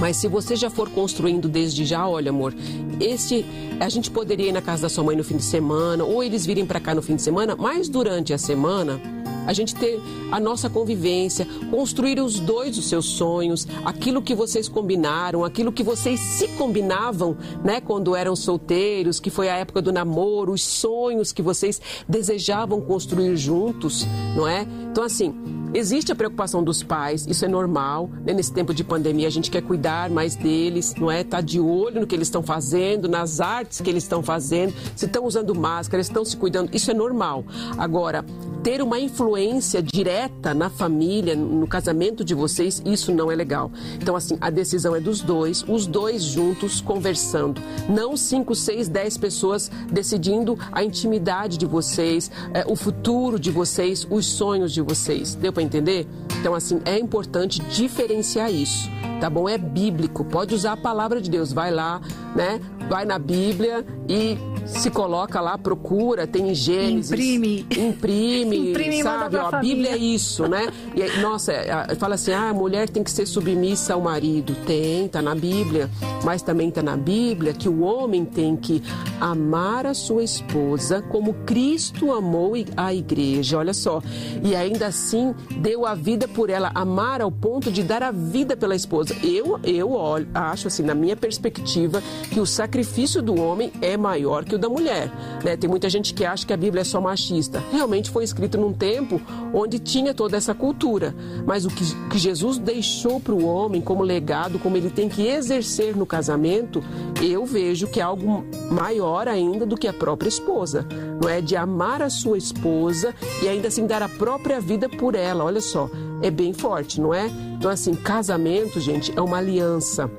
Mas 0.00 0.16
se 0.16 0.26
você 0.26 0.56
já 0.56 0.70
for 0.70 0.88
construindo 0.88 1.46
desde 1.46 1.84
já, 1.84 2.08
olha, 2.08 2.30
amor, 2.30 2.54
esse 2.98 3.44
a 3.80 3.88
gente 3.90 4.10
poderia 4.10 4.48
ir 4.48 4.52
na 4.52 4.62
casa 4.62 4.82
da 4.82 4.88
sua 4.88 5.04
mãe 5.04 5.14
no 5.14 5.22
fim 5.22 5.36
de 5.36 5.44
semana, 5.44 6.04
ou 6.04 6.22
eles 6.22 6.46
virem 6.46 6.64
para 6.64 6.80
cá 6.80 6.94
no 6.94 7.02
fim 7.02 7.16
de 7.16 7.22
semana, 7.22 7.54
mas 7.54 7.86
durante 7.86 8.32
a 8.32 8.38
semana 8.38 8.98
a 9.46 9.52
gente 9.52 9.74
ter 9.74 10.00
a 10.30 10.40
nossa 10.40 10.70
convivência, 10.70 11.46
construir 11.70 12.20
os 12.20 12.40
dois 12.40 12.78
os 12.78 12.88
seus 12.88 13.06
sonhos, 13.06 13.66
aquilo 13.84 14.22
que 14.22 14.34
vocês 14.34 14.68
combinaram, 14.68 15.44
aquilo 15.44 15.72
que 15.72 15.82
vocês 15.82 16.20
se 16.20 16.48
combinavam, 16.48 17.36
né, 17.62 17.80
quando 17.80 18.16
eram 18.16 18.34
solteiros, 18.34 19.20
que 19.20 19.30
foi 19.30 19.48
a 19.48 19.56
época 19.56 19.82
do 19.82 19.92
namoro, 19.92 20.52
os 20.52 20.62
sonhos 20.62 21.32
que 21.32 21.42
vocês 21.42 21.80
desejavam 22.08 22.80
construir 22.80 23.36
juntos, 23.36 24.06
não 24.36 24.46
é? 24.48 24.66
Então 24.90 25.04
assim, 25.04 25.34
Existe 25.76 26.12
a 26.12 26.14
preocupação 26.14 26.62
dos 26.62 26.84
pais, 26.84 27.26
isso 27.26 27.44
é 27.44 27.48
normal. 27.48 28.08
Né? 28.24 28.32
Nesse 28.32 28.52
tempo 28.52 28.72
de 28.72 28.84
pandemia, 28.84 29.26
a 29.26 29.30
gente 29.30 29.50
quer 29.50 29.60
cuidar 29.60 30.08
mais 30.08 30.36
deles, 30.36 30.94
não 30.94 31.10
é? 31.10 31.24
Tá 31.24 31.40
de 31.40 31.58
olho 31.58 32.02
no 32.02 32.06
que 32.06 32.14
eles 32.14 32.28
estão 32.28 32.44
fazendo, 32.44 33.08
nas 33.08 33.40
artes 33.40 33.80
que 33.80 33.90
eles 33.90 34.04
estão 34.04 34.22
fazendo, 34.22 34.72
se 34.94 35.06
estão 35.06 35.26
usando 35.26 35.52
máscara, 35.52 36.00
estão 36.00 36.24
se 36.24 36.36
cuidando. 36.36 36.72
Isso 36.72 36.92
é 36.92 36.94
normal. 36.94 37.44
Agora, 37.76 38.24
ter 38.62 38.80
uma 38.80 39.00
influência 39.14 39.80
direta 39.80 40.52
na 40.52 40.68
família, 40.68 41.36
no 41.36 41.68
casamento 41.68 42.24
de 42.24 42.34
vocês, 42.34 42.82
isso 42.84 43.14
não 43.14 43.30
é 43.30 43.36
legal. 43.36 43.70
Então, 43.94 44.16
assim, 44.16 44.36
a 44.40 44.50
decisão 44.50 44.96
é 44.96 45.00
dos 45.00 45.20
dois, 45.20 45.64
os 45.68 45.86
dois 45.86 46.24
juntos 46.24 46.80
conversando. 46.80 47.62
Não 47.88 48.16
cinco, 48.16 48.56
seis, 48.56 48.88
dez 48.88 49.16
pessoas 49.16 49.70
decidindo 49.88 50.58
a 50.72 50.82
intimidade 50.82 51.56
de 51.56 51.64
vocês, 51.64 52.28
é, 52.52 52.64
o 52.66 52.74
futuro 52.74 53.38
de 53.38 53.52
vocês, 53.52 54.04
os 54.10 54.26
sonhos 54.26 54.72
de 54.72 54.82
vocês. 54.82 55.36
Deu 55.36 55.52
para 55.52 55.62
entender? 55.62 56.08
Então, 56.40 56.52
assim, 56.52 56.80
é 56.84 56.98
importante 56.98 57.62
diferenciar 57.70 58.52
isso, 58.52 58.90
tá 59.20 59.30
bom? 59.30 59.48
É 59.48 59.56
bíblico, 59.56 60.24
pode 60.24 60.56
usar 60.56 60.72
a 60.72 60.76
palavra 60.76 61.20
de 61.20 61.30
Deus, 61.30 61.52
vai 61.52 61.70
lá, 61.70 62.00
né? 62.34 62.60
Vai 62.88 63.04
na 63.04 63.18
Bíblia 63.18 63.86
e 64.08 64.36
se 64.64 64.90
coloca 64.90 65.40
lá, 65.40 65.58
procura, 65.58 66.26
tem 66.26 66.54
Gênesis. 66.54 67.10
Imprime. 67.10 67.66
Imprime, 67.70 68.70
Imprime 68.70 69.02
sabe? 69.02 69.36
Ó, 69.36 69.48
a 69.52 69.60
Bíblia 69.60 69.90
é 69.90 69.96
isso, 69.96 70.46
né? 70.48 70.68
E 70.94 71.02
aí, 71.02 71.20
nossa, 71.20 71.52
fala 71.98 72.14
assim, 72.14 72.32
ah, 72.32 72.50
a 72.50 72.54
mulher 72.54 72.88
tem 72.88 73.02
que 73.02 73.10
ser 73.10 73.26
submissa 73.26 73.94
ao 73.94 74.00
marido. 74.00 74.54
Tem, 74.66 75.08
tá 75.08 75.20
na 75.20 75.34
Bíblia. 75.34 75.90
Mas 76.24 76.42
também 76.42 76.70
tá 76.70 76.82
na 76.82 76.96
Bíblia 76.96 77.52
que 77.52 77.68
o 77.68 77.82
homem 77.82 78.24
tem 78.24 78.56
que 78.56 78.82
amar 79.20 79.86
a 79.86 79.94
sua 79.94 80.22
esposa 80.24 81.02
como 81.02 81.34
Cristo 81.44 82.12
amou 82.12 82.54
a 82.76 82.94
igreja. 82.94 83.58
Olha 83.58 83.74
só. 83.74 84.02
E 84.42 84.54
ainda 84.56 84.86
assim 84.86 85.34
deu 85.58 85.86
a 85.86 85.94
vida 85.94 86.26
por 86.26 86.50
ela, 86.50 86.70
amar 86.74 87.20
ao 87.20 87.30
ponto 87.30 87.70
de 87.70 87.82
dar 87.82 88.02
a 88.02 88.10
vida 88.10 88.56
pela 88.56 88.74
esposa. 88.74 89.14
Eu, 89.22 89.58
eu 89.62 89.92
olho, 89.92 90.26
acho 90.34 90.68
assim, 90.68 90.82
na 90.82 90.94
minha 90.94 91.16
perspectiva, 91.16 92.02
que 92.30 92.40
o 92.40 92.46
sacrifício 92.46 93.20
do 93.20 93.40
homem 93.40 93.72
é 93.82 93.96
maior 93.96 94.44
que 94.44 94.53
o 94.54 94.58
da 94.58 94.68
mulher. 94.68 95.10
Né? 95.42 95.56
Tem 95.56 95.68
muita 95.68 95.88
gente 95.88 96.14
que 96.14 96.24
acha 96.24 96.46
que 96.46 96.52
a 96.52 96.56
Bíblia 96.56 96.82
é 96.82 96.84
só 96.84 97.00
machista. 97.00 97.62
Realmente 97.72 98.10
foi 98.10 98.24
escrito 98.24 98.58
num 98.58 98.72
tempo 98.72 99.20
onde 99.52 99.78
tinha 99.78 100.14
toda 100.14 100.36
essa 100.36 100.54
cultura. 100.54 101.14
Mas 101.46 101.64
o 101.64 101.68
que, 101.68 101.84
que 102.08 102.18
Jesus 102.18 102.58
deixou 102.58 103.20
para 103.20 103.34
o 103.34 103.44
homem 103.44 103.80
como 103.80 104.02
legado, 104.02 104.58
como 104.58 104.76
ele 104.76 104.90
tem 104.90 105.08
que 105.08 105.26
exercer 105.26 105.96
no 105.96 106.06
casamento, 106.06 106.82
eu 107.22 107.44
vejo 107.44 107.86
que 107.86 108.00
é 108.00 108.02
algo 108.02 108.44
maior 108.70 109.28
ainda 109.28 109.66
do 109.66 109.76
que 109.76 109.88
a 109.88 109.92
própria 109.92 110.28
esposa. 110.28 110.86
Não 111.20 111.28
é 111.28 111.40
de 111.40 111.56
amar 111.56 112.02
a 112.02 112.10
sua 112.10 112.38
esposa 112.38 113.14
e 113.42 113.48
ainda 113.48 113.68
assim 113.68 113.86
dar 113.86 114.02
a 114.02 114.08
própria 114.08 114.60
vida 114.60 114.88
por 114.88 115.14
ela. 115.14 115.44
Olha 115.44 115.60
só, 115.60 115.90
é 116.22 116.30
bem 116.30 116.52
forte, 116.52 117.00
não 117.00 117.12
é? 117.12 117.26
Então, 117.56 117.70
assim, 117.70 117.94
casamento, 117.94 118.80
gente, 118.80 119.16
é 119.16 119.20
uma 119.20 119.38
aliança. 119.38 120.10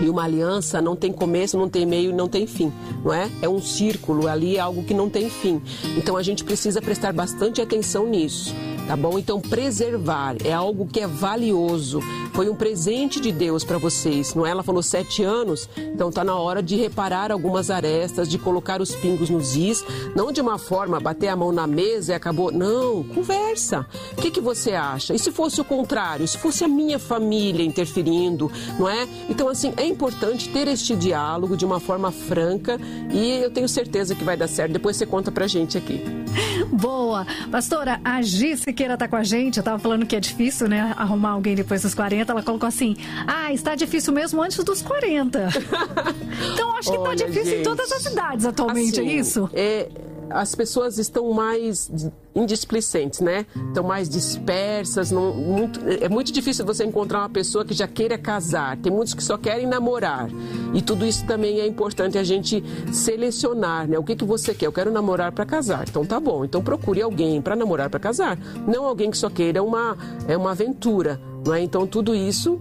E 0.00 0.08
uma 0.08 0.24
aliança 0.24 0.80
não 0.80 0.94
tem 0.94 1.12
começo, 1.12 1.58
não 1.58 1.68
tem 1.68 1.84
meio, 1.84 2.14
não 2.14 2.28
tem 2.28 2.46
fim, 2.46 2.72
não 3.04 3.12
é? 3.12 3.28
É 3.42 3.48
um 3.48 3.60
círculo 3.60 4.28
ali, 4.28 4.56
é 4.56 4.60
algo 4.60 4.84
que 4.84 4.94
não 4.94 5.08
tem 5.08 5.28
fim. 5.28 5.60
Então 5.96 6.16
a 6.16 6.22
gente 6.22 6.44
precisa 6.44 6.80
prestar 6.80 7.12
bastante 7.12 7.60
atenção 7.60 8.06
nisso. 8.06 8.54
tá 8.86 8.96
bom? 8.96 9.18
Então, 9.18 9.38
preservar 9.38 10.36
é 10.44 10.52
algo 10.52 10.86
que 10.86 11.00
é 11.00 11.06
valioso. 11.06 12.00
Foi 12.32 12.48
um 12.48 12.54
presente 12.54 13.20
de 13.20 13.30
Deus 13.32 13.64
para 13.64 13.76
vocês, 13.76 14.34
não 14.34 14.46
é? 14.46 14.50
Ela 14.50 14.62
falou 14.62 14.82
sete 14.82 15.22
anos, 15.22 15.68
então 15.76 16.10
tá 16.10 16.22
na 16.22 16.36
hora 16.36 16.62
de 16.62 16.76
reparar 16.76 17.32
algumas 17.32 17.68
arestas, 17.70 18.28
de 18.28 18.38
colocar 18.38 18.80
os 18.80 18.94
pingos 18.94 19.28
nos 19.28 19.56
is, 19.56 19.84
não 20.14 20.30
de 20.32 20.40
uma 20.40 20.56
forma 20.56 21.00
bater 21.00 21.28
a 21.28 21.36
mão 21.36 21.50
na 21.52 21.66
mesa 21.66 22.12
e 22.12 22.14
acabou. 22.14 22.52
Não, 22.52 23.02
conversa. 23.02 23.84
O 24.16 24.22
que, 24.22 24.30
que 24.30 24.40
você 24.40 24.72
acha? 24.72 25.14
E 25.14 25.18
se 25.18 25.32
fosse 25.32 25.60
o 25.60 25.64
contrário? 25.64 26.26
Se 26.26 26.38
fosse 26.38 26.64
a 26.64 26.68
minha 26.68 26.98
família 26.98 27.64
interferindo, 27.64 28.50
não 28.78 28.88
é? 28.88 29.06
Então, 29.28 29.48
assim, 29.48 29.72
é 29.76 29.86
importante 29.88 30.48
ter 30.48 30.68
este 30.68 30.94
diálogo 30.94 31.56
de 31.56 31.64
uma 31.64 31.80
forma 31.80 32.10
franca 32.10 32.78
e 33.12 33.42
eu 33.42 33.50
tenho 33.50 33.68
certeza 33.68 34.14
que 34.14 34.24
vai 34.24 34.36
dar 34.36 34.48
certo. 34.48 34.72
Depois 34.72 34.96
você 34.96 35.06
conta 35.06 35.30
pra 35.30 35.46
gente 35.46 35.76
aqui. 35.76 36.02
Boa. 36.70 37.26
Pastora, 37.50 38.00
a 38.04 38.20
Gi 38.22 38.56
Siqueira 38.56 38.96
tá 38.96 39.08
com 39.08 39.16
a 39.16 39.24
gente. 39.24 39.58
Eu 39.58 39.62
tava 39.62 39.78
falando 39.78 40.06
que 40.06 40.14
é 40.14 40.20
difícil, 40.20 40.68
né? 40.68 40.94
Arrumar 40.96 41.30
alguém 41.30 41.54
depois 41.54 41.82
dos 41.82 41.94
40. 41.94 42.32
Ela 42.32 42.42
colocou 42.42 42.66
assim: 42.66 42.96
ah, 43.26 43.52
está 43.52 43.74
difícil 43.74 44.12
mesmo 44.12 44.42
antes 44.42 44.62
dos 44.62 44.82
40. 44.82 45.48
então 46.54 46.76
acho 46.76 46.90
que 46.90 46.96
tá 46.96 47.02
Olha, 47.02 47.16
difícil 47.16 47.44
gente, 47.44 47.60
em 47.60 47.62
todas 47.62 47.90
as 47.92 48.06
idades 48.06 48.46
atualmente, 48.46 49.00
assim, 49.00 49.08
é 49.08 49.12
isso? 49.12 49.50
É, 49.52 49.88
as 50.30 50.54
pessoas 50.54 50.98
estão 50.98 51.32
mais 51.32 51.90
indisplicentes, 52.34 53.20
né? 53.20 53.46
Estão 53.68 53.84
mais 53.84 54.08
dispersas. 54.08 55.10
Não, 55.10 55.34
muito, 55.34 55.80
é 55.88 56.08
muito 56.08 56.32
difícil 56.32 56.64
você 56.64 56.84
encontrar 56.84 57.20
uma 57.20 57.28
pessoa 57.28 57.64
que 57.64 57.74
já 57.74 57.88
queira 57.88 58.16
casar. 58.16 58.76
Tem 58.76 58.92
muitos 58.92 59.14
que 59.14 59.22
só 59.22 59.36
querem 59.36 59.66
namorar. 59.66 60.28
E 60.74 60.82
tudo 60.82 61.04
isso 61.04 61.26
também 61.26 61.60
é 61.60 61.66
importante 61.66 62.18
a 62.18 62.24
gente 62.24 62.62
selecionar, 62.92 63.88
né? 63.88 63.98
O 63.98 64.04
que, 64.04 64.14
que 64.14 64.24
você 64.24 64.54
quer? 64.54 64.66
Eu 64.66 64.72
quero 64.72 64.90
namorar 64.90 65.32
para 65.32 65.44
casar. 65.44 65.84
Então 65.88 66.04
tá 66.04 66.20
bom. 66.20 66.44
Então 66.44 66.62
procure 66.62 67.02
alguém 67.02 67.40
para 67.40 67.56
namorar 67.56 67.90
para 67.90 68.00
casar. 68.00 68.38
Não 68.66 68.84
alguém 68.84 69.10
que 69.10 69.18
só 69.18 69.30
queira 69.30 69.62
uma, 69.62 69.96
é 70.26 70.36
uma 70.36 70.52
aventura. 70.52 71.20
Não 71.44 71.54
é? 71.54 71.62
Então 71.62 71.86
tudo 71.86 72.14
isso 72.14 72.60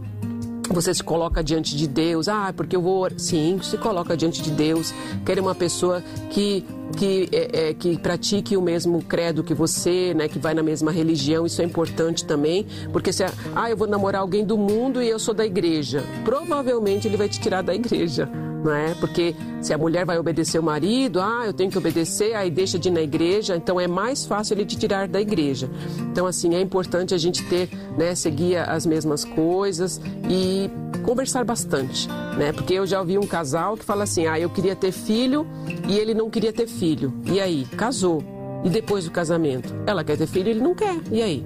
você 0.69 0.93
se 0.93 1.03
coloca 1.03 1.43
diante 1.43 1.75
de 1.75 1.87
Deus, 1.87 2.27
ah, 2.27 2.53
porque 2.55 2.75
eu 2.75 2.81
vou. 2.81 3.07
Sim, 3.17 3.59
se 3.61 3.77
coloca 3.77 4.17
diante 4.17 4.41
de 4.41 4.51
Deus. 4.51 4.93
Quer 5.25 5.39
uma 5.39 5.55
pessoa 5.55 6.03
que 6.29 6.65
que, 6.95 7.29
é, 7.31 7.69
é, 7.69 7.73
que 7.73 7.97
pratique 7.97 8.55
o 8.55 8.61
mesmo 8.61 9.01
credo 9.01 9.43
que 9.43 9.53
você, 9.53 10.13
né, 10.13 10.27
que 10.27 10.39
vai 10.39 10.53
na 10.53 10.63
mesma 10.63 10.91
religião, 10.91 11.45
isso 11.45 11.61
é 11.61 11.65
importante 11.65 12.25
também, 12.25 12.65
porque 12.91 13.11
se 13.11 13.23
ah, 13.23 13.69
eu 13.69 13.77
vou 13.77 13.87
namorar 13.87 14.21
alguém 14.21 14.45
do 14.45 14.57
mundo 14.57 15.01
e 15.01 15.09
eu 15.09 15.19
sou 15.19 15.33
da 15.33 15.45
igreja, 15.45 16.03
provavelmente 16.23 17.07
ele 17.07 17.17
vai 17.17 17.27
te 17.27 17.39
tirar 17.39 17.61
da 17.61 17.73
igreja, 17.73 18.29
não 18.63 18.73
é? 18.73 18.93
Porque 18.95 19.35
se 19.61 19.73
a 19.73 19.77
mulher 19.77 20.05
vai 20.05 20.17
obedecer 20.17 20.59
o 20.59 20.63
marido, 20.63 21.21
ah, 21.21 21.43
eu 21.45 21.53
tenho 21.53 21.71
que 21.71 21.77
obedecer, 21.77 22.35
aí 22.35 22.49
deixa 22.49 22.77
de 22.77 22.89
ir 22.89 22.91
na 22.91 23.01
igreja, 23.01 23.55
então 23.55 23.79
é 23.79 23.87
mais 23.87 24.25
fácil 24.25 24.55
ele 24.55 24.65
te 24.65 24.77
tirar 24.77 25.07
da 25.07 25.21
igreja. 25.21 25.69
Então 26.11 26.25
assim 26.25 26.55
é 26.55 26.61
importante 26.61 27.13
a 27.13 27.17
gente 27.17 27.43
ter, 27.45 27.69
né, 27.97 28.15
seguir 28.15 28.57
as 28.57 28.85
mesmas 28.85 29.23
coisas 29.23 30.01
e 30.29 30.69
conversar 31.03 31.45
bastante, 31.45 32.07
né? 32.37 32.51
Porque 32.51 32.73
eu 32.73 32.85
já 32.85 32.99
ouvi 32.99 33.17
um 33.17 33.25
casal 33.25 33.77
que 33.77 33.85
fala 33.85 34.03
assim: 34.03 34.27
"Ah, 34.27 34.39
eu 34.39 34.49
queria 34.49 34.75
ter 34.75 34.91
filho 34.91 35.47
e 35.87 35.97
ele 35.97 36.13
não 36.13 36.29
queria 36.29 36.51
ter 36.51 36.67
filho". 36.67 36.76
E 37.25 37.39
aí, 37.39 37.65
casou. 37.77 38.23
E 38.63 38.69
depois 38.69 39.05
do 39.05 39.11
casamento, 39.11 39.73
ela 39.85 40.03
quer 40.03 40.17
ter 40.17 40.27
filho, 40.27 40.49
ele 40.49 40.61
não 40.61 40.73
quer. 40.73 40.95
E 41.11 41.21
aí? 41.21 41.45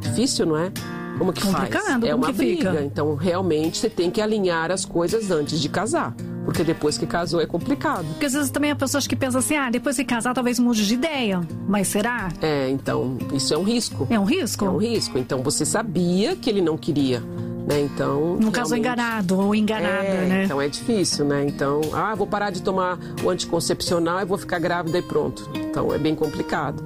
Difícil, 0.00 0.46
não 0.46 0.56
é? 0.56 0.70
Como 1.18 1.32
que 1.32 1.42
Complicado, 1.42 2.00
faz? 2.00 2.04
É 2.04 2.14
uma 2.14 2.32
briga. 2.32 2.70
fica? 2.70 2.82
Então, 2.82 3.14
realmente, 3.14 3.78
você 3.78 3.90
tem 3.90 4.10
que 4.10 4.20
alinhar 4.20 4.70
as 4.70 4.84
coisas 4.84 5.30
antes 5.30 5.60
de 5.60 5.68
casar. 5.68 6.14
Porque 6.44 6.64
depois 6.64 6.96
que 6.96 7.06
casou 7.06 7.40
é 7.40 7.46
complicado. 7.46 8.06
Porque 8.06 8.26
às 8.26 8.32
vezes 8.32 8.50
também 8.50 8.70
há 8.70 8.76
pessoas 8.76 9.06
que 9.06 9.14
pensam 9.14 9.38
assim, 9.40 9.54
ah, 9.54 9.70
depois 9.70 9.96
de 9.96 10.04
casar 10.04 10.32
talvez 10.32 10.58
mude 10.58 10.86
de 10.86 10.94
ideia. 10.94 11.40
Mas 11.68 11.88
será? 11.88 12.30
É, 12.40 12.70
então, 12.70 13.18
isso 13.34 13.52
é 13.52 13.58
um 13.58 13.62
risco. 13.62 14.06
É 14.08 14.18
um 14.18 14.24
risco? 14.24 14.64
É 14.64 14.70
um 14.70 14.78
risco. 14.78 15.18
Então, 15.18 15.42
você 15.42 15.66
sabia 15.66 16.34
que 16.34 16.48
ele 16.48 16.62
não 16.62 16.78
queria. 16.78 17.22
Né? 17.70 17.82
Então, 17.82 18.36
No 18.36 18.50
caso 18.50 18.74
enganado 18.74 19.38
ou 19.38 19.54
enganada, 19.54 20.04
é, 20.04 20.26
né? 20.26 20.44
Então 20.44 20.60
é 20.60 20.68
difícil, 20.68 21.24
né? 21.24 21.44
Então, 21.46 21.80
ah, 21.92 22.12
vou 22.16 22.26
parar 22.26 22.50
de 22.50 22.60
tomar 22.62 22.98
o 23.22 23.30
anticoncepcional 23.30 24.20
e 24.20 24.24
vou 24.24 24.36
ficar 24.36 24.58
grávida 24.58 24.98
e 24.98 25.02
pronto. 25.02 25.48
Então 25.54 25.94
é 25.94 25.98
bem 25.98 26.16
complicado. 26.16 26.82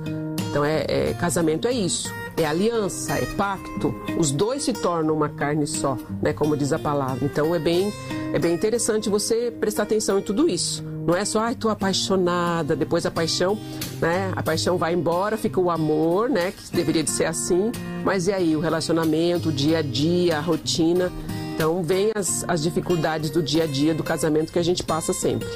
Então 0.51 0.63
é, 0.63 0.85
é- 0.87 1.15
casamento 1.15 1.67
é 1.67 1.73
isso. 1.73 2.13
É 2.37 2.45
aliança, 2.45 3.15
é 3.15 3.25
pacto. 3.25 3.95
Os 4.19 4.31
dois 4.31 4.65
se 4.65 4.73
tornam 4.75 5.15
uma 5.15 5.29
carne 5.29 5.67
só, 5.67 5.97
né? 6.21 6.33
Como 6.35 6.55
diz 6.57 6.73
a 6.73 6.79
palavra. 6.79 7.25
Então 7.25 7.55
é 7.55 7.59
bem, 7.59 7.91
é 8.35 8.39
bem 8.39 8.53
interessante 8.53 9.09
você 9.09 9.51
prestar 9.59 9.85
atenção 9.85 10.19
em 10.19 10.23
tudo 10.23 10.49
isso. 10.49 10.85
Não 11.07 11.15
é 11.15 11.25
só, 11.25 11.41
ai, 11.41 11.55
tô 11.55 11.69
apaixonada, 11.69 12.75
depois 12.75 13.05
a 13.05 13.11
paixão, 13.11 13.59
né? 14.01 14.33
A 14.35 14.43
paixão 14.43 14.79
vai 14.79 14.95
embora, 14.95 15.37
fica 15.37 15.61
o 15.61 15.71
amor, 15.71 16.31
né? 16.31 16.53
Que 16.53 16.75
deveria 16.75 17.03
de 17.03 17.11
ser 17.11 17.27
assim. 17.27 17.71
Mas 18.03 18.27
e 18.27 18.33
aí, 18.33 18.57
o 18.57 18.61
relacionamento, 18.61 19.51
o 19.51 19.53
dia 19.53 19.79
a 19.79 19.83
dia, 19.83 20.39
a 20.39 20.41
rotina. 20.41 21.13
Então, 21.55 21.83
vem 21.83 22.11
as, 22.15 22.45
as 22.49 22.63
dificuldades 22.63 23.31
do 23.31 23.43
dia 23.43 23.65
a 23.65 23.67
dia 23.67 23.95
do 23.95 24.03
casamento 24.03 24.53
que 24.53 24.59
a 24.59 24.65
gente 24.65 24.83
passa 24.83 25.13
sempre. 25.13 25.47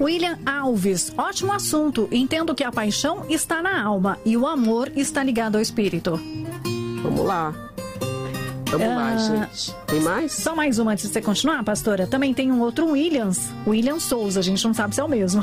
William 0.00 0.38
Alves, 0.46 1.12
ótimo 1.18 1.52
assunto. 1.52 2.08
Entendo 2.10 2.54
que 2.54 2.64
a 2.64 2.72
paixão 2.72 3.24
está 3.28 3.62
na 3.62 3.82
alma 3.82 4.18
e 4.24 4.36
o 4.36 4.46
amor 4.46 4.90
está 4.96 5.22
ligado 5.22 5.56
ao 5.56 5.60
espírito. 5.60 6.18
Vamos 7.02 7.24
lá. 7.24 7.73
Vamos 8.78 8.94
lá, 8.96 9.12
Ah, 9.12 9.16
gente. 9.16 9.74
Tem 9.86 10.00
mais? 10.00 10.32
Só 10.32 10.54
mais 10.54 10.78
uma 10.78 10.92
antes 10.92 11.06
de 11.06 11.12
você 11.12 11.20
continuar, 11.20 11.62
pastora. 11.62 12.06
Também 12.06 12.34
tem 12.34 12.50
um 12.50 12.60
outro 12.60 12.90
Williams, 12.90 13.50
William 13.66 13.98
Souza, 14.00 14.40
a 14.40 14.42
gente 14.42 14.64
não 14.64 14.74
sabe 14.74 14.94
se 14.94 15.00
é 15.00 15.04
o 15.04 15.08
mesmo. 15.08 15.42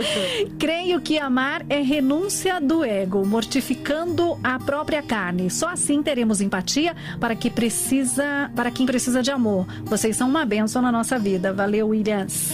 Creio 0.58 1.00
que 1.00 1.18
amar 1.18 1.64
é 1.68 1.80
renúncia 1.80 2.60
do 2.60 2.84
ego, 2.84 3.24
mortificando 3.26 4.38
a 4.42 4.58
própria 4.58 5.02
carne. 5.02 5.50
Só 5.50 5.68
assim 5.68 6.02
teremos 6.02 6.40
empatia 6.40 6.96
para 7.20 7.34
que 7.34 7.50
precisa, 7.50 8.50
para 8.54 8.70
quem 8.70 8.86
precisa 8.86 9.22
de 9.22 9.30
amor. 9.30 9.66
Vocês 9.84 10.16
são 10.16 10.28
uma 10.28 10.44
bênção 10.44 10.80
na 10.80 10.90
nossa 10.92 11.18
vida. 11.18 11.52
Valeu, 11.52 11.88
Williams. 11.88 12.52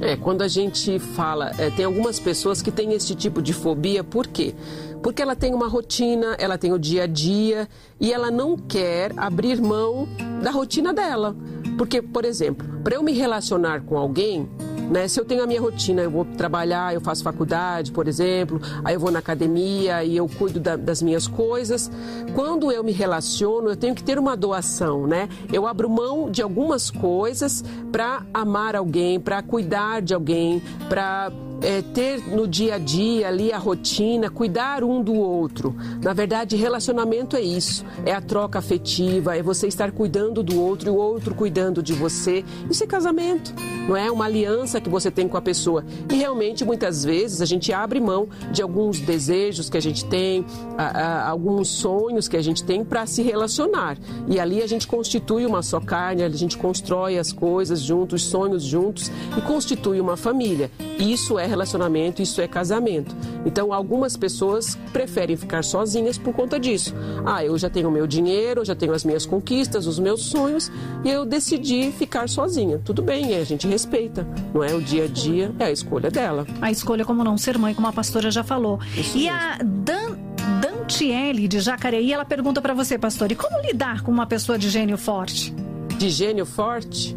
É, 0.00 0.16
quando 0.16 0.42
a 0.42 0.48
gente 0.48 0.98
fala, 0.98 1.52
é, 1.56 1.70
tem 1.70 1.84
algumas 1.84 2.18
pessoas 2.18 2.60
que 2.60 2.70
têm 2.70 2.92
esse 2.92 3.14
tipo 3.14 3.40
de 3.40 3.52
fobia, 3.52 4.02
por 4.04 4.26
quê? 4.26 4.54
Porque 4.54 4.83
ela 5.22 5.36
tem 5.36 5.54
uma 5.54 5.68
rotina, 5.68 6.34
ela 6.38 6.56
tem 6.56 6.72
o 6.72 6.78
dia 6.78 7.04
a 7.04 7.06
dia 7.06 7.68
e 8.00 8.12
ela 8.12 8.30
não 8.30 8.56
quer 8.56 9.12
abrir 9.16 9.60
mão 9.60 10.08
da 10.42 10.50
rotina 10.50 10.92
dela. 10.92 11.36
Porque, 11.76 12.00
por 12.00 12.24
exemplo, 12.24 12.66
para 12.82 12.94
eu 12.94 13.02
me 13.02 13.12
relacionar 13.12 13.80
com 13.82 13.98
alguém, 13.98 14.48
né, 14.90 15.08
se 15.08 15.18
eu 15.18 15.24
tenho 15.24 15.42
a 15.42 15.46
minha 15.46 15.60
rotina, 15.60 16.02
eu 16.02 16.10
vou 16.10 16.24
trabalhar, 16.24 16.94
eu 16.94 17.00
faço 17.00 17.22
faculdade, 17.24 17.90
por 17.90 18.06
exemplo, 18.06 18.60
aí 18.84 18.94
eu 18.94 19.00
vou 19.00 19.10
na 19.10 19.18
academia 19.18 20.04
e 20.04 20.16
eu 20.16 20.28
cuido 20.28 20.60
da- 20.60 20.76
das 20.76 21.02
minhas 21.02 21.26
coisas. 21.26 21.90
Quando 22.34 22.70
eu 22.70 22.84
me 22.84 22.92
relaciono, 22.92 23.70
eu 23.70 23.76
tenho 23.76 23.94
que 23.94 24.04
ter 24.04 24.18
uma 24.18 24.36
doação, 24.36 25.06
né? 25.06 25.28
Eu 25.52 25.66
abro 25.66 25.88
mão 25.90 26.30
de 26.30 26.42
algumas 26.42 26.90
coisas 26.90 27.64
para 27.90 28.24
amar 28.32 28.76
alguém, 28.76 29.18
para 29.18 29.42
cuidar 29.42 30.00
de 30.02 30.14
alguém, 30.14 30.62
para 30.88 31.32
é, 31.62 31.80
ter 31.82 32.20
no 32.28 32.46
dia 32.46 32.74
a 32.74 32.78
dia 32.78 33.28
ali 33.28 33.52
a 33.52 33.58
rotina, 33.58 34.28
cuidar 34.30 34.82
um 34.84 35.02
do 35.02 35.14
outro. 35.14 35.74
Na 36.02 36.12
verdade, 36.12 36.56
relacionamento 36.56 37.36
é 37.36 37.40
isso, 37.40 37.84
é 38.04 38.12
a 38.12 38.20
troca 38.20 38.58
afetiva, 38.58 39.36
é 39.36 39.42
você 39.42 39.66
estar 39.66 39.90
cuidando 39.92 40.42
do 40.42 40.60
outro 40.60 40.88
e 40.88 40.90
o 40.90 40.96
outro 40.96 41.34
cuidando 41.34 41.82
de 41.82 41.92
você. 41.92 42.44
Isso 42.70 42.84
é 42.84 42.86
casamento, 42.86 43.54
não 43.88 43.96
é 43.96 44.10
uma 44.10 44.24
aliança 44.26 44.80
que 44.80 44.88
você 44.90 45.10
tem 45.10 45.26
com 45.28 45.36
a 45.36 45.42
pessoa. 45.42 45.84
E 46.12 46.14
realmente, 46.16 46.64
muitas 46.64 47.04
vezes, 47.04 47.40
a 47.40 47.46
gente 47.46 47.72
abre 47.72 48.00
mão 48.00 48.28
de 48.52 48.60
alguns 48.62 49.00
desejos 49.00 49.70
que 49.70 49.76
a 49.76 49.82
gente 49.82 50.04
tem, 50.04 50.44
a- 50.76 50.84
a- 50.84 51.28
alguns 51.30 51.68
sonhos 51.68 52.28
que 52.28 52.36
a 52.36 52.42
gente 52.42 52.62
tem 52.64 52.84
para 52.84 53.06
se 53.06 53.22
relacionar. 53.22 53.96
E 54.28 54.38
ali 54.38 54.62
a 54.62 54.66
gente 54.66 54.86
constitui 54.86 55.46
uma 55.46 55.62
só 55.62 55.80
carne, 55.80 56.22
a 56.22 56.28
gente 56.28 56.56
constrói 56.58 57.18
as 57.18 57.32
coisas 57.32 57.80
juntos, 57.80 58.22
os 58.22 58.28
sonhos 58.28 58.62
juntos 58.62 59.10
e 59.36 59.40
constitui 59.40 60.00
uma 60.00 60.16
família. 60.16 60.70
Isso 60.98 61.38
é 61.38 61.43
relacionamento, 61.46 62.22
isso 62.22 62.40
é 62.40 62.48
casamento. 62.48 63.14
Então, 63.44 63.72
algumas 63.72 64.16
pessoas 64.16 64.76
preferem 64.92 65.36
ficar 65.36 65.62
sozinhas 65.64 66.16
por 66.16 66.32
conta 66.32 66.58
disso. 66.58 66.94
Ah, 67.24 67.44
eu 67.44 67.56
já 67.58 67.68
tenho 67.68 67.88
o 67.88 67.92
meu 67.92 68.06
dinheiro, 68.06 68.60
eu 68.60 68.64
já 68.64 68.74
tenho 68.74 68.92
as 68.92 69.04
minhas 69.04 69.26
conquistas, 69.26 69.86
os 69.86 69.98
meus 69.98 70.22
sonhos 70.24 70.70
e 71.04 71.10
eu 71.10 71.24
decidi 71.24 71.92
ficar 71.92 72.28
sozinha. 72.28 72.80
Tudo 72.84 73.02
bem, 73.02 73.34
a 73.36 73.44
gente 73.44 73.66
respeita, 73.66 74.26
não 74.52 74.62
é? 74.62 74.74
O 74.74 74.80
dia 74.80 75.04
a 75.04 75.08
dia 75.08 75.52
é 75.58 75.64
a 75.64 75.70
escolha 75.70 76.10
dela. 76.10 76.46
A 76.60 76.70
escolha 76.70 77.04
como 77.04 77.22
não 77.24 77.36
ser 77.36 77.58
mãe, 77.58 77.74
como 77.74 77.86
a 77.86 77.92
pastora 77.92 78.30
já 78.30 78.42
falou. 78.42 78.78
Isso 78.96 79.16
e 79.16 79.24
mesmo. 79.24 79.38
a 79.38 79.58
Dan, 79.62 80.16
Dantiele 80.60 81.48
de 81.48 81.60
Jacareí, 81.60 82.12
ela 82.12 82.24
pergunta 82.24 82.60
para 82.62 82.74
você, 82.74 82.98
pastor, 82.98 83.30
e 83.32 83.34
como 83.34 83.60
lidar 83.60 84.02
com 84.02 84.10
uma 84.10 84.26
pessoa 84.26 84.58
de 84.58 84.68
gênio 84.70 84.96
forte? 84.96 85.54
de 85.94 86.10
gênio 86.10 86.44
forte, 86.44 87.16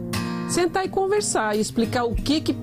sentar 0.49 0.85
e 0.85 0.89
conversar 0.89 1.57
e 1.57 1.59
explicar 1.59 2.05
o 2.05 2.15
que 2.15 2.39
que, 2.39 2.55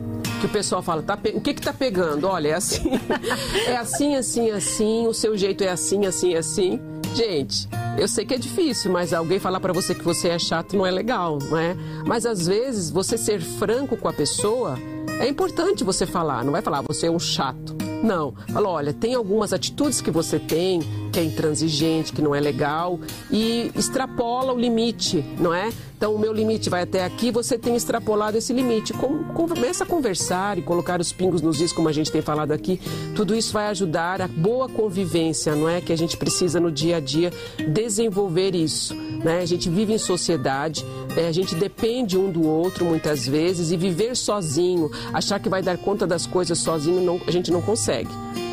que 0.44 0.50
o 0.50 0.52
pessoal 0.52 0.82
fala, 0.82 1.02
tá, 1.02 1.16
pe- 1.16 1.32
o 1.34 1.40
que 1.40 1.54
que 1.54 1.62
tá 1.62 1.72
pegando? 1.72 2.26
Olha, 2.28 2.48
é 2.48 2.52
assim, 2.54 2.90
é 3.66 3.76
assim, 3.76 4.14
assim, 4.14 4.50
assim, 4.50 5.06
o 5.06 5.14
seu 5.14 5.36
jeito 5.38 5.64
é 5.64 5.70
assim, 5.70 6.04
assim, 6.04 6.34
assim. 6.34 6.78
Gente, 7.14 7.66
eu 7.96 8.06
sei 8.06 8.26
que 8.26 8.34
é 8.34 8.38
difícil, 8.38 8.90
mas 8.92 9.12
alguém 9.14 9.38
falar 9.38 9.58
pra 9.60 9.72
você 9.72 9.94
que 9.94 10.04
você 10.04 10.28
é 10.28 10.38
chato 10.38 10.76
não 10.76 10.84
é 10.84 10.90
legal, 10.90 11.38
não 11.48 11.56
é? 11.56 11.74
Mas 12.04 12.26
às 12.26 12.46
vezes 12.46 12.90
você 12.90 13.16
ser 13.16 13.40
franco 13.40 13.96
com 13.96 14.08
a 14.08 14.12
pessoa 14.12 14.76
é 15.20 15.26
importante 15.28 15.82
você 15.84 16.04
falar, 16.04 16.44
não 16.44 16.52
vai 16.52 16.60
falar 16.60 16.78
"Ah, 16.80 16.82
você 16.82 17.06
é 17.06 17.10
um 17.10 17.18
chato. 17.20 17.74
Não. 18.02 18.34
Fala, 18.52 18.68
olha, 18.68 18.92
tem 18.92 19.14
algumas 19.14 19.52
atitudes 19.54 20.00
que 20.02 20.10
você 20.10 20.38
tem 20.38 20.82
que 21.14 21.20
é 21.20 21.24
intransigente, 21.24 22.12
que 22.12 22.20
não 22.20 22.34
é 22.34 22.40
legal 22.40 22.98
e 23.30 23.70
extrapola 23.76 24.52
o 24.52 24.58
limite, 24.58 25.24
não 25.38 25.54
é? 25.54 25.70
Então, 25.96 26.12
o 26.12 26.18
meu 26.18 26.32
limite 26.32 26.68
vai 26.68 26.82
até 26.82 27.04
aqui, 27.04 27.30
você 27.30 27.56
tem 27.56 27.76
extrapolado 27.76 28.36
esse 28.36 28.52
limite. 28.52 28.92
Com, 28.92 29.22
começa 29.32 29.84
a 29.84 29.86
conversar 29.86 30.58
e 30.58 30.62
colocar 30.62 31.00
os 31.00 31.12
pingos 31.12 31.40
nos 31.40 31.60
is, 31.60 31.72
como 31.72 31.88
a 31.88 31.92
gente 31.92 32.10
tem 32.10 32.20
falado 32.20 32.50
aqui. 32.50 32.80
Tudo 33.14 33.32
isso 33.32 33.52
vai 33.52 33.68
ajudar 33.68 34.20
a 34.20 34.26
boa 34.26 34.68
convivência, 34.68 35.54
não 35.54 35.68
é? 35.68 35.80
Que 35.80 35.92
a 35.92 35.96
gente 35.96 36.16
precisa 36.16 36.58
no 36.58 36.70
dia 36.70 36.96
a 36.96 37.00
dia 37.00 37.32
desenvolver 37.68 38.52
isso. 38.52 38.92
Né? 38.96 39.38
A 39.38 39.46
gente 39.46 39.70
vive 39.70 39.92
em 39.92 39.98
sociedade, 39.98 40.84
é, 41.16 41.28
a 41.28 41.32
gente 41.32 41.54
depende 41.54 42.18
um 42.18 42.28
do 42.28 42.42
outro 42.42 42.84
muitas 42.84 43.24
vezes 43.24 43.70
e 43.70 43.76
viver 43.76 44.16
sozinho, 44.16 44.90
achar 45.12 45.38
que 45.38 45.48
vai 45.48 45.62
dar 45.62 45.78
conta 45.78 46.08
das 46.08 46.26
coisas 46.26 46.58
sozinho, 46.58 47.00
não, 47.00 47.20
a 47.24 47.30
gente 47.30 47.52
não 47.52 47.62
consegue. 47.62 48.10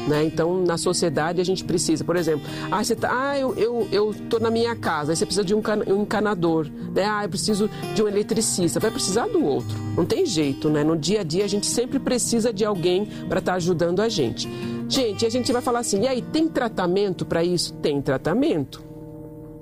Né? 0.07 0.23
Então, 0.23 0.63
na 0.63 0.77
sociedade, 0.77 1.39
a 1.39 1.43
gente 1.43 1.63
precisa, 1.63 2.03
por 2.03 2.15
exemplo, 2.15 2.47
ah, 2.71 2.83
você 2.83 2.95
tá, 2.95 3.09
ah 3.11 3.37
eu, 3.37 3.53
eu, 3.55 3.87
eu 3.91 4.15
tô 4.29 4.39
na 4.39 4.49
minha 4.49 4.75
casa, 4.75 5.11
aí 5.11 5.15
você 5.15 5.25
precisa 5.25 5.45
de 5.45 5.53
um, 5.53 5.61
can, 5.61 5.79
um 5.87 6.01
encanador, 6.01 6.67
né? 6.93 7.05
ah, 7.05 7.23
eu 7.23 7.29
preciso 7.29 7.69
de 7.93 8.01
um 8.01 8.07
eletricista, 8.07 8.79
vai 8.79 8.89
precisar 8.89 9.27
do 9.27 9.43
outro, 9.43 9.77
não 9.95 10.05
tem 10.05 10.25
jeito, 10.25 10.69
né? 10.69 10.83
No 10.83 10.97
dia 10.97 11.21
a 11.21 11.23
dia, 11.23 11.45
a 11.45 11.47
gente 11.47 11.67
sempre 11.67 11.99
precisa 11.99 12.51
de 12.51 12.65
alguém 12.65 13.05
para 13.29 13.39
estar 13.39 13.51
tá 13.51 13.55
ajudando 13.57 13.99
a 13.99 14.09
gente. 14.09 14.49
Gente, 14.89 15.25
a 15.25 15.29
gente 15.29 15.53
vai 15.53 15.61
falar 15.61 15.79
assim, 15.79 16.01
e 16.01 16.07
aí, 16.07 16.21
tem 16.21 16.47
tratamento 16.47 17.25
para 17.25 17.43
isso? 17.43 17.73
Tem 17.75 18.01
tratamento 18.01 18.91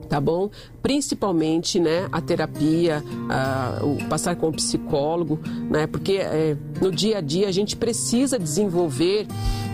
tá 0.10 0.20
bom? 0.20 0.50
Principalmente, 0.82 1.80
né, 1.80 2.08
a 2.12 2.22
terapia, 2.22 3.04
a, 3.30 3.80
o 3.84 3.98
passar 4.08 4.36
com 4.36 4.48
o 4.48 4.52
psicólogo, 4.52 5.40
né, 5.70 5.88
porque 5.88 6.14
é, 6.14 6.56
no 6.82 6.92
dia 6.92 7.18
a 7.18 7.22
dia 7.22 7.48
a 7.48 7.52
gente 7.52 7.76
precisa 7.76 8.40
desenvolver 8.40 9.28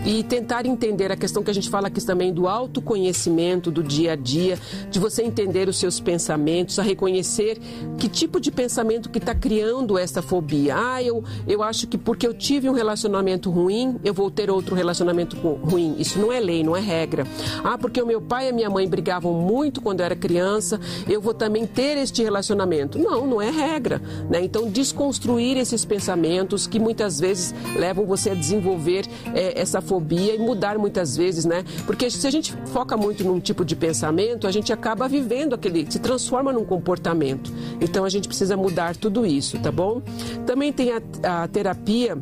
e 0.06 0.22
tentar 0.22 0.66
entender 0.66 1.10
a 1.10 1.16
questão 1.16 1.42
que 1.42 1.50
a 1.50 1.54
gente 1.54 1.68
fala 1.68 1.88
aqui 1.88 2.04
também 2.04 2.32
do 2.32 2.46
autoconhecimento 2.46 3.72
do 3.72 3.82
dia 3.82 4.12
a 4.12 4.16
dia, 4.16 4.56
de 4.88 5.00
você 5.00 5.22
entender 5.22 5.68
os 5.68 5.78
seus 5.78 5.98
pensamentos, 5.98 6.78
a 6.78 6.82
reconhecer 6.82 7.58
que 7.98 8.08
tipo 8.08 8.38
de 8.38 8.52
pensamento 8.52 9.10
que 9.10 9.18
está 9.18 9.34
criando 9.34 9.98
essa 9.98 10.22
fobia. 10.22 10.76
Ah, 10.76 11.02
eu, 11.02 11.24
eu 11.46 11.60
acho 11.60 11.88
que 11.88 11.98
porque 11.98 12.24
eu 12.24 12.32
tive 12.32 12.68
um 12.70 12.72
relacionamento 12.72 13.50
ruim, 13.50 13.96
eu 14.04 14.14
vou 14.14 14.30
ter 14.30 14.48
outro 14.48 14.76
relacionamento 14.76 15.36
ruim. 15.36 15.96
Isso 15.98 16.20
não 16.20 16.32
é 16.32 16.38
lei, 16.38 16.62
não 16.62 16.76
é 16.76 16.80
regra. 16.80 17.26
Ah, 17.64 17.76
porque 17.76 18.00
o 18.00 18.06
meu 18.06 18.20
pai 18.20 18.46
e 18.46 18.50
a 18.50 18.52
minha 18.52 18.70
mãe 18.70 18.88
brigavam 18.88 19.32
muito 19.32 19.80
quando 19.80 20.00
eu 20.00 20.06
era 20.06 20.14
criança, 20.14 20.80
eu 21.08 21.20
vou 21.20 21.34
também 21.34 21.66
ter 21.66 21.96
este 21.98 22.22
relacionamento. 22.22 22.98
Não, 22.98 23.26
não 23.26 23.42
é 23.42 23.50
regra. 23.50 24.00
Né? 24.28 24.42
Então, 24.42 24.68
desconstruir 24.70 25.56
esses 25.56 25.84
pensamentos 25.84 26.66
que 26.66 26.78
muitas 26.78 27.18
vezes 27.20 27.54
levam 27.76 28.06
você 28.06 28.30
a 28.30 28.34
desenvolver 28.34 29.06
é, 29.34 29.60
essa 29.60 29.80
fobia 29.80 30.34
e 30.34 30.38
mudar 30.38 30.78
muitas 30.78 31.16
vezes, 31.16 31.44
né? 31.44 31.64
Porque 31.86 32.10
se 32.10 32.26
a 32.26 32.30
gente 32.30 32.54
foca 32.66 32.96
muito 32.96 33.24
num 33.24 33.40
tipo 33.40 33.64
de 33.64 33.76
pensamento, 33.76 34.46
a 34.46 34.50
gente 34.50 34.72
acaba 34.72 35.08
vivendo 35.08 35.54
aquele, 35.54 35.90
se 35.90 35.98
transforma 35.98 36.52
num 36.52 36.64
comportamento. 36.64 37.52
Então 37.80 38.04
a 38.04 38.08
gente 38.08 38.28
precisa 38.28 38.56
mudar 38.56 38.96
tudo 38.96 39.26
isso, 39.26 39.58
tá 39.58 39.72
bom? 39.72 40.02
Também 40.46 40.72
tem 40.72 40.92
a, 40.92 41.42
a 41.42 41.48
terapia 41.48 42.16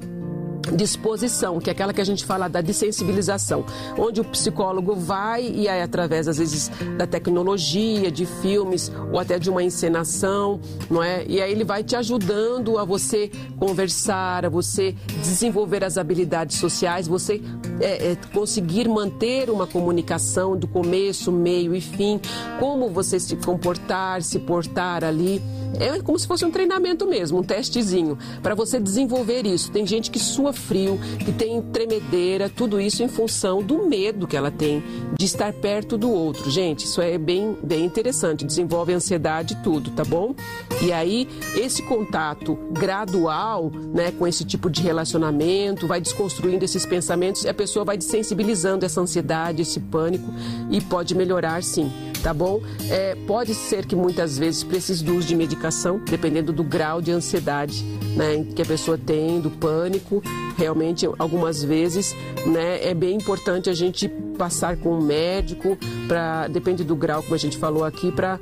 disposição, 0.73 1.59
que 1.59 1.71
é 1.71 1.73
aquela 1.73 1.93
que 1.93 2.01
a 2.01 2.05
gente 2.05 2.25
fala 2.25 2.49
da 2.49 2.61
desensibilização, 2.61 3.65
onde 3.99 4.21
o 4.21 4.25
psicólogo 4.25 4.95
vai 4.95 5.47
e 5.47 5.69
aí 5.69 5.83
através 5.83 6.29
às 6.29 6.39
vezes 6.39 6.71
da 6.97 7.07
tecnologia, 7.07 8.11
de 8.11 8.27
filmes 8.27 8.91
ou 9.13 9.19
até 9.19 9.39
de 9.39 9.51
uma 9.51 9.63
encenação, 9.63 10.61
não 10.91 11.03
é? 11.03 11.25
E 11.27 11.41
aí 11.41 11.51
ele 11.51 11.65
vai 11.65 11.83
te 11.83 11.97
ajudando 11.97 12.79
a 12.79 12.85
você 12.85 13.31
conversar, 13.59 14.45
a 14.45 14.49
você 14.49 14.95
desenvolver 15.23 15.85
as 15.85 15.99
habilidades 15.99 16.59
sociais, 16.59 17.07
você 17.07 17.41
é, 17.81 18.13
é, 18.13 18.17
conseguir 18.33 18.89
manter 18.89 19.51
uma 19.51 19.67
comunicação 19.67 20.57
do 20.57 20.67
começo, 20.67 21.33
meio 21.33 21.75
e 21.75 21.81
fim, 21.81 22.21
como 22.59 22.89
você 22.89 23.19
se 23.19 23.37
comportar, 23.37 24.23
se 24.23 24.39
portar 24.39 25.05
ali. 25.05 25.43
É 25.79 26.01
como 26.01 26.19
se 26.19 26.27
fosse 26.27 26.45
um 26.45 26.51
treinamento 26.51 27.07
mesmo, 27.07 27.39
um 27.39 27.43
testezinho, 27.43 28.19
para 28.43 28.55
você 28.55 28.79
desenvolver 28.79 29.47
isso. 29.47 29.71
Tem 29.71 29.87
gente 29.87 30.11
que 30.11 30.19
sua 30.19 30.53
frio, 30.53 30.99
que 31.19 31.33
tem 31.33 31.61
tremedeira, 31.63 32.49
tudo 32.49 32.81
isso 32.81 33.03
em 33.03 33.09
função 33.09 33.63
do 33.63 33.87
medo 33.87 34.27
que 34.27 34.37
ela 34.37 34.51
tem 34.51 34.83
de 35.25 35.29
estar 35.29 35.55
perto 35.55 35.97
do 35.97 36.11
outro. 36.11 36.51
Gente, 36.51 36.85
isso 36.85 37.01
é 37.01 37.17
bem, 37.17 37.57
bem 37.63 37.87
interessante, 37.87 38.45
desenvolve 38.45 38.93
ansiedade 38.93 39.57
tudo, 39.65 39.91
tá 39.91 40.05
bom? 40.05 40.35
E 40.83 40.93
aí, 40.93 41.27
esse 41.55 41.83
contato 41.83 42.59
gradual, 42.71 43.71
né, 43.71 44.13
com 44.13 44.27
esse 44.27 44.45
tipo 44.45 44.69
de 44.69 44.83
relacionamento, 44.83 45.87
vai 45.87 45.99
desconstruindo 45.99 46.63
esses 46.63 46.85
pensamentos 46.85 47.47
a 47.47 47.55
pessoa 47.55 47.87
vai 47.87 47.97
desensibilizando 47.97 48.85
essa 48.85 49.01
ansiedade, 49.01 49.63
esse 49.63 49.81
pânico 49.81 50.31
e 50.71 50.81
pode 50.83 51.15
melhorar 51.15 51.63
sim 51.63 51.91
tá 52.25 52.33
bom? 52.33 52.63
É, 52.89 53.15
pode 53.27 53.55
ser 53.55 53.85
que 53.85 53.95
muitas 53.95 54.39
vezes 54.39 54.65
precise 54.65 55.05
do 55.05 55.15
uso 55.15 55.29
de 55.29 55.37
medicação, 55.37 56.01
dependendo 56.03 56.55
do 56.55 56.65
grau 56.65 57.03
de 57.03 57.13
ansiedade 57.13 57.85
né, 58.17 58.47
que 58.57 58.63
a 58.63 58.65
pessoa 58.65 58.97
tem, 58.97 59.43
do 59.43 59.51
pânico. 59.51 60.23
Realmente, 60.57 61.07
algumas 61.19 61.63
vezes, 61.63 62.17
né, 62.47 62.83
é 62.83 62.95
bem 62.95 63.17
importante 63.17 63.69
a 63.69 63.75
gente 63.75 64.11
passar 64.35 64.77
com 64.77 64.99
um 64.99 65.01
médico, 65.01 65.79
para 66.07 66.49
depende 66.49 66.85
do 66.85 66.95
grau, 66.95 67.23
como 67.23 67.35
a 67.35 67.39
gente 67.39 67.57
falou 67.57 67.85
aqui, 67.85 68.13
para 68.13 68.39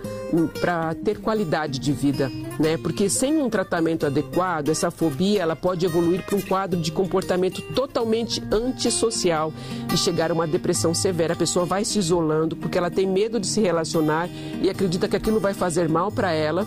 ter 1.04 1.20
qualidade 1.20 1.78
de 1.78 1.92
vida. 1.92 2.30
Né? 2.58 2.76
Porque 2.76 3.08
sem 3.08 3.40
um 3.40 3.48
tratamento 3.48 4.06
adequado, 4.06 4.68
essa 4.68 4.90
fobia 4.90 5.42
ela 5.42 5.56
pode 5.56 5.86
evoluir 5.86 6.22
para 6.24 6.36
um 6.36 6.40
quadro 6.40 6.80
de 6.80 6.92
comportamento 6.92 7.62
totalmente 7.74 8.42
antissocial 8.50 9.52
e 9.92 9.96
chegar 9.96 10.30
a 10.30 10.34
uma 10.34 10.46
depressão 10.46 10.94
severa. 10.94 11.34
A 11.34 11.36
pessoa 11.36 11.64
vai 11.64 11.84
se 11.84 11.98
isolando 11.98 12.56
porque 12.56 12.78
ela 12.78 12.90
tem 12.90 13.06
medo 13.06 13.38
de 13.38 13.46
se 13.46 13.60
relacionar 13.60 14.28
e 14.60 14.68
acredita 14.68 15.08
que 15.08 15.16
aquilo 15.16 15.40
vai 15.40 15.54
fazer 15.54 15.88
mal 15.88 16.10
para 16.10 16.32
ela 16.32 16.66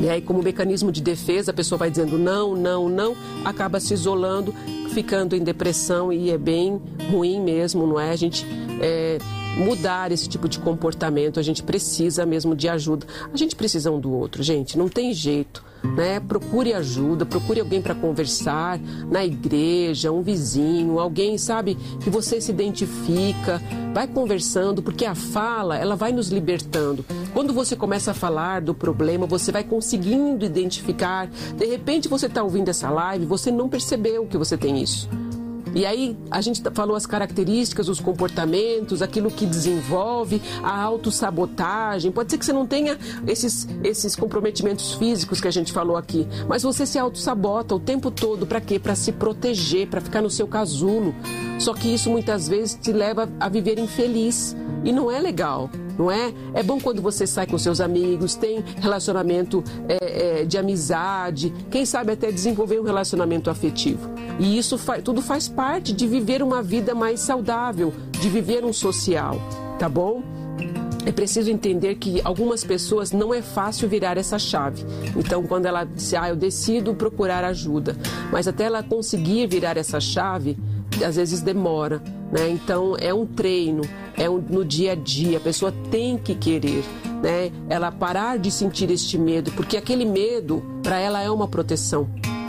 e 0.00 0.08
aí, 0.08 0.22
como 0.22 0.42
mecanismo 0.42 0.90
de 0.90 1.02
defesa, 1.02 1.50
a 1.50 1.54
pessoa 1.54 1.78
vai 1.78 1.90
dizendo 1.90 2.16
não, 2.16 2.56
não, 2.56 2.88
não, 2.88 3.14
acaba 3.44 3.78
se 3.78 3.92
isolando, 3.92 4.54
ficando 4.94 5.36
em 5.36 5.42
depressão 5.42 6.10
e 6.10 6.30
é 6.30 6.38
bem 6.38 6.80
ruim 7.10 7.40
mesmo, 7.40 7.86
não 7.86 8.00
é? 8.00 8.10
A 8.10 8.16
gente 8.16 8.46
é, 8.80 9.18
mudar 9.56 10.12
esse 10.12 10.28
tipo 10.28 10.48
de 10.48 10.58
comportamento, 10.58 11.40
a 11.40 11.42
gente 11.42 11.62
precisa 11.62 12.24
mesmo 12.24 12.54
de 12.54 12.68
ajuda. 12.68 13.06
A 13.32 13.36
gente 13.36 13.54
precisa 13.56 13.90
um 13.90 14.00
do 14.00 14.12
outro, 14.12 14.42
gente, 14.42 14.78
não 14.78 14.88
tem 14.88 15.12
jeito 15.12 15.70
né? 15.82 16.20
Procure 16.20 16.74
ajuda, 16.74 17.24
procure 17.24 17.60
alguém 17.60 17.80
para 17.80 17.94
conversar 17.94 18.78
na 19.10 19.24
igreja, 19.24 20.12
um 20.12 20.22
vizinho, 20.22 20.98
alguém, 20.98 21.38
sabe, 21.38 21.76
que 22.02 22.10
você 22.10 22.40
se 22.40 22.50
identifica, 22.50 23.60
vai 23.92 24.06
conversando, 24.06 24.82
porque 24.82 25.04
a 25.04 25.14
fala, 25.14 25.76
ela 25.76 25.96
vai 25.96 26.12
nos 26.12 26.28
libertando. 26.28 27.04
Quando 27.32 27.52
você 27.52 27.74
começa 27.76 28.10
a 28.10 28.14
falar 28.14 28.60
do 28.60 28.74
problema, 28.74 29.26
você 29.26 29.50
vai 29.50 29.64
conseguindo 29.64 30.44
identificar. 30.44 31.28
De 31.56 31.66
repente 31.66 32.08
você 32.08 32.26
está 32.26 32.42
ouvindo 32.42 32.68
essa 32.68 32.90
live, 32.90 33.24
você 33.24 33.50
não 33.50 33.68
percebeu 33.68 34.26
que 34.26 34.36
você 34.36 34.56
tem 34.56 34.82
isso. 34.82 35.08
E 35.74 35.86
aí 35.86 36.16
a 36.30 36.40
gente 36.40 36.62
falou 36.74 36.96
as 36.96 37.06
características, 37.06 37.88
os 37.88 38.00
comportamentos, 38.00 39.02
aquilo 39.02 39.30
que 39.30 39.46
desenvolve, 39.46 40.40
a 40.62 40.82
autossabotagem. 40.82 42.10
Pode 42.10 42.30
ser 42.30 42.38
que 42.38 42.44
você 42.44 42.52
não 42.52 42.66
tenha 42.66 42.98
esses, 43.26 43.68
esses 43.84 44.16
comprometimentos 44.16 44.94
físicos 44.94 45.40
que 45.40 45.48
a 45.48 45.50
gente 45.50 45.72
falou 45.72 45.96
aqui, 45.96 46.26
mas 46.48 46.62
você 46.62 46.84
se 46.84 46.98
autossabota 46.98 47.74
o 47.74 47.80
tempo 47.80 48.10
todo 48.10 48.46
para 48.46 48.60
quê? 48.60 48.78
Para 48.78 48.94
se 48.94 49.12
proteger, 49.12 49.88
para 49.88 50.00
ficar 50.00 50.22
no 50.22 50.30
seu 50.30 50.46
casulo. 50.46 51.14
Só 51.58 51.74
que 51.74 51.92
isso 51.92 52.10
muitas 52.10 52.48
vezes 52.48 52.78
te 52.80 52.92
leva 52.92 53.28
a 53.38 53.48
viver 53.48 53.78
infeliz 53.78 54.56
e 54.84 54.92
não 54.92 55.10
é 55.10 55.20
legal 55.20 55.70
não 56.00 56.10
é? 56.10 56.32
É 56.54 56.62
bom 56.62 56.80
quando 56.80 57.02
você 57.02 57.26
sai 57.26 57.46
com 57.46 57.58
seus 57.58 57.78
amigos, 57.78 58.34
tem 58.34 58.64
relacionamento 58.78 59.62
é, 59.86 60.40
é, 60.40 60.44
de 60.46 60.56
amizade, 60.56 61.52
quem 61.70 61.84
sabe 61.84 62.12
até 62.12 62.32
desenvolver 62.32 62.80
um 62.80 62.84
relacionamento 62.84 63.50
afetivo. 63.50 64.08
E 64.38 64.56
isso 64.56 64.78
fa 64.78 65.02
tudo 65.02 65.20
faz 65.20 65.46
parte 65.46 65.92
de 65.92 66.06
viver 66.06 66.42
uma 66.42 66.62
vida 66.62 66.94
mais 66.94 67.20
saudável, 67.20 67.92
de 68.12 68.30
viver 68.30 68.64
um 68.64 68.72
social, 68.72 69.36
tá 69.78 69.90
bom? 69.90 70.22
É 71.04 71.12
preciso 71.12 71.50
entender 71.50 71.96
que 71.96 72.22
algumas 72.24 72.64
pessoas 72.64 73.12
não 73.12 73.34
é 73.34 73.42
fácil 73.42 73.86
virar 73.86 74.16
essa 74.16 74.38
chave. 74.38 74.84
Então, 75.14 75.42
quando 75.42 75.66
ela 75.66 75.84
diz, 75.84 76.14
ah, 76.14 76.30
eu 76.30 76.36
decido 76.36 76.94
procurar 76.94 77.44
ajuda, 77.44 77.94
mas 78.32 78.48
até 78.48 78.64
ela 78.64 78.82
conseguir 78.82 79.46
virar 79.46 79.76
essa 79.76 80.00
chave, 80.00 80.56
às 81.06 81.16
vezes 81.16 81.42
demora, 81.42 82.02
né? 82.30 82.48
Então, 82.50 82.96
é 82.98 83.12
um 83.12 83.26
treino, 83.26 83.82
é 84.16 84.28
um, 84.28 84.38
no 84.38 84.64
dia 84.64 84.92
a 84.92 84.94
dia, 84.94 85.38
a 85.38 85.40
pessoa 85.40 85.72
tem 85.90 86.16
que 86.16 86.34
querer, 86.34 86.84
né? 87.22 87.50
Ela 87.68 87.90
parar 87.90 88.38
de 88.38 88.50
sentir 88.50 88.90
este 88.90 89.18
medo, 89.18 89.50
porque 89.52 89.76
aquele 89.76 90.04
medo, 90.04 90.62
para 90.82 90.98
ela, 90.98 91.20
é 91.20 91.30
uma 91.30 91.48
proteção. 91.48 92.08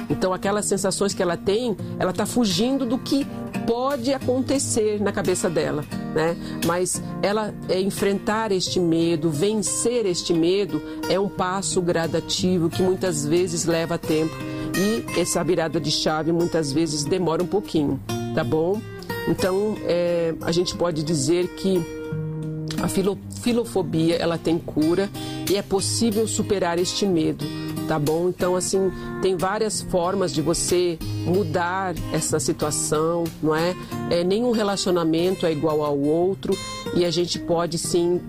Então, 0.09 0.33
aquelas 0.33 0.65
sensações 0.65 1.13
que 1.13 1.23
ela 1.23 1.37
tem, 1.37 1.75
ela 1.97 2.11
está 2.11 2.25
fugindo 2.25 2.85
do 2.85 2.97
que 2.97 3.25
pode 3.65 4.13
acontecer 4.13 5.01
na 5.01 5.11
cabeça 5.11 5.49
dela, 5.49 5.85
né? 6.13 6.35
Mas 6.65 7.01
ela 7.21 7.53
é, 7.69 7.79
enfrentar 7.79 8.51
este 8.51 8.79
medo, 8.79 9.29
vencer 9.29 10.05
este 10.05 10.33
medo, 10.33 10.81
é 11.09 11.19
um 11.19 11.29
passo 11.29 11.81
gradativo 11.81 12.69
que 12.69 12.83
muitas 12.83 13.25
vezes 13.25 13.65
leva 13.65 13.97
tempo 13.97 14.35
e 14.75 15.19
essa 15.19 15.43
virada 15.43 15.79
de 15.79 15.91
chave 15.91 16.31
muitas 16.31 16.71
vezes 16.71 17.03
demora 17.03 17.43
um 17.43 17.47
pouquinho, 17.47 17.99
tá 18.35 18.43
bom? 18.43 18.81
Então, 19.27 19.77
é, 19.83 20.33
a 20.41 20.51
gente 20.51 20.75
pode 20.75 21.03
dizer 21.03 21.47
que 21.55 21.81
a 22.81 22.87
filo, 22.87 23.17
filofobia 23.41 24.15
ela 24.15 24.37
tem 24.37 24.57
cura 24.57 25.09
e 25.49 25.55
é 25.55 25.61
possível 25.61 26.27
superar 26.27 26.79
este 26.79 27.05
medo, 27.05 27.45
tá 27.87 27.99
bom? 27.99 28.29
Então, 28.29 28.55
assim, 28.55 28.91
tem 29.21 29.35
várias 29.35 29.81
formas 29.81 30.33
de 30.33 30.41
você 30.41 30.97
mudar 31.25 31.93
essa 32.11 32.39
situação, 32.39 33.23
não 33.41 33.55
é? 33.55 33.75
é 34.09 34.23
nenhum 34.23 34.51
relacionamento 34.51 35.45
é 35.45 35.51
igual 35.51 35.83
ao 35.83 35.97
outro 35.97 36.57
e 36.95 37.05
a 37.05 37.11
gente 37.11 37.37
pode 37.39 37.77
sim 37.77 38.19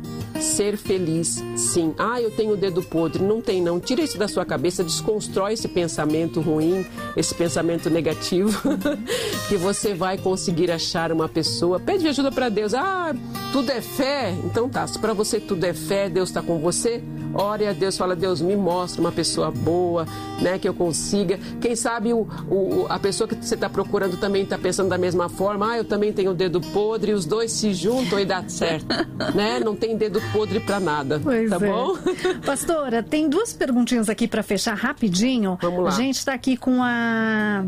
ser 0.43 0.77
feliz, 0.77 1.43
sim. 1.57 1.95
Ah, 1.99 2.21
eu 2.21 2.31
tenho 2.31 2.53
o 2.53 2.57
dedo 2.57 2.83
podre. 2.83 3.23
Não 3.23 3.41
tem, 3.41 3.63
não. 3.63 3.81
Tira 3.81 4.03
isso 4.03 4.19
da 4.19 4.29
sua 4.29 4.45
cabeça, 4.45 4.85
desconstrói 4.85 5.55
esse 5.55 5.69
pensamento 5.69 6.41
ruim, 6.41 6.85
esse 7.17 7.35
pensamento 7.35 7.89
negativo, 7.89 8.61
que 9.49 9.57
você 9.57 9.95
vai 9.95 10.19
conseguir 10.19 10.71
achar 10.71 11.13
uma 11.13 11.29
pessoa. 11.29 11.81
Pede 11.81 12.07
ajuda 12.07 12.31
para 12.31 12.49
Deus. 12.49 12.75
Ah, 12.75 13.15
tudo 13.53 13.71
é 13.71 13.81
fé? 13.81 14.35
Então 14.45 14.69
tá. 14.69 14.87
Se 14.87 14.99
para 14.99 15.13
você 15.13 15.41
tudo 15.41 15.65
é 15.65 15.73
fé, 15.73 16.09
Deus 16.09 16.29
está 16.29 16.43
com 16.43 16.59
você, 16.59 17.03
ore 17.35 17.67
a 17.67 17.73
Deus, 17.73 17.97
fala, 17.97 18.15
Deus, 18.15 18.41
me 18.41 18.57
mostra 18.57 19.01
uma 19.01 19.13
pessoa 19.13 19.51
boa, 19.51 20.07
né, 20.41 20.59
que 20.59 20.69
eu 20.69 20.75
consiga. 20.75 21.39
Quem 21.61 21.75
sabe 21.77 22.13
o, 22.13 22.27
o 22.51 22.87
a 22.89 22.99
pessoa 22.99 23.29
que 23.29 23.35
você 23.35 23.55
está 23.55 23.69
procurando 23.69 24.17
também 24.17 24.43
está 24.43 24.59
pensando 24.59 24.89
da 24.89 24.99
mesma 24.99 25.29
forma. 25.29 25.73
Ah, 25.73 25.79
eu 25.79 25.85
também 25.85 26.13
tenho 26.13 26.33
o 26.33 26.35
dedo 26.35 26.61
podre, 26.61 27.13
os 27.13 27.25
dois 27.25 27.53
se 27.53 27.73
juntam 27.73 28.19
e 28.19 28.25
dá 28.25 28.43
certo, 28.49 28.87
né? 29.35 29.61
Não 29.61 29.75
tem 29.75 29.97
dedo 29.97 30.21
podre 30.33 30.61
para 30.61 30.81
nada, 30.81 31.21
pois 31.23 31.51
tá 31.51 31.57
é. 31.57 31.59
bom? 31.59 31.97
Pastora, 32.45 33.03
tem 33.03 33.29
duas 33.29 33.53
perguntinhas 33.53 34.09
aqui 34.09 34.27
para 34.27 34.43
fechar 34.43 34.75
rapidinho. 34.75 35.59
Vamos 35.61 35.85
lá. 35.85 35.91
A 35.91 35.93
gente 35.93 36.19
está 36.19 36.35
aqui 36.35 36.57
com 36.57 36.83
a 36.83 37.65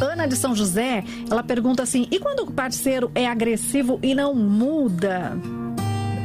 Ana 0.00 0.26
de 0.26 0.36
São 0.36 0.54
José. 0.54 1.04
Ela 1.30 1.42
pergunta 1.42 1.82
assim: 1.82 2.06
e 2.10 2.18
quando 2.18 2.40
o 2.40 2.52
parceiro 2.52 3.10
é 3.14 3.26
agressivo 3.26 3.98
e 4.02 4.14
não 4.14 4.34
muda? 4.34 5.36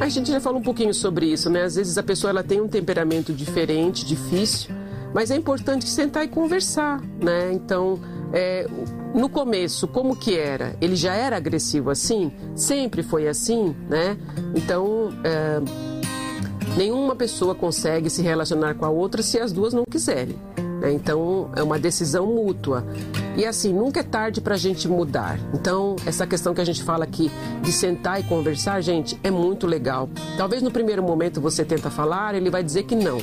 A 0.02 0.08
gente 0.08 0.32
já 0.32 0.40
falou 0.40 0.58
um 0.58 0.62
pouquinho 0.64 0.92
sobre 0.92 1.26
isso, 1.26 1.48
né? 1.48 1.62
Às 1.62 1.76
vezes 1.76 1.96
a 1.96 2.02
pessoa 2.02 2.30
ela 2.30 2.42
tem 2.42 2.60
um 2.60 2.66
temperamento 2.66 3.32
diferente, 3.32 4.04
difícil, 4.04 4.74
mas 5.14 5.30
é 5.30 5.36
importante 5.36 5.88
sentar 5.88 6.24
e 6.24 6.28
conversar, 6.28 7.00
né? 7.22 7.52
Então, 7.52 8.00
é, 8.32 8.66
no 9.14 9.28
começo, 9.28 9.86
como 9.86 10.16
que 10.16 10.36
era? 10.36 10.74
Ele 10.80 10.96
já 10.96 11.14
era 11.14 11.36
agressivo 11.36 11.88
assim? 11.88 12.32
Sempre 12.56 13.04
foi 13.04 13.28
assim, 13.28 13.76
né? 13.88 14.18
Então, 14.56 15.10
é, 15.22 15.60
nenhuma 16.76 17.14
pessoa 17.14 17.54
consegue 17.54 18.10
se 18.10 18.22
relacionar 18.22 18.74
com 18.74 18.84
a 18.84 18.90
outra 18.90 19.22
se 19.22 19.38
as 19.38 19.52
duas 19.52 19.72
não 19.72 19.84
quiserem. 19.88 20.36
Né? 20.82 20.92
Então, 20.92 21.48
é 21.54 21.62
uma 21.62 21.78
decisão 21.78 22.26
mútua. 22.26 22.84
E 23.36 23.46
assim, 23.46 23.72
nunca 23.72 24.00
é 24.00 24.02
tarde 24.02 24.40
para 24.40 24.54
a 24.54 24.58
gente 24.58 24.88
mudar. 24.88 25.38
Então, 25.54 25.94
essa 26.04 26.26
questão 26.26 26.52
que 26.52 26.60
a 26.60 26.64
gente 26.64 26.82
fala 26.82 27.04
aqui 27.04 27.30
de 27.62 27.72
sentar 27.72 28.20
e 28.20 28.24
conversar, 28.24 28.80
gente, 28.80 29.18
é 29.22 29.30
muito 29.30 29.66
legal. 29.66 30.10
Talvez 30.36 30.60
no 30.60 30.72
primeiro 30.72 31.02
momento 31.02 31.40
você 31.40 31.64
tenta 31.64 31.88
falar, 31.88 32.34
ele 32.34 32.50
vai 32.50 32.64
dizer 32.64 32.82
que 32.82 32.96
não. 32.96 33.18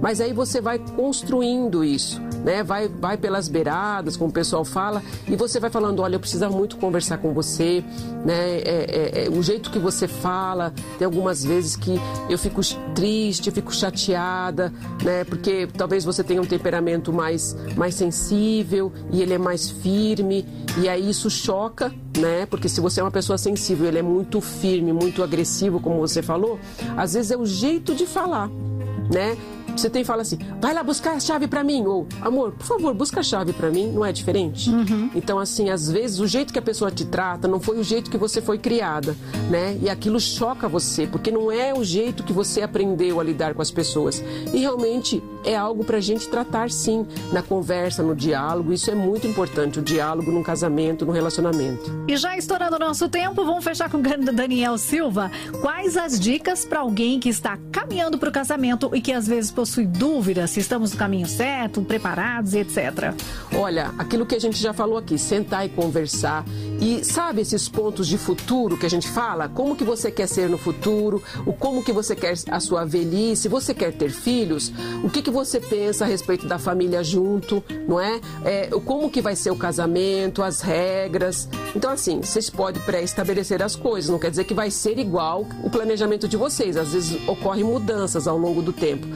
Mas 0.00 0.20
aí 0.20 0.32
você 0.32 0.60
vai 0.60 0.78
construindo 0.78 1.84
isso, 1.84 2.20
né? 2.44 2.62
Vai, 2.62 2.88
vai 2.88 3.16
pelas 3.16 3.48
beiradas, 3.48 4.16
como 4.16 4.30
o 4.30 4.32
pessoal 4.32 4.64
fala, 4.64 5.02
e 5.26 5.34
você 5.34 5.58
vai 5.58 5.70
falando, 5.70 6.00
olha, 6.00 6.16
eu 6.16 6.20
preciso 6.20 6.48
muito 6.50 6.76
conversar 6.76 7.18
com 7.18 7.32
você, 7.32 7.82
né? 8.24 8.58
É, 8.58 8.62
é, 8.64 9.24
é, 9.26 9.30
o 9.30 9.42
jeito 9.42 9.70
que 9.70 9.78
você 9.78 10.06
fala, 10.06 10.72
tem 10.98 11.04
algumas 11.04 11.44
vezes 11.44 11.74
que 11.74 12.00
eu 12.28 12.38
fico 12.38 12.60
triste, 12.94 13.48
eu 13.48 13.52
fico 13.52 13.74
chateada, 13.74 14.72
né? 15.02 15.24
Porque 15.24 15.68
talvez 15.76 16.04
você 16.04 16.22
tenha 16.22 16.40
um 16.40 16.46
temperamento 16.46 17.12
mais, 17.12 17.56
mais 17.76 17.94
sensível 17.94 18.92
e 19.10 19.20
ele 19.20 19.34
é 19.34 19.38
mais 19.38 19.68
firme, 19.68 20.46
e 20.80 20.88
aí 20.88 21.10
isso 21.10 21.28
choca, 21.28 21.92
né? 22.16 22.46
Porque 22.46 22.68
se 22.68 22.80
você 22.80 23.00
é 23.00 23.02
uma 23.02 23.10
pessoa 23.10 23.36
sensível, 23.36 23.86
ele 23.86 23.98
é 23.98 24.02
muito 24.02 24.40
firme, 24.40 24.92
muito 24.92 25.22
agressivo, 25.22 25.80
como 25.80 25.98
você 25.98 26.22
falou, 26.22 26.58
às 26.96 27.14
vezes 27.14 27.32
é 27.32 27.36
o 27.36 27.44
jeito 27.44 27.94
de 27.94 28.06
falar, 28.06 28.48
né? 29.12 29.36
Você 29.78 29.88
tem 29.88 30.02
fala 30.02 30.22
assim, 30.22 30.38
vai 30.60 30.74
lá 30.74 30.82
buscar 30.82 31.12
a 31.12 31.20
chave 31.20 31.46
para 31.46 31.62
mim, 31.62 31.86
ou 31.86 32.06
amor, 32.20 32.52
por 32.52 32.66
favor, 32.66 32.92
busca 32.94 33.20
a 33.20 33.22
chave 33.22 33.52
para 33.52 33.70
mim, 33.70 33.86
não 33.92 34.04
é 34.04 34.12
diferente? 34.12 34.70
Uhum. 34.70 35.10
Então, 35.14 35.38
assim, 35.38 35.70
às 35.70 35.88
vezes 35.88 36.18
o 36.18 36.26
jeito 36.26 36.52
que 36.52 36.58
a 36.58 36.62
pessoa 36.62 36.90
te 36.90 37.04
trata 37.04 37.46
não 37.46 37.60
foi 37.60 37.78
o 37.78 37.84
jeito 37.84 38.10
que 38.10 38.18
você 38.18 38.42
foi 38.42 38.58
criada, 38.58 39.16
né? 39.48 39.78
E 39.80 39.88
aquilo 39.88 40.18
choca 40.18 40.68
você, 40.68 41.06
porque 41.06 41.30
não 41.30 41.50
é 41.52 41.72
o 41.72 41.84
jeito 41.84 42.24
que 42.24 42.32
você 42.32 42.62
aprendeu 42.62 43.20
a 43.20 43.24
lidar 43.24 43.54
com 43.54 43.62
as 43.62 43.70
pessoas. 43.70 44.22
E 44.52 44.58
realmente 44.58 45.22
é 45.44 45.54
algo 45.56 45.84
para 45.84 45.98
a 45.98 46.00
gente 46.00 46.28
tratar 46.28 46.70
sim, 46.70 47.06
na 47.32 47.42
conversa, 47.42 48.02
no 48.02 48.14
diálogo. 48.14 48.72
Isso 48.72 48.90
é 48.90 48.94
muito 48.94 49.26
importante, 49.26 49.78
o 49.78 49.82
diálogo 49.82 50.32
num 50.32 50.42
casamento, 50.42 51.06
no 51.06 51.12
relacionamento. 51.12 52.04
E 52.08 52.16
já 52.16 52.36
estourando 52.36 52.76
o 52.76 52.78
nosso 52.78 53.08
tempo, 53.08 53.44
vamos 53.44 53.62
fechar 53.62 53.88
com 53.90 53.98
o 53.98 54.32
Daniel 54.32 54.76
Silva. 54.76 55.30
Quais 55.60 55.96
as 55.96 56.18
dicas 56.18 56.64
para 56.64 56.80
alguém 56.80 57.20
que 57.20 57.28
está 57.28 57.58
caminhando 57.70 58.18
para 58.18 58.28
o 58.28 58.32
casamento 58.32 58.90
e 58.92 59.00
que 59.00 59.12
às 59.12 59.26
vezes 59.26 59.50
possui 59.68 59.86
dúvidas 59.86 60.50
se 60.50 60.60
estamos 60.60 60.92
no 60.92 60.98
caminho 60.98 61.26
certo, 61.26 61.82
preparados 61.82 62.54
e 62.54 62.60
etc? 62.60 63.14
Olha, 63.54 63.92
aquilo 63.98 64.24
que 64.24 64.34
a 64.34 64.40
gente 64.40 64.56
já 64.56 64.72
falou 64.72 64.96
aqui, 64.96 65.18
sentar 65.18 65.66
e 65.66 65.68
conversar. 65.68 66.44
E 66.80 67.04
sabe 67.04 67.42
esses 67.42 67.68
pontos 67.68 68.06
de 68.06 68.16
futuro 68.16 68.78
que 68.78 68.86
a 68.86 68.90
gente 68.90 69.08
fala? 69.08 69.48
Como 69.48 69.76
que 69.76 69.84
você 69.84 70.10
quer 70.10 70.26
ser 70.26 70.48
no 70.48 70.56
futuro? 70.56 71.22
O 71.44 71.52
como 71.52 71.84
que 71.84 71.92
você 71.92 72.16
quer 72.16 72.34
a 72.50 72.60
sua 72.60 72.84
velhice? 72.86 73.48
Você 73.48 73.74
quer 73.74 73.92
ter 73.92 74.10
filhos? 74.10 74.72
O 75.04 75.10
que, 75.10 75.20
que 75.20 75.30
você 75.30 75.60
pensa 75.60 76.04
a 76.04 76.08
respeito 76.08 76.46
da 76.46 76.58
família 76.58 77.04
junto, 77.04 77.62
não 77.86 78.00
é? 78.00 78.20
é 78.44 78.68
como 78.86 79.10
que 79.10 79.20
vai 79.20 79.36
ser 79.36 79.50
o 79.50 79.56
casamento, 79.56 80.42
as 80.42 80.60
regras. 80.60 81.48
Então, 81.76 81.90
assim, 81.90 82.22
vocês 82.22 82.48
podem 82.48 82.80
pré-estabelecer 82.82 83.62
as 83.62 83.76
coisas, 83.76 84.08
não 84.08 84.18
quer 84.18 84.30
dizer 84.30 84.44
que 84.44 84.54
vai 84.54 84.70
ser 84.70 84.98
igual 84.98 85.44
o 85.62 85.68
planejamento 85.68 86.26
de 86.26 86.36
vocês. 86.36 86.76
Às 86.76 86.92
vezes 86.92 87.28
ocorrem 87.28 87.64
mudanças 87.64 88.26
ao 88.26 88.38
longo 88.38 88.62
do 88.62 88.72
tempo. 88.72 89.06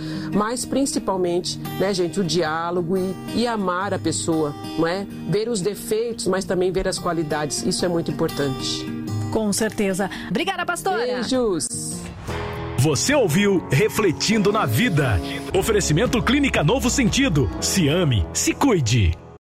Mas, 0.42 0.64
principalmente, 0.64 1.56
né, 1.78 1.94
gente, 1.94 2.18
o 2.18 2.24
diálogo 2.24 2.96
e, 2.96 3.14
e 3.36 3.46
amar 3.46 3.94
a 3.94 3.98
pessoa, 3.98 4.52
não 4.76 4.88
é? 4.88 5.06
Ver 5.28 5.48
os 5.48 5.60
defeitos, 5.60 6.26
mas 6.26 6.44
também 6.44 6.72
ver 6.72 6.88
as 6.88 6.98
qualidades. 6.98 7.62
Isso 7.62 7.84
é 7.84 7.88
muito 7.88 8.10
importante. 8.10 8.84
Com 9.30 9.52
certeza. 9.52 10.10
Obrigada, 10.28 10.66
pastora. 10.66 11.06
Beijos. 11.06 11.68
Você 12.76 13.14
ouviu 13.14 13.64
Refletindo 13.70 14.50
na 14.50 14.66
Vida. 14.66 15.20
Oferecimento 15.56 16.20
Clínica 16.20 16.64
Novo 16.64 16.90
Sentido. 16.90 17.48
Se 17.60 17.86
ame, 17.86 18.26
se 18.32 18.52
cuide. 18.52 19.21